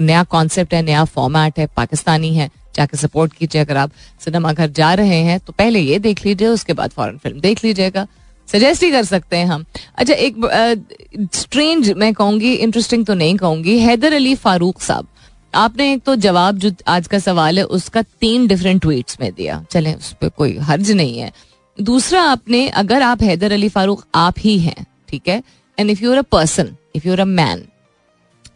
नया 0.00 0.22
कॉन्सेप्ट 0.24 0.74
है, 0.74 0.82
नया 0.82 1.04
फॉर्मेट 1.06 1.58
है, 1.58 1.66
पाकिस्तानी 1.76 2.34
है, 2.34 2.50
जाके 2.76 2.96
सपोर्ट 2.96 3.32
कीजिए 3.32 3.60
अगर 3.60 3.76
आप 3.76 3.90
सिनेमा 4.20 4.52
घर 4.52 4.70
जा 4.72 4.92
रहे 4.94 5.18
हैं 5.22 5.38
तो 5.40 5.52
पहले 5.52 5.80
ये 5.80 5.98
देख 6.00 6.24
लीजिए, 6.26 6.48
उसके 6.48 6.72
बाद 6.72 6.90
फॉरन 6.90 7.18
फ़िल्म 7.18 7.40
देख 7.40 7.64
लीजिएगा। 7.64 8.06
सजेस्ट 8.48 8.82
ही 8.82 8.90
कर 8.90 9.04
सकते 9.04 9.36
हैं 9.36 9.46
हम। 9.46 9.64
अच्छा 9.96 10.14
एक 10.14 11.28
स्ट्रेंज 11.34 11.90
मैं 11.92 12.12
कहूँगी 12.14 12.52
इंटरेस्टिंग 12.54 13.04
तो 13.06 13.14
नहीं 13.14 13.36
कहूँगी, 13.36 13.78
हैदर 13.78 14.12
अली 14.12 14.34
फारूक 14.36 14.80
साहब। 14.82 15.06
आपने 15.54 15.92
एक 15.92 16.02
तो 16.02 16.16
जवाब 16.18 16.58
जो 16.58 16.70
आज 16.88 17.06
का 17.06 17.18
सवाल 17.20 17.58
है, 17.58 17.64
उसका 17.66 18.02
तीन 18.02 18.46
डिफरेंट 18.46 18.80
ट्वीट्स 18.82 19.20
में 19.20 19.30
दिया। 19.32 19.64
चले, 19.70 19.94
उस 19.94 20.12
पर 20.12 20.28
कोई 20.28 20.56
हर्ज 20.60 20.90
नहीं 20.92 21.18
है। 21.18 21.32
दूसरा, 21.78 22.22
आपने, 22.22 22.66
अगर 22.70 23.02
आप 23.02 23.22
हैदर 23.22 23.52
अली 23.52 23.68
फारूक 23.68 24.04
आप 24.14 24.34
ही 24.38 24.58
हैं, 24.58 24.84
ठीक 25.08 25.28
है? 25.28 25.42
And 25.78 25.90
if 25.90 26.02
you're 26.04 26.16
a 26.16 26.22
person 26.22 26.76
if 26.96 27.08
you're 27.08 27.20
a 27.20 27.24
man 27.24 27.64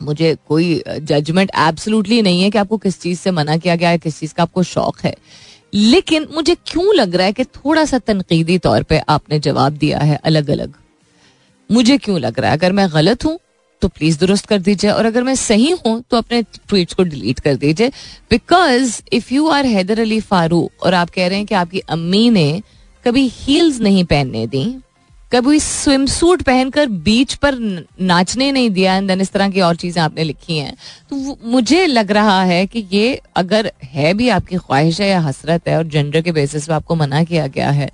मुझे 0.02 0.34
कोई 0.48 0.82
जजमेंट 0.88 1.50
एब्सोल्युटली 1.58 2.20
नहीं 2.22 2.42
है 2.42 2.50
कि 2.50 2.58
आपको 2.58 2.76
किस 2.78 3.00
चीज़ 3.00 3.18
से 3.18 3.30
मना 3.30 3.56
किया 3.56 3.76
गया 3.76 3.88
है, 3.88 3.98
किस 3.98 4.18
चीज़ 4.20 4.34
का 4.34 4.42
आपको 4.42 4.62
शौक 4.64 5.00
है। 5.00 5.14
लेकिन 5.72 6.26
मुझे 6.34 6.54
क्यों 6.66 6.94
लग 6.94 7.14
रहा 7.16 7.26
है 7.26 7.32
कि 7.32 7.44
थोड़ा 7.46 7.84
सा 7.84 7.98
तनकीदी 7.98 8.58
तौर 8.58 8.82
पे 8.82 8.98
आपने 9.08 9.38
जवाब 9.40 9.72
दिया 9.72 9.98
है 9.98 10.16
अलग 10.24 10.50
अलग 10.50 10.74
मुझे 11.70 11.96
क्यों 11.98 12.20
लग 12.20 12.38
रहा 12.40 12.50
है? 12.50 12.56
अगर 12.56 12.72
मैं 12.72 12.88
गलत 12.92 13.24
हूँ 13.24 13.38
तो 13.82 13.88
प्लीज़ 13.88 14.18
दुरुस्त 14.18 14.46
कर 14.46 14.58
दीजिए। 14.58 14.90
और 14.90 15.06
अगर 15.06 15.22
मैं 15.22 15.34
सही 15.34 15.70
हूँ 15.84 16.02
तो 16.10 16.16
अपने 16.16 16.42
ट्वीट 16.42 16.92
को 16.92 17.02
डिलीट 17.04 17.40
कर 17.40 17.56
दीजिए। 17.56 17.88
Because 18.30 19.00
if 19.12 19.32
you 19.34 19.48
are 19.48 19.66
Haider 19.66 20.00
Ali 20.00 20.20
Farooq 20.22 20.84
और 20.84 20.94
आप 20.94 21.10
कह 21.10 21.28
रहे 21.28 21.38
हैं 21.38 21.46
कि 21.46 21.54
आपकी 21.54 21.78
अम्मी 21.88 22.28
ने 22.30 22.62
कभी 23.04 23.28
हील्स 23.34 23.80
नहीं 23.80 24.04
पहनने 24.04 24.46
दी 24.46 24.64
कभी 25.32 25.58
स्विम 25.60 26.04
सूट 26.06 26.42
पहनकर 26.42 26.86
बीच 27.06 27.34
पर 27.34 27.54
नाचने 28.00 28.50
नहीं 28.52 28.70
दिया 28.70 28.94
एंड 28.96 29.08
देन 29.08 29.20
इस 29.20 29.30
तरह 29.32 29.48
की 29.50 29.60
और 29.60 29.76
चीज़ें 29.76 30.02
आपने 30.02 30.24
लिखी 30.24 30.56
हैं। 30.58 30.76
तो 31.10 31.36
मुझे 31.44 31.84
लग 31.86 32.10
रहा 32.10 32.42
है 32.42 32.66
कि 32.66 32.86
ये 32.92 33.20
अगर 33.36 33.70
है 33.84 34.14
भी 34.14 34.28
आपकी 34.28 34.56
ख्वाहिश 34.56 35.00
है 35.00 35.08
या 35.08 35.20
हसरत 35.20 35.68
है 35.68 35.76
और 35.78 35.84
जेंडर 35.86 36.20
के 36.20 36.32
बेसिस 36.32 36.66
पे 36.66 36.74
आपको 36.74 36.94
मना 36.94 37.22
किया 37.24 37.46
गया 37.46 37.70
है 37.70 37.90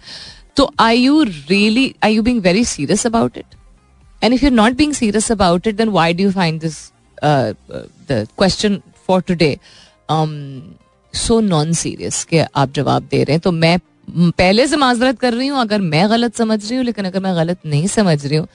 तो 0.57 0.70
I 0.81 0.99
you 0.99 1.23
really 1.23 1.94
I 2.05 2.14
you 2.14 2.23
being 2.23 2.40
very 2.40 2.64
serious 2.64 3.07
about 3.07 3.38
it 3.38 3.55
and 4.23 4.35
if 4.35 4.44
you 4.44 4.51
not 4.51 4.77
being 4.77 4.92
serious 4.92 5.31
about 5.33 5.66
it 5.66 5.77
then 5.77 5.88
why 5.88 6.14
do 6.14 6.31
find 6.31 6.61
this 6.61 6.79
the 7.25 8.27
question 8.38 8.81
for 9.07 9.23
today 9.29 9.57
so 11.14 11.40
non 11.40 11.73
serious 11.73 12.23
के 12.25 12.40
आप 12.40 12.73
जवाब 12.75 13.09
दे 13.11 13.23
रहे 13.25 13.33
हैं? 13.33 13.40
तो 13.40 13.53
मैं 13.53 13.79
पहले 14.09 14.67
से 14.67 14.77
माजरत 14.77 15.19
कर 15.19 15.35
रही 15.35 15.49
हूँ, 15.49 15.61
अगर 15.61 15.81
मैं 15.81 16.09
गलत 16.11 16.37
समझ 16.37 16.61
रही 16.62 16.77
हूँ, 16.77 16.85
लेकिन 16.85 17.05
अगर 17.05 17.21
मैं 17.21 17.35
गलत 17.37 17.59
नहीं 17.67 17.87
समझ 17.88 18.25
रही 18.27 18.37
हूँ 18.37 18.47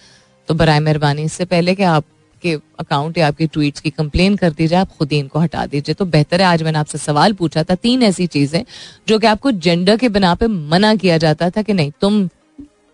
तो 0.49 0.53
बर 0.53 0.79
मेहरबानी, 0.79 1.23
इससे 1.23 1.45
पहले 1.45 1.75
कि 1.75 1.83
आपके 1.83 2.53
अकाउंट 2.79 3.17
या 3.17 3.27
आपकी 3.27 3.47
ट्वीट्स 3.47 3.81
की 3.81 3.89
कंप्लेन 3.89 4.35
कर 4.35 4.51
दीजिए 4.51 4.77
आप 4.77 4.95
खुद 4.97 5.11
ही 5.11 5.17
इनको 5.19 5.39
हटा 5.39 5.65
दीजिए। 5.65 5.95
तो 5.95 6.05
बेहतर 6.07 6.41
है, 6.41 6.47
आज 6.47 6.63
मैंने 6.63 6.79
आपसे 6.79 6.97
सवाल 6.97 7.33
पूछा 7.33 7.63
था, 7.63 7.75
तीन 7.75 8.03
ऐसी 8.03 8.27
चीज़ें, 8.27 8.63
जो 9.07 9.19
कि 9.19 9.27
आपको 9.27 9.51
जेंडर 9.51 9.97
के 9.97 10.09
बिना 10.09 10.33
पे 10.35 10.47
मना 10.47 10.93
किया 10.95 11.17
जाता 11.17 11.49
था 11.49 11.61
कि 11.61 11.73
नहीं, 11.73 11.91
तुम 12.01 12.27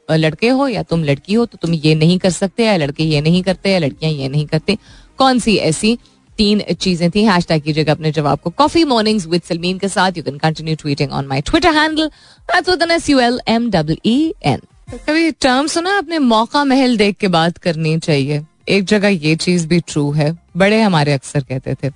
लड़के 0.10 0.50
हो 0.50 0.68
या 0.68 0.82
तुम 0.84 1.04
लड़की 1.04 1.34
हो 1.34 1.46
तो 1.46 1.58
तुम 1.58 1.74
ये 1.76 1.94
नहीं 1.96 2.18
कर 2.20 2.30
सकते, 2.32 2.66
या 2.66 2.76
लड़के 2.78 3.04
ये 3.04 3.22
नहीं 3.22 3.44
करते, 3.44 3.72
या 3.72 3.80
लड़कियाँ 3.80 4.12
ये 4.14 4.30
नहीं 4.30 4.46
करते। 4.48 4.78
कौन 5.20 5.40
सी 5.40 5.56
ऐसी 5.58 5.98
तीन 6.38 6.62
चीज़ें 6.72 7.10
थी। 7.12 7.24
हैश 7.24 7.46
टैग 7.48 7.62
कीजिएगा 7.64 7.92
अपने 7.92 8.12
जवाब 8.12 8.40
को। 8.40 8.50
कॉफ़ी 8.52 8.84
मॉर्निंग्स 8.86 9.28
विद 9.28 9.42
सलमीन 9.42 9.78
के 9.78 9.88
साथ। 9.90 10.18
You 10.18 10.24
can 10.24 10.38
continue 10.38 10.76
tweeting 10.76 11.12
on 11.12 11.28
my 11.28 11.42
Twitter 11.42 11.76
handle 11.76 12.92
S 12.92 13.10
U 13.10 13.20
L 13.20 13.40
M 13.48 13.70
W 13.72 14.34
N 14.46 14.62
कभी 15.00 15.32
टर्म 15.32 15.68
सुना 15.68 15.98
अपने 15.98 16.20
मौका 16.20 16.64
महल 16.66 16.98
देख 16.98 17.18
के 17.18 17.28
बात 17.30 17.58
करनी 17.58 17.98
चाहिए। 18.00 18.42
एक 18.70 18.84
जगह 18.86 19.08
ये 19.08 19.36
चीज़ 19.38 19.68
भी 19.68 19.80
ट्रू 19.80 20.12
है। 20.12 20.32
बड़े 20.58 20.82
हमारे 20.82 21.14
अक्सर 21.14 21.44
कहते 21.44 21.76
थे। 21.84 21.92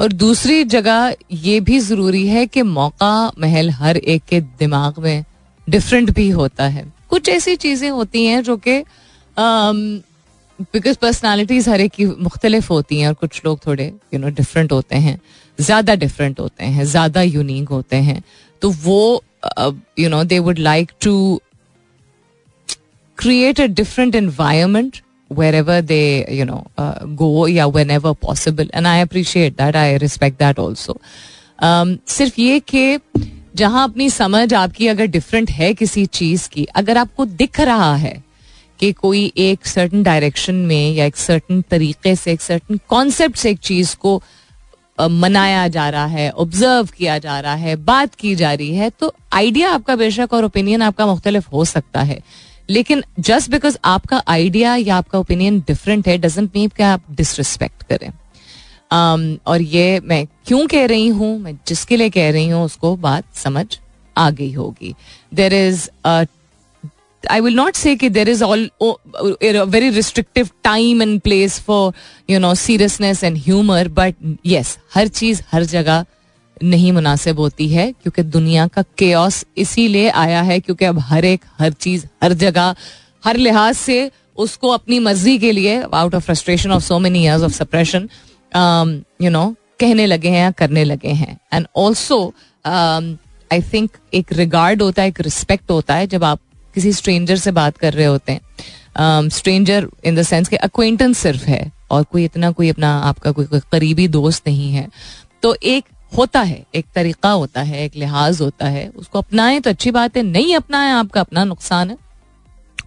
और 0.00 0.12
दूसरी 0.14 0.64
जगह 0.64 1.14
ये 1.32 1.58
भी 1.60 1.78
ज़रूरी 1.80 2.26
है 2.26 2.46
कि 2.46 2.62
मौका 2.62 3.32
महल 3.38 3.70
हर 3.70 3.96
एक 3.96 4.22
के 4.28 4.40
दिमाग 4.40 4.98
में 4.98 5.24
डिफरेंट 5.66 6.10
भी 6.10 6.28
होता 6.30 6.64
है। 6.66 6.84
कुछ 7.10 7.28
ऐसी 7.28 7.56
चीज़ें 7.56 7.88
होती 7.90 8.24
हैं 8.24 8.42
जो 8.42 8.56
कि 8.58 8.78
बिकॉज़ 10.60 10.96
पर्सनैलिटीज 11.02 11.68
हर 11.68 11.80
एक 11.80 11.92
की 11.92 12.06
मुख्तलिफ़ 12.06 12.68
होती 12.72 12.98
हैं 13.00 13.08
और 13.08 13.14
कुछ 13.14 13.40
लोग 13.44 13.66
थोड़े 13.66 13.92
यू 14.14 14.20
नो 14.20 14.28
डिफरेंट 14.30 14.72
होते 14.72 14.96
हैं, 14.96 15.20
ज़्यादा 15.58 15.94
डिफरेंट 15.94 16.40
होते 16.40 16.64
हैं, 16.64 16.84
ज़्यादा 16.84 17.22
यूनिक 17.22 17.68
होते 17.68 17.96
हैं 17.96 18.22
तो 18.62 18.70
वो 18.84 19.22
you 19.98 20.08
know 20.08 20.22
they 20.24 20.38
would 20.38 20.58
like 20.58 20.92
to 21.02 21.40
create 23.18 23.60
a 23.60 23.66
different 23.66 24.14
environment 24.14 24.96
wherever 25.54 25.80
they 25.82 26.26
you 26.30 26.44
know 26.44 26.64
go 27.16 27.46
या 27.48 27.66
whenever 27.90 28.12
possible 28.22 28.70
and 28.74 28.86
I 28.86 29.00
appreciate 29.00 29.56
that 29.56 29.76
I 29.76 29.96
respect 29.98 30.38
that 30.38 30.58
also 30.58 30.98
सिर्फ़ 32.08 32.40
ये 32.40 32.60
कि 32.68 32.98
जहाँ 33.56 33.88
अपनी 33.88 34.08
समझ 34.10 34.52
आपकी 34.54 34.86
अगर 34.88 35.06
डिफरेंट 35.06 35.50
है 35.50 35.72
किसी 35.74 36.04
चीज़ 36.06 36.48
की, 36.48 36.64
अगर 36.64 36.98
आपको 36.98 37.24
दिख 37.24 37.60
रहा 37.60 37.94
है 37.96 38.22
कि 38.80 38.92
कोई 38.92 39.32
एक 39.38 39.66
सर्टन 39.66 40.02
डायरेक्शन 40.02 40.54
में 40.54 40.92
या 40.92 41.04
एक 41.04 41.16
सर्टन 41.16 41.62
तरीके 41.70 42.14
से 42.16 42.32
एक 42.32 42.40
सर्टन 42.40 42.80
कॉन्सेप्ट 42.88 43.36
से 43.36 43.50
एक 43.50 43.58
चीज़ 43.58 43.96
को 43.96 44.22
मनाया 45.00 45.66
जा 45.68 45.88
रहा 45.90 46.06
है 46.06 46.30
ऑब्ज़र्व 46.30 46.88
किया 46.96 47.18
जा 47.18 47.38
रहा 47.40 47.54
है 47.54 47.76
बात 47.76 48.14
की 48.14 48.34
जा 48.34 48.52
रही 48.52 48.74
है 48.74 48.90
तो 48.90 49.12
आइडिया 49.32 49.70
आपका 49.70 49.96
बेशक 49.96 50.32
और 50.32 50.44
ओपिनियन 50.44 50.82
आपका 50.82 51.06
मुख्तलिफ़ 51.06 51.48
हो 51.52 51.64
सकता 51.64 52.02
है। 52.02 52.20
लेकिन 52.70 53.02
जस्ट 53.20 53.50
बिकॉज़ 53.50 53.78
आपका 53.84 54.22
आइडिया 54.28 54.74
या 54.76 54.96
आपका 54.96 55.18
ओपिनियन 55.18 55.58
डिफरेंट 55.60 56.08
है 56.08 56.16
डजेंट 56.18 56.50
मीन 56.56 56.68
कि 56.68 56.82
आप 56.82 57.02
डिसरिस्पेक्ट 57.10 57.82
करें। 57.82 58.08
um, 58.08 59.46
और 59.46 59.62
ये 59.62 60.00
मैं 60.00 60.26
क्यों 60.46 60.66
कह 60.66 60.86
रही 60.86 61.06
हूँ 61.08 61.38
मैं 61.38 61.58
जिसके 61.66 61.96
लिए 61.96 62.10
कह 62.10 62.30
रही 62.30 62.48
हूँ 62.48 62.64
उसको 62.64 62.94
बात 62.96 63.24
समझ 63.34 63.66
आ 64.16 64.30
गई 64.30 64.52
होगी। 64.52 64.94
There 65.34 65.54
is 65.54 65.88
say 67.74 67.96
that 67.96 68.12
there 68.12 68.28
is 68.28 68.42
all 68.42 68.68
oh, 68.80 68.98
a 69.40 69.66
very 69.66 69.90
restrictive 69.90 70.50
time 70.62 71.00
and 71.00 71.22
place 71.22 71.58
for 71.58 71.92
you 72.26 72.38
know 72.38 72.54
seriousness 72.54 73.22
and 73.22 73.38
humor, 73.38 73.88
but 73.88 74.14
yes, 74.42 74.78
हर 74.94 75.08
चीज़ 75.08 75.42
हर 75.52 75.64
जगह 75.64 76.04
नहीं 76.62 76.92
मुनासिब 76.92 77.38
होती 77.38 77.68
है 77.68 77.92
क्योंकि 77.92 78.22
दुनिया 78.22 78.66
का 78.66 78.82
केओस 78.98 79.44
इसीलिए 79.56 80.08
आया 80.08 80.42
है 80.42 80.60
क्योंकि 80.60 80.84
अब 80.84 80.98
हर 80.98 81.24
एक 81.24 81.40
हर 81.58 81.72
चीज़ 81.72 82.06
हर 82.22 82.32
जगह 82.32 82.74
हर 83.24 83.36
लिहाज 83.36 83.74
से 83.74 84.10
उसको 84.36 84.68
अपनी 84.68 84.98
मर्ज़ी 84.98 85.38
के 85.38 85.52
लिए 85.52 85.82
out 85.94 86.14
of 86.14 86.24
frustration 86.24 86.70
of 86.70 86.82
so 86.82 86.98
many 86.98 87.22
years 87.22 87.42
of 87.42 87.52
suppression 87.52 88.08
you 89.22 89.30
know 89.30 89.54
कहने 89.80 90.06
लगे 90.06 90.28
हैं 90.28 90.40
या 90.40 90.50
करने 90.50 90.84
लगे 90.84 91.08
हैं. 91.08 91.40
एंड 91.52 91.66
ऑल्सो 91.76 92.34
आई 92.66 93.62
थिंक 93.72 93.90
एक 94.14 94.32
रिगार्ड 94.32 94.82
होता 94.82 95.02
है 95.02 95.08
एक 95.08 95.20
रिस्पेक्ट 95.20 95.70
होता 95.70 95.94
है 95.94 96.06
जब 96.06 96.24
आप 96.24 96.40
किसी 96.74 96.92
स्ट्रेंजर 96.92 97.36
से 97.36 97.50
बात 97.52 97.76
कर 97.76 97.92
रहे 97.92 98.06
होते 98.06 98.32
हैं। 98.32 99.28
स्ट्रेंजर 99.30 99.88
इन 100.04 100.14
द 100.14 100.22
सेंस 100.22 100.48
के 100.48 100.56
अक्वेंटेंस 100.58 101.18
सिर्फ़ 101.18 101.44
है 101.44 101.70
और 101.90 102.02
कोई 102.02 102.24
इतना 102.24 102.50
कोई 102.50 102.68
अपना 102.68 102.96
आपका 103.00 103.30
कोई, 103.30 103.44
कोई 103.44 103.60
करीबी 103.72 104.08
दोस्त 104.08 104.48
नहीं 104.48 104.72
है। 104.72 104.88
तो 105.42 105.54
एक 105.54 105.84
होता 106.12 106.40
है 106.42 106.64
एक 106.74 106.86
तरीका 106.94 107.30
होता 107.30 107.62
है 107.62 107.84
एक 107.84 107.96
लिहाज 107.96 108.40
होता 108.40 108.66
है 108.66 108.88
उसको 108.88 109.18
अपनाएँ 109.18 109.60
तो 109.60 109.70
अच्छी 109.70 109.90
बात 109.90 110.16
है 110.16 110.22
नहीं 110.22 110.54
अपनाएँ 110.56 110.92
आपका 110.92 111.20
अपना 111.20 111.44
नुकसान 111.44 111.90
है 111.90 111.96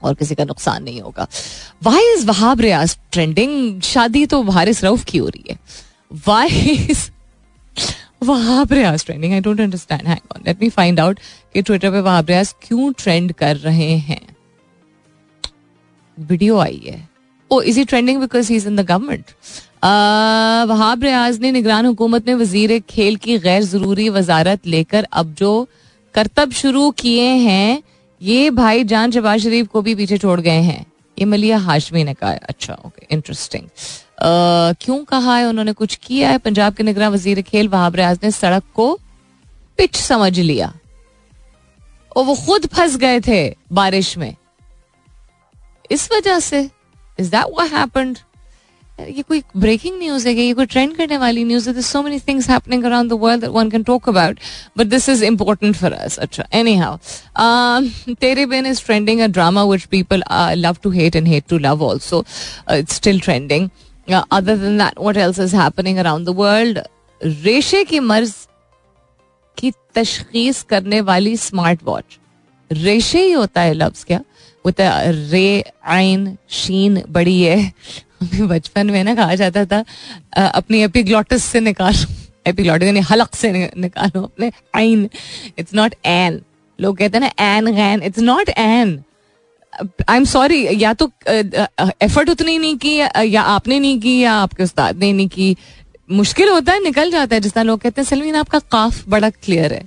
और 0.03 0.13
किसी 0.13 0.35
का 0.35 0.43
नुकसान 0.43 0.83
नहीं 0.83 1.01
होगा। 1.01 1.27
Why 1.83 2.13
is 2.13 2.25
Wahab 2.25 2.61
Riaz 2.61 2.97
trending 3.11 3.81
शादी 3.81 4.25
तो 4.25 4.41
हारिस 4.43 4.83
रऊफ 4.83 5.03
की 5.03 5.17
हो 5.17 5.27
रही 5.27 5.43
है। 5.49 5.57
Why 6.27 6.47
is 6.89 7.09
Wahab 8.21 8.73
Riaz 8.73 9.05
trending 9.05 9.33
I 9.33 9.39
don't 9.41 9.61
understand 9.61 10.07
hang 10.07 10.35
on 10.35 10.43
let 10.47 10.61
me 10.61 10.69
find 10.69 10.99
out 10.99 11.19
कि 11.53 11.61
ट्विटर 11.61 11.91
पे 11.91 11.99
वहाब 12.01 12.29
रियाज 12.29 12.53
क्यों 12.61 12.91
ट्रेंड 12.97 13.33
कर 13.33 13.55
रहे 13.57 13.91
हैं? 13.99 14.21
वीडियो 16.17 16.57
आई 16.59 16.81
है। 16.85 17.07
ओ 17.51 17.61
is 17.61 17.79
trending 17.83 18.19
because 18.21 18.51
he 18.51 18.55
is 18.57 18.67
in 18.67 18.75
the 18.75 18.85
government 18.85 19.31
Wahab 20.69 21.03
Riaz 21.03 21.39
ने 21.39 21.51
निगरान 21.51 21.85
हुकूमत 21.85 22.27
में 22.27 22.33
वज़ीर 22.35 22.79
खेल 22.89 23.15
की 23.15 23.37
गैर 23.39 23.63
ज़रूरी 23.63 24.09
वजारत 24.09 24.67
लेकर 24.67 25.07
अब 25.13 25.33
जो 25.33 25.67
करतब 26.15 26.51
शुरू 26.51 26.89
किए 26.91 27.23
हैं, 27.23 27.83
ये 28.21 28.49
भाई 28.51 28.83
जान 28.83 29.11
शबाज 29.11 29.41
शरीफ 29.41 29.67
को 29.67 29.81
भी 29.81 29.95
पीछे 29.95 30.17
छोड़ 30.17 30.39
गए 30.41 30.61
हैं। 30.61 30.85
ये 31.17 31.25
मलिया 31.25 31.57
हाशमी 31.59 32.03
ने 32.03 32.13
कहा 32.13 32.31
है। 32.31 32.39
अच्छा 32.39 32.73
ओके 32.85 33.07
इंटरेस्टिंग 33.11 33.69
क्यों 34.81 35.03
कहा 35.05 35.35
है? 35.37 35.45
उन्होंने 35.45 35.73
कुछ 35.73 35.95
किया 35.97 36.29
है? 36.29 36.37
पंजाब 36.37 36.73
के 36.73 36.83
निगरान 36.83 37.11
वज़ीर 37.13 37.41
खेल 37.41 37.67
वहाब 37.69 37.95
रियाज 37.95 38.19
ने 38.23 38.31
सड़क 38.31 38.63
को 38.75 38.93
पिच 39.79 39.95
समझ 39.95 40.39
लिया। 40.39 40.73
और 42.15 42.23
वो 42.25 42.35
खुद 42.35 42.65
फंस 42.67 42.95
गए 42.97 43.19
थे 43.21 43.55
बारिश 43.71 44.17
में। 44.17 44.35
इस 45.91 46.09
वजह 46.11 46.39
से 46.39 46.69
इज़ 47.19 47.29
दैट 47.31 47.45
व्हाट 47.47 47.71
हैपेंड 47.73 48.17
ये 48.99 49.21
कोई 49.21 49.41
ब्रेकिंग 49.57 49.97
न्यूज़ 49.99 50.27
है 50.27 50.33
ये 50.33 50.53
कोई 50.53 50.65
ट्रेंड 50.65 50.95
करने 50.97 51.17
वाली 51.17 51.43
न्यूज़ 51.43 51.69
है? 51.69 51.81
So 51.81 52.01
many 52.03 52.19
things 52.19 52.49
happening 52.49 52.83
around 52.83 53.09
the 53.09 53.13
world 53.13 53.41
that 53.41 53.51
one 53.51 53.69
can 53.69 53.83
talk 53.83 54.09
about 54.09 54.39
but 54.77 54.87
this 54.87 55.09
is 55.09 55.23
important 55.25 55.75
for 55.75 55.91
us 55.91 56.17
अच्छा 56.19 56.45
anyhow 56.75 58.13
Tere 58.21 58.45
Bin 58.45 58.65
is 58.65 58.83
trending 58.85 59.21
a 59.21 59.27
drama 59.27 59.63
which 59.63 59.85
people 59.85 60.23
love 60.55 60.77
to 60.83 60.91
hate 60.91 61.15
and 61.15 61.27
hate 61.27 61.43
to 61.49 61.57
love 61.57 61.89
also 61.89 62.23
it's 62.71 62.95
still 62.95 63.19
trending 63.19 63.69
other 64.31 64.57
than 64.57 64.77
that 64.77 64.99
what 64.99 65.17
else 65.17 65.39
is 65.39 65.55
happening 65.55 65.97
around 65.97 66.25
the 66.25 66.35
world 66.37 66.79
रेशे 67.21 67.83
की 67.83 67.99
मर्ज 67.99 68.33
की 69.57 69.71
तशखीस 69.95 70.61
करने 70.63 71.01
वाली 71.01 71.37
smart 71.37 71.83
watch 71.83 72.17
रेशे 72.71 73.21
ही 73.21 73.31
होता 73.31 73.61
है 73.61 73.73
लफ्ज 73.73 74.03
क्या 74.03 74.21
रे 74.65 75.63
आइन 75.85 76.37
शीन 76.49 77.01
बड़ी 77.09 77.41
है 77.41 77.71
बचपन 78.47 78.87
में 78.87 79.03
ना 79.03 79.15
कहा 79.15 79.35
जाता 79.35 79.65
था 79.65 79.83
अपनी 80.47 80.83
एपिग्लोटस 80.83 81.43
से 81.43 81.59
निकाल। 81.59 81.95
एपिग्लॉटिस 82.47 82.87
यानी 82.87 82.99
हलक 82.99 83.35
से 83.35 83.71
निकालो 83.77 84.21
अपने 84.21 84.51
आइन 84.75 85.09
इट्स 85.59 85.73
नॉट 85.73 85.95
एन 86.05 86.41
लोग 86.81 86.97
कहते 86.97 87.17
हैं 87.17 87.25
ना 87.25 87.57
again 87.75 88.03
it's 88.03 88.19
not 88.19 88.49
an 88.49 89.03
I 90.09 90.17
am 90.17 90.25
sorry 90.25 90.67
या 90.83 90.93
तो 90.93 91.11
एफर्ट 92.01 92.29
उतनी 92.29 92.57
नहीं 92.57 92.77
की 92.77 92.95
या 93.33 93.41
आपने 93.41 93.79
नहीं 93.79 93.99
की, 93.99 94.19
या 94.19 94.33
आपके 94.33 94.63
उस्ताद 94.63 94.97
ने 94.97 95.13
नहीं 95.13 95.27
की। 95.27 95.55
मुश्किल 96.11 96.49
होता 96.49 96.73
है, 96.73 96.83
निकल 96.83 97.11
जाता 97.11 97.35
है, 97.35 97.41
जिस 97.41 97.53
तरह 97.53 97.63
लोग 97.63 97.79
कहते 97.79 98.01
हैं, 98.01 98.07
सलमीन, 98.07 98.35
आपका 98.35 98.59
काफ 98.59 99.03
बड़ा 99.09 99.29
क्लियर 99.29 99.73
है। 99.73 99.83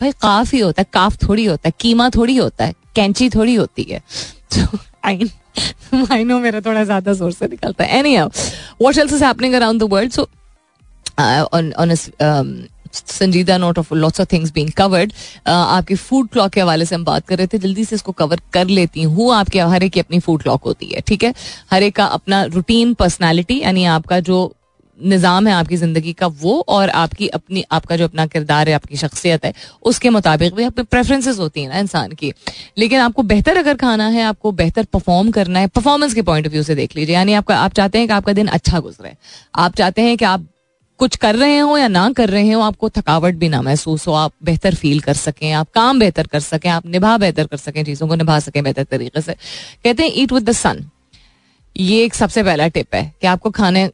भाई, 0.00 0.12
काफ 0.12 0.52
ही 0.52 0.60
होता 0.60 0.82
है, 0.82 0.86
काफ 0.92 1.16
थोड़ी 1.22 1.44
होता 1.44 1.68
है, 1.68 1.72
कीमा 1.80 2.08
थोड़ी 2.10 2.36
होता 2.36 2.64
है, 2.64 2.74
कैंची 2.94 3.30
थोड़ी 3.30 3.54
होती 3.54 3.82
है। 3.82 4.02
आई 5.04 6.24
नो 6.24 6.38
मेरा 6.40 6.60
थोड़ा 6.60 6.84
ज़्यादा 6.84 7.12
ज़ोर 7.12 7.32
से 7.32 7.46
निकलता 7.46 7.84
है. 7.84 7.98
Any 7.98 8.16
what 8.82 8.98
else 8.98 9.12
is 9.12 9.24
happening 9.24 9.54
around 9.54 9.80
the 9.80 9.88
world 9.92 10.12
so 10.12 10.28
on 11.18 11.94
संजीदा 12.94 13.56
note 13.58 13.78
of 13.78 13.92
lots 13.94 14.20
of 14.20 14.28
things 14.32 14.52
being 14.52 14.70
covered 14.78 15.12
आपके 15.46 15.94
फ़ूड 15.94 16.28
क्लॉक 16.28 16.50
के 16.52 16.60
हवाले 16.60 16.84
से 16.86 16.94
हम 16.94 17.04
बात 17.04 17.26
कर 17.26 17.38
रहे 17.38 17.46
थे. 17.46 17.58
जल्दी 17.58 17.84
से 17.84 17.94
इसको 17.96 18.12
कवर 18.12 18.40
कर 18.52 18.66
लेती 18.68 19.02
हूँ. 19.02 19.32
आपके, 19.34 19.60
हर 19.60 19.82
एक 19.82 19.92
की 19.92 20.00
अपनी 20.00 20.20
फ़ूड 20.20 20.42
क्लॉक 20.42 20.64
होती 20.64 20.86
है. 20.86 21.00
ठीक 21.00 21.24
है? 21.24 21.34
हर 21.70 21.82
एक 21.82 21.96
का 21.96 22.04
अपना 22.06 22.42
रूटीन 22.44 22.94
पर्सनैलिटी 22.94 23.60
यानी 23.62 23.84
आपका 23.84 24.20
जो 24.20 24.52
निज़ाम 25.02 25.46
है 25.48 25.54
आपकी 25.54 25.76
ज़िंदगी 25.76 26.12
का 26.12 26.26
वो 26.26 26.58
और 26.68 26.90
आपकी 26.90 27.28
अपनी, 27.28 27.64
आपका 27.72 27.96
जो 27.96 28.04
अपना 28.04 28.26
किरदार 28.26 28.68
है, 28.68 28.74
आपकी 28.74 28.96
शख्सियत 28.96 29.44
है, 29.44 29.52
उसके 29.82 30.10
मुताबिक 30.10 30.54
भी 30.54 30.64
अपनी 30.64 30.84
प्रेफरेंसेस 30.84 31.38
होती 31.38 31.62
हैं 31.62 31.68
ना 31.68 31.78
इंसान 31.78 32.12
की। 32.12 32.32
लेकिन 32.78 33.00
आपको 33.00 33.22
बेहतर 33.24 33.56
अगर 33.56 33.76
खाना 33.76 34.06
है, 34.08 34.22
आपको 34.22 34.52
बेहतर 34.52 34.84
परफॉर्म 34.84 35.30
करना 35.30 35.60
है 35.60 35.66
परफॉर्मेंस 35.68 36.14
के 36.14 36.22
पॉइंट 36.22 36.46
ऑफ़ 36.46 36.52
व्यू 36.52 36.62
से 36.62 36.74
देख 36.74 36.96
लीजिए। 36.96 37.14
यानी 37.14 37.34
आपका, 37.34 37.56
आप 37.56 37.72
चाहते 37.72 37.98
हैं 37.98 38.06
कि 38.08 38.14
आपका 38.14 38.32
दिन 38.32 38.46
अच्छा 38.48 38.80
गुजरे। 38.80 39.14
आप 39.54 39.76
चाहते 39.76 40.02
हैं 40.02 40.16
कि 40.16 40.24
आप 40.24 40.46
कुछ 41.00 41.16
कर 41.16 41.36
रहे 41.36 41.58
हो 41.58 41.76
या 41.78 41.86
ना 41.88 42.10
कर 42.12 42.28
रहे 42.30 42.50
हो, 42.52 42.60
आपको 42.60 42.88
थकावट 42.88 43.34
भी 43.34 43.48
ना 43.48 43.60
महसूस 43.62 44.06
हो, 44.06 44.12
आप 44.12 44.32
बेहतर 44.44 44.74
फील 44.74 45.00
कर 45.00 45.14
सकें, 45.14 45.52
आप 45.52 45.70
काम 45.74 45.98
बेहतर 45.98 46.26
कर 46.26 46.40
सकें, 46.40 46.68
आप 46.70 46.86
निभा 46.86 47.16
बेहतर 47.18 47.46
कर 47.46 47.56
सकें, 47.56 47.82
चीज़ों 47.84 48.08
को 48.08 48.14
निभा 48.14 48.38
सकें 48.38 48.62
बेहतर 48.64 48.84
तरीके 48.84 49.20
से। 49.20 49.32
कहते 49.84 50.02
हैं 50.02 50.10
ईट 50.14 50.32
विद 50.32 50.48
द 50.50 50.52
सन 50.52 50.84
ये 51.76 52.02
एक 52.04 52.14
सबसे 52.14 52.42
पहला 52.42 52.68
टिप 52.68 52.94
है 52.94 53.02
कि 53.20 53.26
आपको 53.26 53.50
खाने 53.50 53.90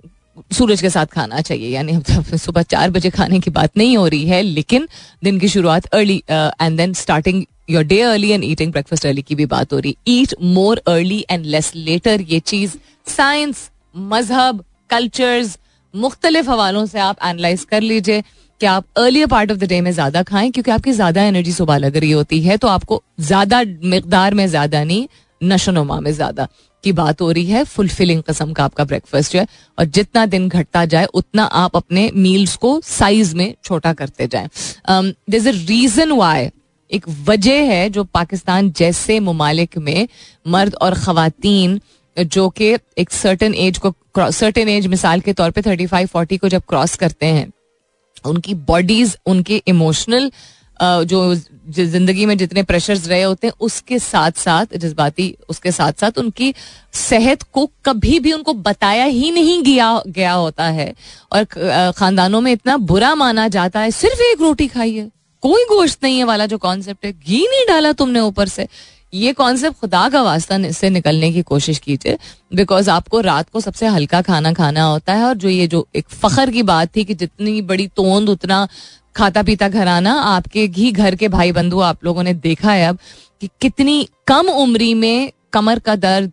सूरज 0.52 0.80
के 0.80 0.90
साथ 0.90 1.06
खाना 1.08 1.40
चाहिए, 1.40 1.68
यानी 1.68 1.92
हम 1.92 2.36
सुबह 2.36 2.62
चार 2.64 2.90
बजे 2.90 3.10
खाने 3.10 3.40
की 3.40 3.50
बात 3.50 3.76
नहीं 3.76 3.96
हो 3.96 4.06
रही 4.06 4.26
है, 4.26 4.42
लेकिन 4.42 4.88
दिन 5.24 5.38
की 5.38 5.48
शुरुआत 5.48 5.86
early 5.86 6.22
and 6.30 6.76
then 6.76 6.92
starting 6.94 7.44
your 7.70 7.84
day 7.84 8.00
early 8.02 8.30
and 8.30 8.44
eating 8.44 8.72
breakfast 8.72 9.06
early 9.06 9.22
की 9.22 9.34
भी 9.34 9.46
बात 9.46 9.72
हो 9.72 9.78
रही 9.78 9.90
है। 9.90 10.14
Eat 10.14 10.34
more 10.42 10.82
early 10.88 11.24
and 11.30 11.46
less 11.46 11.72
later 11.76 12.20
ये 12.22 12.40
चीज़ 12.42 12.76
साइंस 13.10 13.68
मज़हब 13.96 14.64
कल्चर्स 14.90 15.56
मुख्तलिफ़ 15.94 16.50
हवालों 16.50 16.84
से 16.86 16.98
आप 17.00 17.16
एनालाइज 17.24 17.64
कर 17.70 17.80
लीजिए 17.82 18.22
कि 18.60 18.66
आप 18.66 18.84
earlier 18.98 19.26
part 19.26 19.50
of 19.52 19.58
the 19.58 19.64
day 19.64 19.80
में 19.80 19.90
ज़्यादा 19.92 20.22
खाएँ, 20.22 20.50
क्योंकि 20.50 20.70
आपकी 20.70 20.92
ज़्यादा 20.92 21.22
एनर्जी 21.24 21.52
सुबह 21.52 21.76
लग 21.78 21.96
रही 21.96 22.10
होती 22.10 22.40
है 22.42 22.56
तो 22.56 22.68
आपको 22.68 23.02
ज़्यादा 23.20 23.62
मकदार 23.86 24.34
में 24.34 24.46
ज़्यादा 24.48 24.82
नहीं 24.84 25.06
नशोनुमा 25.40 25.98
में 26.00 26.12
ज़्यादा। 26.12 26.46
की 26.84 26.92
बात 26.92 27.20
हो 27.20 27.30
रही 27.30 27.44
है 27.46 27.62
फुलफिलिंग 27.64 28.22
कस्म 28.22 28.52
का 28.52 28.64
आपका 28.64 28.84
ब्रेकफास्ट 28.84 29.34
है, 29.36 29.46
और 29.78 29.84
जितना 29.86 30.24
दिन 30.26 30.48
घटता 30.48 30.84
जाए, 30.84 31.04
उतना 31.04 31.44
आप 31.44 31.76
अपने 31.76 32.10
मील्स 32.16 32.56
को 32.56 32.80
साइज़ 32.84 33.34
में 33.36 33.54
छोटा 33.64 33.92
करते 33.92 34.26
जाए। 34.26 34.48
दिस 35.30 35.46
अ 35.46 35.50
रीजन 35.50 36.12
वाई 36.12 36.50
एक 36.90 37.08
वजह 37.24 37.64
है 37.64 37.88
जो 37.90 38.04
पाकिस्तान 38.04 38.70
जैसे 38.72 39.18
ममालिक 39.20 39.78
में 39.78 40.08
मर्द 40.48 40.74
और 40.74 40.94
खातन 40.96 41.80
जो 42.16 42.48
कि 42.50 42.76
एक 42.98 43.10
सर्टन 43.10 43.54
एज 43.54 43.78
को 43.78 43.94
सर्टन 44.18 44.68
एज 44.68 44.86
मिसाल 44.86 45.20
के 45.20 45.32
तौर 45.32 45.50
पे 45.50 45.62
थर्टी 45.62 45.86
फाइव 45.86 46.06
फोर्टी 46.06 46.36
को 46.36 46.48
जब 46.48 46.62
क्रॉस 46.68 46.94
करते 46.96 47.26
हैं, 47.26 47.52
उनकी 48.24 48.54
बॉडीज 48.54 49.16
उनके 49.26 49.62
इमोशनल 49.66 50.30
जो 50.80 51.34
ज़िंदगी 51.34 52.26
में 52.26 52.36
जितने 52.38 52.62
प्रेशर्स 52.62 53.06
रहे 53.08 53.22
होते 53.22 53.46
हैं, 53.46 53.54
उसके 53.60 53.98
साथ 53.98 54.38
साथ 54.38 54.76
जज्बाती, 54.76 55.34
उसके 55.48 55.72
साथ 55.72 55.92
साथ 55.92 56.18
उनकी 56.18 56.52
सेहत 56.94 57.42
को 57.44 57.68
कभी 57.84 58.18
भी 58.20 58.32
उनको 58.32 58.52
बताया 58.54 59.04
ही 59.04 59.30
नहीं 59.30 59.62
गया 59.62 59.90
गया 60.08 60.32
होता 60.32 60.64
है। 60.64 60.92
और 61.32 61.44
खानदानों 61.92 62.40
में 62.40 62.52
इतना 62.52 62.76
बुरा 62.76 63.14
माना 63.14 63.48
जाता 63.48 63.80
है, 63.80 63.90
सिर्फ़ 63.92 64.22
एक 64.22 64.40
रोटी 64.40 64.70
है 64.76 65.10
कोई 65.42 65.64
गोश्त 65.64 66.04
नहीं 66.04 66.18
है 66.18 66.24
वाला 66.24 66.46
जो 66.46 66.58
कॉन्सेप्ट 66.58 67.04
है। 67.04 67.12
घी 67.12 67.40
नहीं 67.40 67.66
डाला 67.68 67.92
तुमने 67.92 68.20
ऊपर 68.20 68.48
से। 68.48 68.66
ये 69.12 69.32
कॉन्सेप्ट 69.32 69.78
खुदा 69.80 70.08
का 70.08 70.22
वास्ता 70.22 70.70
से 70.72 70.88
निकलने 70.90 71.30
की 71.32 71.42
कोशिश 71.42 71.78
कीजिए। 71.78 72.16
बिकॉज़ 72.54 72.90
आपको 72.90 73.20
रात 73.20 73.48
को 73.50 73.60
सबसे 73.60 73.86
हल्का 73.86 74.20
खाना 74.22 74.52
खाना 74.52 74.84
होता 74.84 75.14
है। 75.14 75.24
और 75.24 75.34
जो 75.36 75.48
ये 75.48 75.66
जो 75.66 75.86
एक 75.96 76.08
फखर 76.10 76.50
की 76.50 76.62
बात 76.64 76.96
थी 76.96 77.04
कि 77.04 77.14
जितनी 77.14 77.60
बड़ी 77.62 77.86
तोंद 77.88 78.28
उतना 78.28 78.66
खाता 79.18 79.42
पीता 79.42 79.68
घराना, 79.68 80.12
आपके 80.12 80.66
घी 80.68 80.90
घर 80.92 81.14
के 81.16 81.28
भाई 81.28 81.52
बंधु 81.52 81.80
आप 81.82 82.04
लोगों 82.04 82.22
ने 82.22 82.34
देखा 82.36 82.72
है 82.72 82.88
अब 82.88 82.98
कि 83.42 83.48
कितनी 83.60 84.08
कम 84.26 84.48
उम्री 84.50 84.92
में 84.96 85.32
कमर 85.52 85.78
का 85.78 85.96
दर्द 85.98 86.32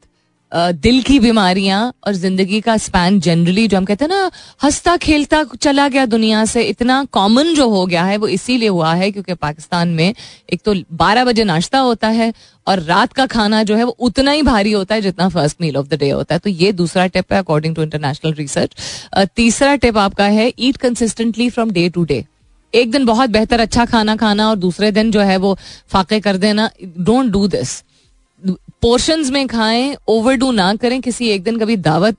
दिल 0.73 1.01
की 1.01 1.19
बीमारियाँ 1.19 1.79
और 2.07 2.13
ज़िंदगी 2.13 2.59
का 2.61 2.75
स्पैन 2.77 3.19
जनरली 3.19 3.67
जो 3.67 3.77
हम 3.77 3.85
कहते 3.85 4.05
हैं 4.05 4.09
ना, 4.09 4.29
हंसता 4.63 4.95
खेलता 4.97 5.43
चला 5.55 5.87
गया 5.87 6.05
दुनिया 6.05 6.43
से, 6.45 6.61
इतना 6.63 7.03
कॉमन 7.11 7.53
जो 7.55 7.67
हो 7.69 7.85
गया 7.85 8.03
है, 8.03 8.17
वो 8.17 8.27
इसीलिए 8.27 8.69
हुआ 8.69 8.93
है 8.93 9.09
क्योंकि 9.11 9.33
पाकिस्तान 9.35 9.89
में 9.89 10.13
एक 10.53 10.61
तो 10.65 10.73
12 10.97 11.25
बजे 11.25 11.43
नाश्ता 11.43 11.79
होता 11.79 12.07
है 12.09 12.31
और 12.67 12.79
रात 12.81 13.13
का 13.13 13.25
खाना 13.25 13.63
जो 13.63 13.75
है 13.75 13.83
वो 13.83 13.95
उतना 13.99 14.31
ही 14.31 14.41
भारी 14.43 14.71
होता 14.71 14.95
है 14.95 15.01
जितना 15.01 15.27
first 15.29 15.61
meal 15.61 15.77
of 15.77 15.87
the 15.87 15.99
day 15.99 16.09
होता 16.09 16.35
है। 16.35 16.39
तो 16.39 16.49
ये 16.51 16.71
दूसरा 16.73 17.07
टिप 17.07 17.33
है 17.33 17.39
अकॉर्डिंग 17.39 17.75
टू 17.75 17.83
इंटरनेशनल 17.83 18.33
रिसर्च 18.33 18.75
तीसरा 19.35 19.75
टिप 19.77 19.97
आपका 19.97 20.25
है 20.29 20.51
eat 20.59 20.77
consistently 20.77 21.49
from 21.49 21.71
day 21.71 21.87
to 21.89 22.03
day 22.03 22.25
एक 22.73 22.91
दिन 22.91 23.05
बहुत 23.05 23.29
बेहतर 23.29 23.59
अच्छा 23.59 23.85
खाना 23.85 24.15
खाना 24.15 24.49
और 24.49 24.55
दूसरे 24.57 24.91
दिन 24.91 25.11
जो 25.11 25.21
है 25.21 25.37
वो 25.37 25.57
फाके 25.89 26.19
कर 26.19 26.37
देना। 26.37 26.69
डोंट 26.83 27.31
डू 27.31 27.47
दिस 27.47 27.81
पोर्शन 28.81 29.31
में 29.33 29.47
खाएँ 29.47 29.95
ओवर 30.07 30.35
डू 30.35 30.51
ना 30.51 30.73
करें। 30.75 30.99
किसी 31.01 31.29
एक 31.29 31.43
दिन 31.43 31.59
कभी 31.59 31.77
दावत 31.77 32.17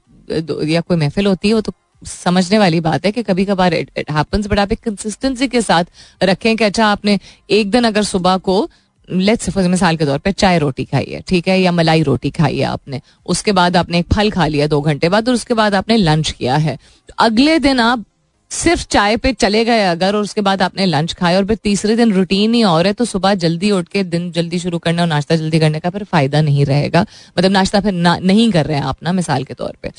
या 0.64 0.80
कोई 0.80 0.96
महफिल 0.96 1.26
होती 1.26 1.48
है 1.48 1.54
वो 1.54 1.60
तो 1.60 1.72
समझने 2.02 2.58
वाली 2.58 2.80
बात 2.80 3.04
है 3.06 3.12
कि 3.12 3.22
कभी 3.22 3.44
कभार 3.44 3.74
इट 3.74 4.10
हैपेंस 4.10 4.46
बट 4.46 4.58
आप 4.58 4.72
एक 4.72 4.80
कंसिस्टेंसी 4.80 5.48
के 5.48 5.60
साथ 5.62 5.84
रखें 6.22 6.56
कि 6.56 6.64
अच्छा 6.64 6.86
आपने 6.86 7.18
एक 7.50 7.70
दिन 7.70 7.84
अगर 7.84 8.02
सुबह 8.04 8.36
को 8.38 8.68
लेट्स 9.08 9.56
मिसाल 9.58 9.96
के 9.96 10.04
तौर 10.04 10.18
पे 10.18 10.32
चाय 10.32 10.58
रोटी 10.58 10.84
खाई 10.84 11.04
है, 11.04 11.20
ठीक 11.20 11.48
है, 11.48 11.60
या 11.60 11.72
मलाई 11.72 12.02
रोटी 12.02 12.30
खाई 12.30 12.56
है 12.58 12.64
आपने। 12.64 13.00
उसके 13.26 13.52
बाद 13.52 13.76
आपने 13.76 13.98
एक 13.98 14.06
फल 14.14 14.30
खा 14.30 14.46
लिया 14.46 14.66
दो 14.66 14.80
घंटे 14.80 15.08
बाद 15.08 15.28
और 15.28 15.34
उसके 15.34 15.54
बाद 15.54 15.74
आपने 15.74 15.96
लंच 15.96 16.30
किया 16.30 16.56
है। 16.56 16.76
तो 16.76 17.14
अगले 17.18 17.58
दिन 17.58 17.80
आप 17.80 18.04
सिर्फ़ 18.50 18.84
चाय 18.90 19.16
पे 19.16 19.32
चले 19.32 19.64
गए 19.64 19.82
अगर 19.84 20.14
और 20.16 20.22
उसके 20.22 20.40
बाद 20.40 20.62
आपने 20.62 20.84
लंच 20.86 21.12
खाया 21.12 21.38
और 21.38 21.44
फिर 21.46 21.56
तीसरे 21.56 21.96
दिन 21.96 22.12
रूटीन 22.12 22.54
ही 22.54 22.62
और 22.64 22.86
है 22.86 22.92
तो 22.92 23.04
सुबह 23.04 23.34
जल्दी 23.34 23.70
उठ 23.70 23.88
के 23.88 24.02
दिन 24.04 24.30
जल्दी 24.32 24.58
शुरू 24.58 24.78
करना 24.78 25.02
और 25.02 25.08
नाश्ता 25.08 25.36
जल्दी 25.36 25.58
करने 25.60 25.80
का 25.80 25.90
फिर 25.90 26.04
फ़ायदा 26.04 26.40
नहीं 26.40 26.64
रहेगा। 26.66 27.04
मतलब 27.38 27.50
नाश्ता 27.50 27.80
फिर 27.80 27.92
ना, 27.92 28.16
नहीं 28.18 28.50
कर 28.52 28.66
रहे 28.66 28.76
हैं 28.76 28.84
आप 28.84 28.96
ना 29.02 29.12
मिसाल 29.12 29.44
के 29.44 29.54
तौर 29.54 29.76
पे। 29.82 29.90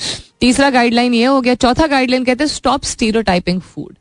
तीसरा 0.42 0.70
गाइडलाइन 0.70 1.14
ये 1.14 1.26
हो 1.26 1.40
गया 1.42 1.56
चौथा 1.56 1.88
गाइडलाइन 1.88 2.24
कहते 2.24 2.44
हैं 2.44 2.50
स्टॉप 2.50 2.84
स्टीरियो 2.84 3.60
फ़ूड 3.60 3.96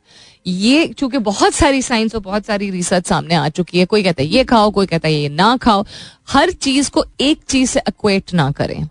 ये 0.47 0.85
चूँकि 0.87 1.17
बहुत 1.17 1.53
सारी 1.53 1.81
साइंस 1.81 2.15
और 2.15 2.21
बहुत 2.21 2.45
सारी 2.45 2.69
रिसर्च 2.71 3.07
सामने 3.07 3.35
आ 3.35 3.47
चुकी 3.49 3.79
है 3.79 3.85
कोई 3.85 4.03
कहता 4.03 4.21
है 4.23 4.27
ये 4.27 4.43
खाओ 4.43 4.69
कोई 4.71 4.85
कहता 4.85 5.07
है 5.07 5.13
ये 5.13 5.29
ना 5.29 5.55
खाओ 5.57 5.85
हर 6.29 6.51
चीज़ 6.51 6.91
को 6.91 7.05
एक 7.21 7.41
चीज़ 7.49 7.69
से 7.69 7.79
अक्वेट 7.79 8.33
ना 8.33 8.51
करें। 8.51 8.89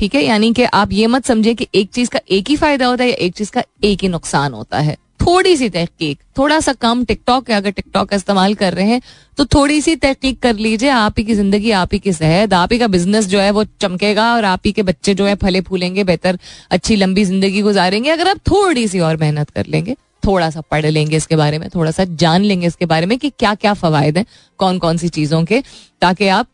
ठीक 0.00 0.14
है? 0.14 0.22
यानी 0.24 0.52
कि 0.52 0.62
आप 0.64 0.92
ये 0.92 1.06
मत 1.06 1.26
समझे 1.26 1.54
कि 1.54 1.66
एक 1.74 1.90
चीज़ 1.90 2.10
का 2.10 2.20
एक 2.30 2.48
ही 2.48 2.56
फ़ायदा 2.56 2.86
होता 2.86 3.04
है 3.04 3.10
या 3.10 3.16
एक 3.16 3.34
चीज़ 3.34 3.50
का 3.52 3.62
एक 3.84 4.02
ही 4.02 4.08
नुकसान 4.08 4.52
होता 4.52 4.78
है। 4.78 4.96
थोड़ी 5.20 5.56
सी 5.56 5.68
तहकीक, 5.68 6.18
थोड़ा 6.38 6.58
सा 6.60 6.72
कम 6.74 7.04
टिकटॉक 7.04 7.50
है, 7.50 7.56
अगर 7.56 7.70
टिकटॉक 7.70 8.08
का 8.08 8.16
इस्तेमाल 8.16 8.54
कर 8.54 8.74
रहे 8.74 8.86
हैं 8.86 9.00
तो 9.38 9.44
थोड़ी 9.46 9.80
सी 9.80 9.94
तहकीक 9.96 10.38
कर 10.42 10.54
लीजिए, 10.56 10.88
आप 10.90 11.18
ही 11.18 11.24
की 11.24 11.34
ज़िंदगी, 11.34 11.70
आप 11.72 11.92
ही 11.92 11.98
की 11.98 12.12
सेहत, 12.12 12.52
आप 12.54 12.72
ही 12.72 12.78
का 12.78 12.86
बिज़नेस 12.88 13.26
जो 13.26 13.40
है 13.40 13.50
वो 13.50 13.64
चमकेगा 13.80 14.32
और 14.34 14.44
आप 14.44 14.60
ही 14.66 14.72
के 14.72 14.82
बच्चे 14.82 15.14
जो 15.14 15.26
है 15.26 15.34
फले 15.36 15.60
फूलेंगे, 15.60 16.04
बेहतर 16.04 16.38
अच्छी 16.70 16.96
लंबी 16.96 17.24
ज़िंदगी 17.24 17.62
गुजारेंगे, 17.62 18.10
अगर 18.10 18.28
आप 18.28 18.38
थोड़ी 18.50 18.86
सी 18.88 19.00
और 19.00 19.16
मेहनत 19.16 19.50
कर 19.50 19.66
लेंगे, 19.66 19.96
थोड़ा 20.26 20.48
सा 20.50 20.60
पढ़ 20.60 20.86
लेंगे 20.86 21.16
इसके 21.16 21.36
बारे 21.36 21.58
में, 21.58 21.68
थोड़ा 21.74 21.90
सा 21.90 22.04
जान 22.16 22.42
लेंगे 22.42 22.66
इसके 22.66 22.86
बारे 22.86 23.06
में 23.06 23.18
कि 23.18 23.30
क्या 23.30 23.54
क्या 23.56 23.74
फवायद 23.74 24.18
हैं 24.18 24.24
कौन 24.60 24.78
कौन 24.78 24.96
सी 24.96 25.08
चीज़ों 25.10 25.44
के, 25.44 25.62
ताकि 26.02 26.28
आप 26.28 26.46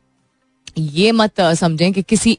ये 0.77 1.13
मत 1.13 1.41
समझें 1.57 1.93
कि 1.93 2.03
किसी 2.03 2.39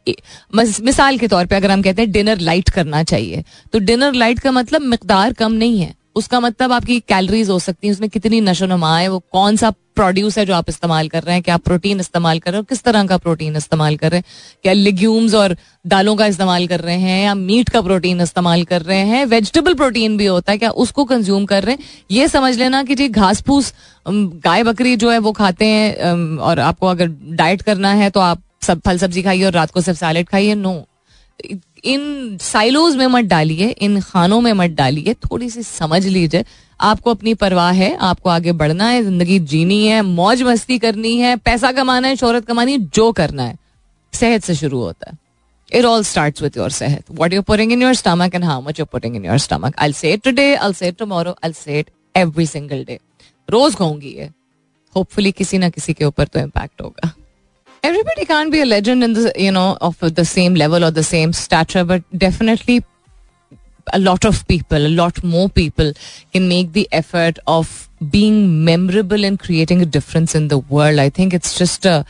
मिसाल 0.55 1.17
के 1.17 1.27
तौर 1.27 1.45
पे 1.45 1.55
अगर 1.55 1.71
हम 1.71 1.81
कहते 1.81 2.01
हैं 2.01 2.11
डिनर 2.11 2.39
लाइट 2.39 2.69
करना 2.69 3.03
चाहिए 3.03 3.43
तो 3.73 3.79
डिनर 3.81 4.13
लाइट 4.13 4.39
का 4.39 4.51
मतलब 4.51 4.81
मकदार 4.83 5.33
कम 5.33 5.51
नहीं 5.53 5.79
है। 5.79 5.93
उसका 6.17 6.39
मतलब 6.39 6.71
आपकी 6.71 6.99
कैलोरीज 6.99 7.49
हो 7.49 7.59
सकती 7.59 7.87
है, 7.87 7.93
उसमें 7.93 8.09
कितनी 8.09 8.41
नशो 8.41 8.65
नमा 8.65 8.97
है, 8.97 9.07
वो 9.07 9.19
कौन 9.31 9.55
सा 9.55 9.71
प्रोड्यूस 9.95 10.37
है 10.37 10.45
जो 10.45 10.53
आप 10.53 10.69
इस्तेमाल 10.69 11.07
कर 11.09 11.23
रहे 11.23 11.35
हैं, 11.35 11.43
क्या 11.43 11.55
प्रोटीन 11.57 11.99
इस्तेमाल 11.99 12.39
कर 12.39 12.51
रहे 12.51 12.59
हैं, 12.59 12.65
किस 12.69 12.83
तरह 12.83 13.05
का 13.07 13.17
प्रोटीन 13.17 13.55
इस्तेमाल 13.55 13.95
कर 13.97 14.11
रहे 14.11 14.19
हैं, 14.19 14.25
क्या 14.63 14.73
लिग्यूम्स 14.73 15.33
और 15.35 15.55
दालों 15.85 16.15
का 16.15 16.25
इस्तेमाल 16.25 16.67
कर 16.67 16.79
रहे 16.79 16.97
हैं, 16.97 17.23
या 17.23 17.33
मीट 17.35 17.69
का 17.69 17.81
प्रोटीन 17.81 18.21
इस्तेमाल 18.21 18.63
कर 18.63 18.81
रहे 18.81 18.97
हैं 19.07 19.25
वेजिटेबल 19.25 19.73
प्रोटीन 19.73 20.17
भी 20.17 20.25
होता 20.25 20.51
है, 20.51 20.57
क्या 20.57 20.69
उसको 20.77 21.05
कंज्यूम 21.05 21.45
कर 21.45 21.63
रहे 21.63 21.75
हैं? 21.75 21.83
ये 22.11 22.27
समझ 22.27 22.57
लेना 22.57 22.83
कि 22.83 22.95
जी 22.95 23.07
घास 23.09 23.41
फूस 23.43 23.73
गाय 24.05 24.63
बकरी 24.63 24.95
जो 24.95 25.09
है 25.11 25.17
वो 25.19 25.31
खाते 25.31 25.65
हैं 25.65 26.37
और 26.39 26.59
आपको 26.61 26.87
अगर 26.87 27.07
डाइट 27.33 27.61
करना 27.61 27.93
है 27.93 28.09
तो 28.09 28.19
आप 28.19 28.43
सब 28.63 28.81
फल 28.85 28.97
सब्ज़ी 28.97 29.21
खाइए 29.23 29.43
और 29.43 29.51
रात 29.51 29.71
को 29.71 29.81
सिर्फ़ 29.81 29.99
सैलेड 29.99 30.27
खाइए 30.29 30.55
नो 30.55 30.73
इन 31.83 32.37
साइलोज 32.41 32.95
में 32.95 33.05
मत 33.07 33.25
डालिए, 33.25 33.69
इन 33.69 33.99
खानों 34.01 34.39
में 34.41 34.51
मत 34.53 34.69
डालिए, 34.71 35.13
थोड़ी 35.13 35.49
सी 35.49 35.63
समझ 35.63 36.05
लीजिए। 36.05 36.43
आपको 36.79 37.11
अपनी 37.11 37.33
परवाह 37.33 37.71
है, 37.71 37.95
आपको 37.97 38.29
आगे 38.29 38.51
बढ़ना 38.53 38.87
है, 38.87 39.03
ज़िंदगी 39.03 39.39
जीनी 39.41 39.85
है, 39.85 40.01
मौज 40.01 40.41
मस्ती 40.43 40.77
करनी 40.79 41.15
है, 41.17 41.35
पैसा 41.35 41.71
कमाना 41.71 42.07
है, 42.07 42.15
शोहरत 42.15 42.45
कमानी 42.45 42.77
जो 42.77 43.11
करना 43.11 43.43
है। 43.43 43.57
सेहत 44.13 44.43
से 44.43 44.55
शुरू 44.55 44.79
होता 44.79 45.11
है। 45.11 45.17
It 45.71 45.85
all 45.85 46.03
start 46.03 46.41
with 46.41 46.57
your 46.57 46.69
सेहत। 46.69 47.03
What 47.11 47.33
you're 47.33 47.43
pouring 47.43 47.71
in 47.71 47.81
your 47.81 47.93
stomach 47.93 48.35
and 48.35 48.43
how 48.43 48.61
much 48.61 48.79
you're 48.79 48.87
pouring 48.91 49.15
in 49.15 49.25
your 49.25 49.37
stomach 49.37 49.79
I 49.79 49.93
said 49.93 50.23
today 50.31 50.53
I 50.55 50.73
said 50.73 50.97
tomorrow 50.97 51.35
I 51.45 51.53
said 51.53 51.89
every 52.15 52.45
single 52.45 52.83
day 52.85 52.99
रोज 53.49 53.75
कहूँगी 53.75 54.09
ये। 54.09 54.29
होपफुली 54.95 55.31
किसी 55.31 55.57
ना 55.57 55.69
किसी 55.69 55.93
के 55.93 56.05
ऊपर 56.05 56.27
तो 56.27 56.39
impact 56.39 56.81
होगा। 56.81 57.11
Everybody 57.87 58.25
can't 58.25 58.51
be 58.51 58.61
a 58.61 58.65
legend 58.65 59.03
in 59.03 59.13
the 59.13 59.31
you 59.35 59.51
know 59.51 59.77
of 59.81 59.97
the 60.19 60.25
same 60.25 60.55
level 60.61 60.83
or 60.83 60.91
the 60.91 61.07
same 61.09 61.33
stature 61.33 61.83
but 61.83 62.03
definitely 62.25 62.83
a 63.93 63.99
lot 63.99 64.25
of 64.25 64.45
people 64.47 64.85
a 64.85 64.93
lot 65.01 65.23
more 65.23 65.49
people 65.49 65.93
can 66.33 66.47
make 66.47 66.73
the 66.73 66.87
effort 66.91 67.39
of 67.47 67.87
being 68.11 68.63
memorable 68.63 69.23
and 69.23 69.39
creating 69.39 69.81
a 69.81 69.85
difference 69.85 70.35
in 70.35 70.49
the 70.49 70.57
world. 70.57 70.99
I 70.99 71.09
think 71.09 71.33
it's 71.33 71.57
just 71.57 71.85
a 71.85 72.05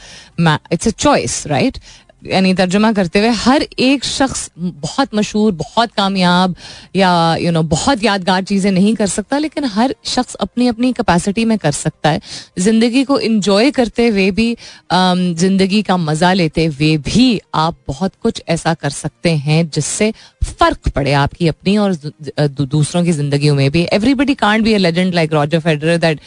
it's 0.70 0.86
a 0.86 0.92
choice 0.92 1.48
right 1.48 1.80
यानी 2.22 2.54
तर्जुमा 2.54 2.92
करते 2.92 3.20
हुए 3.20 3.30
हर 3.38 3.66
एक 3.80 4.04
शख्स 4.06 4.50
बहुत 4.58 5.16
मशहूर 5.16 5.52
बहुत 5.54 5.92
कामयाब 5.92 6.56
या 6.96 7.10
यू 7.36 7.44
you 7.44 7.54
नो 7.54 7.60
know, 7.60 7.70
बहुत 7.72 8.04
यादगार 8.04 8.44
चीज़ें 8.44 8.72
नहीं 8.72 8.94
कर 8.96 9.08
सकता 9.08 9.38
लेकिन 9.38 9.66
हर 9.66 9.94
शख्स 10.06 10.36
अपनी 10.38 10.68
अपनी 10.68 10.92
कैपेसिटी 10.94 11.46
में 11.46 11.58
कर 11.58 11.72
सकता 11.72 12.10
है। 12.10 12.22
ज़िंदगी 12.60 13.04
को 13.04 13.20
इंजॉय 13.20 13.72
करते 13.72 14.08
हुए 14.08 14.30
भी 14.32 14.56
ज़िंदगी 14.94 15.82
का 15.82 15.98
मज़ा 15.98 16.34
लेते 16.34 16.66
हुए 16.66 16.96
भी 17.00 17.30
आप 17.56 17.78
बहुत 17.88 18.14
कुछ 18.24 18.42
ऐसा 18.50 18.74
कर 18.74 18.90
सकते 18.90 19.36
हैं 19.38 19.70
जिससे 19.70 20.12
फ़र्क 20.46 20.90
पड़े 20.96 21.14
आपकी 21.16 21.48
अपनी 21.48 21.78
और 21.78 21.96
दूसरों 22.42 23.04
की 23.04 23.12
ज़िंदगी 23.12 23.52
में 23.52 23.70
भी। 23.72 23.88
Everybody 23.94 24.34
can't 24.36 24.64
be 24.64 24.74
a 24.74 24.78
legend 24.78 25.14
like 25.14 25.34
Roger 25.34 25.60
Federer 25.60 25.98
that 25.98 26.20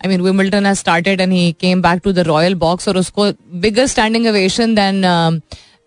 I 0.00 0.08
mean 0.08 0.20
Wimbledon 0.20 0.66
has 0.66 0.78
started 0.78 1.20
and 1.20 1.32
he 1.32 1.52
came 1.60 1.82
back 1.82 2.00
to 2.04 2.12
the 2.12 2.26
royal 2.28 2.54
box 2.56 2.88
और 2.88 2.96
उसको 2.98 3.30
बिगर 3.60 3.86
स्टैंडिंग 3.86 4.26
अवेशन 4.26 4.74
देन 4.74 5.02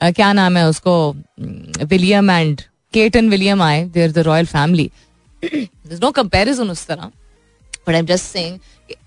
क्या 0.01 0.32
नाम 0.34 0.57
है 0.57 0.68
उसको? 0.70 1.16
William 1.86 2.30
and 2.32 2.62
Kate 2.93 3.16
and 3.16 3.30
William 3.30 3.62
आए. 3.62 3.84
There 3.86 4.12
the 4.12 4.20
royal 4.28 4.45
family 4.47 4.89
no 5.43 6.12
comparison 6.12 6.70
उस 6.70 6.86
तरह. 6.88 7.12
But 7.88 7.93
I 7.93 7.99
am 7.99 8.05
just 8.05 8.26
saying 8.26 8.57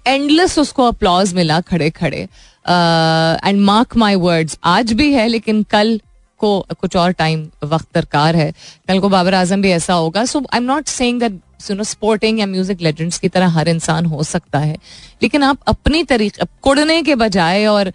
endless 0.07 0.59
उसको 0.59 0.85
अप्लॉज 0.85 1.35
मिला 1.35 1.61
खड़े 1.63 1.91
खड़े 1.91 2.19
एंड 2.19 3.61
मार्क 3.61 3.97
माई 3.97 4.15
वर्ड्स 4.17 4.59
आज 4.65 4.93
भी 4.93 5.13
है, 5.13 5.27
लेकिन 5.29 5.63
कल 5.63 6.01
को 6.41 6.59
कुछ 6.81 6.97
और 6.97 7.13
टाइम 7.13 7.47
वक्त 7.65 7.87
दरकार 7.95 8.37
है. 8.37 8.53
कल 8.89 9.01
को 9.01 9.09
बाबर 9.09 9.35
आज़म 9.35 9.63
भी 9.63 9.71
ऐसा 9.71 9.95
होगा. 9.95 10.25
So 10.25 10.39
I 10.41 10.57
am 10.57 10.65
not 10.65 10.87
saying 10.87 11.21
that 11.21 11.41
no 11.71 11.85
sporting 11.85 12.41
या 12.41 12.47
म्यूज़िक 12.47 12.81
लेजेंड्स 12.81 13.19
की 13.19 13.29
तरह 13.29 13.49
हर 13.49 13.69
इंसान 13.69 14.07
हो 14.07 14.23
सकता 14.23 14.59
है। 14.59 14.77
लेकिन 15.23 15.43
आप 15.43 15.59
अपनी 15.69 16.03
तरीके 16.05 16.47
कुड़ने 16.63 17.03
के 17.03 17.15
बजाय 17.15 17.67
और 17.67 17.93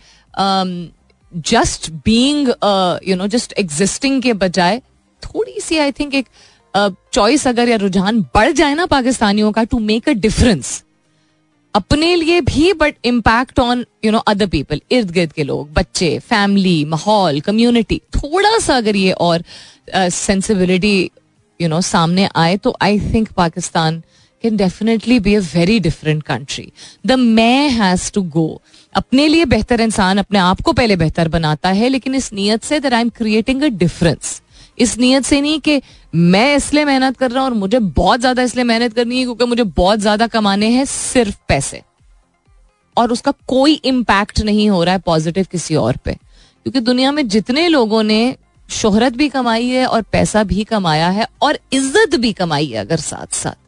just 1.34 1.92
being 2.06 2.48
you 3.08 3.16
know 3.16 3.28
just 3.28 3.54
existing 3.58 4.22
के 4.22 4.34
बजाय 4.34 4.82
थोड़ी 5.24 5.60
सी 5.62 5.78
आई 5.78 5.92
थिंक 5.92 6.16
एक 6.16 6.26
चॉइस 7.14 7.42
uh, 7.42 7.48
अगर 7.48 7.70
या 7.70 7.78
रुझान 7.78 8.22
बढ़ 8.36 8.52
जाए 8.52 8.74
ना 8.76 8.86
पाकिस्तानियों 8.86 9.52
का 9.52 9.64
टू 9.64 9.80
मेक 9.80 10.10
अ 10.10 10.12
डिफरेंस 10.12 10.84
अपने 11.76 12.16
लिए 12.16 12.42
भी 12.42 12.74
but 12.74 12.96
impact 13.06 13.60
on 13.60 13.86
you 14.06 14.12
know 14.12 14.18
other 14.18 14.48
people 14.48 14.82
इर्द 14.92 15.12
गिर्द 15.12 15.32
के 15.32 15.44
लोग 15.44 15.74
बच्चे 15.74 16.20
फैमिली 16.20 16.86
माहौल 16.86 17.40
कम्युनिटी 17.40 18.02
थोड़ा 18.16 18.58
सा 18.60 18.78
अगर 18.78 18.96
ये 18.96 19.12
और 19.12 19.44
सेंसिबिलिटी 19.96 21.12
uh, 21.14 21.22
यू 21.60 21.68
नो 21.70 21.82
सामने 21.82 22.30
आए 22.36 22.58
तो 22.58 22.76
I 22.82 23.00
think 23.14 23.32
Pakistan 23.32 24.02
can 24.44 24.58
definitely 24.58 25.20
be 25.20 25.36
a 25.36 25.40
very 25.54 25.80
different 25.80 26.24
country 26.24 26.72
the 27.06 27.12
may 27.12 27.68
has 27.70 28.12
to 28.14 28.22
go 28.22 28.62
अपने 28.96 29.28
लिए 29.28 29.46
बेहतर 29.46 29.82
इंसान 29.82 30.18
अपने 30.18 30.40
आप 30.40 30.62
को 30.62 30.74
पहले 30.74 30.96
बेहतर 30.96 31.28
बनाता 31.28 31.70
है, 31.70 31.90
लेकिन 31.90 32.16
इस 32.16 32.32
नीयत 32.34 32.64
से 32.64 32.80
that 32.80 32.94
I 32.94 33.02
am 33.02 33.10
creating 33.10 33.64
a 33.64 33.68
difference 33.78 34.42
इस 34.78 34.98
नीयत 35.00 35.26
से 35.26 35.40
नहीं 35.42 35.60
कि 35.60 35.82
मैं 36.16 36.56
इसलिए 36.56 36.86
मेहनत 36.86 37.18
कर 37.18 37.32
रहा 37.32 37.44
हूँ 37.44 37.50
और 37.52 37.58
मुझे 37.58 37.80
बहुत 37.80 38.20
ज़्यादा 38.20 38.44
इसलिए 38.44 38.64
मेहनत 38.64 38.94
करनी 38.94 39.18
है 39.18 39.24
क्योंकि 39.24 39.46
मुझे 39.46 39.64
बहुत 39.64 40.00
ज़्यादा 40.00 40.28
कमाने 40.28 40.70
हैं 40.70 40.86
सिर्फ़ 40.86 41.38
पैसे। 41.48 41.82
और 42.98 43.12
उसका 43.12 43.32
कोई 43.48 43.74
इम्पैक्ट 43.86 44.40
नहीं 44.42 44.70
हो 44.70 44.84
रहा 44.84 44.94
है 44.96 45.02
पॉजिटिव 45.06 45.48
किसी 45.52 45.76
और 45.76 45.98
पे। 45.98 46.14
क्योंकि 46.14 46.80
दुनिया 46.82 47.12
में 47.12 47.28
जितने 47.28 47.68
लोगों 47.68 48.04
ने 48.04 48.36
शोहरत 48.70 49.14
भी 49.14 49.30
कमाई 49.30 49.68
है 49.68 49.86
और 49.86 50.02
पैसा 50.02 50.44
भी 50.44 50.64
कमाया 50.64 51.10
है 51.10 51.28
और 51.42 51.60
इज़्ज़त 51.74 52.16
भी 52.16 52.34
कमाई 52.34 52.66
है 52.66 52.78
अगर 52.78 52.98
साथ 52.98 53.36
साथ 53.36 53.66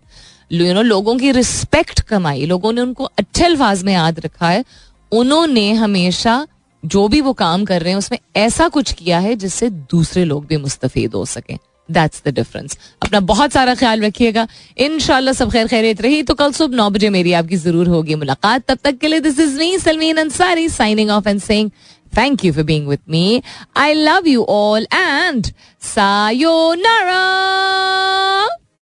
यू 0.52 0.74
नो 0.74 0.82
लोगों 0.82 1.16
की 1.18 1.32
रिस्पेक्ट 1.32 2.00
कमाई, 2.02 2.46
लोगों 2.46 2.72
ने 2.74 2.82
उनको 2.82 3.04
अच्छे 3.04 3.46
अल्फाज 3.46 3.84
में 3.84 3.94
याद 3.94 4.20
रखा 4.20 4.50
है। 4.50 4.64
उन्होंने 5.12 5.72
हमेशा 5.74 6.46
जो 6.84 7.08
भी 7.08 7.22
वो 7.22 7.34
काम 7.36 7.66
कर 7.66 7.82
रहे 7.82 7.92
हैं, 7.92 7.98
उसमें 7.98 8.20
ऐसा 8.38 8.68
कुछ 8.68 8.92
किया 8.94 9.20
है 9.20 9.36
जिससे 9.36 9.70
दूसरे 9.70 10.24
लोग 10.26 10.46
भी 10.48 10.58
मुस्तफ़ 10.58 10.98
हो 11.16 11.26
सकें। 11.28 11.58
दैट्स 11.90 12.22
द 12.26 12.34
डिफरेंस 12.36 12.78
अपना 13.02 13.20
बहुत 13.20 13.52
सारा 13.52 13.74
ख्याल 13.76 14.02
रखिएगा। 14.02 14.48
इन 14.78 15.00
सब 15.00 15.52
खैर 15.52 15.68
खैरियत 15.68 16.02
रही। 16.02 16.22
तो 16.24 16.34
कल 16.34 16.52
सुबह 16.52 16.78
नौ 16.78 16.90
बजे 16.90 17.10
मेरी 17.10 17.34
आपकी 17.34 17.56
ज़रूर 17.58 17.88
होगी 17.88 18.16
मुलाकात। 18.16 18.66
तब 18.68 18.78
तक 18.84 18.98
के 18.98 19.08
लिए 19.08 19.20
this 19.20 19.40
is 19.40 19.58
me 19.60 19.78
Salmeen 19.80 20.18
Ansari 20.18 20.68
signing 20.70 21.10
off 21.10 21.30
and 21.30 21.42
saying 21.42 21.72
Thank 22.12 22.44
you 22.44 22.54
for 22.54 22.64
being 22.64 22.86
with 22.86 23.08
me. 23.08 23.44
I 23.76 23.94
love 23.94 24.28
you 24.28 24.44
all 24.44 24.84
and 24.92 25.52
sayonara. 25.80 27.20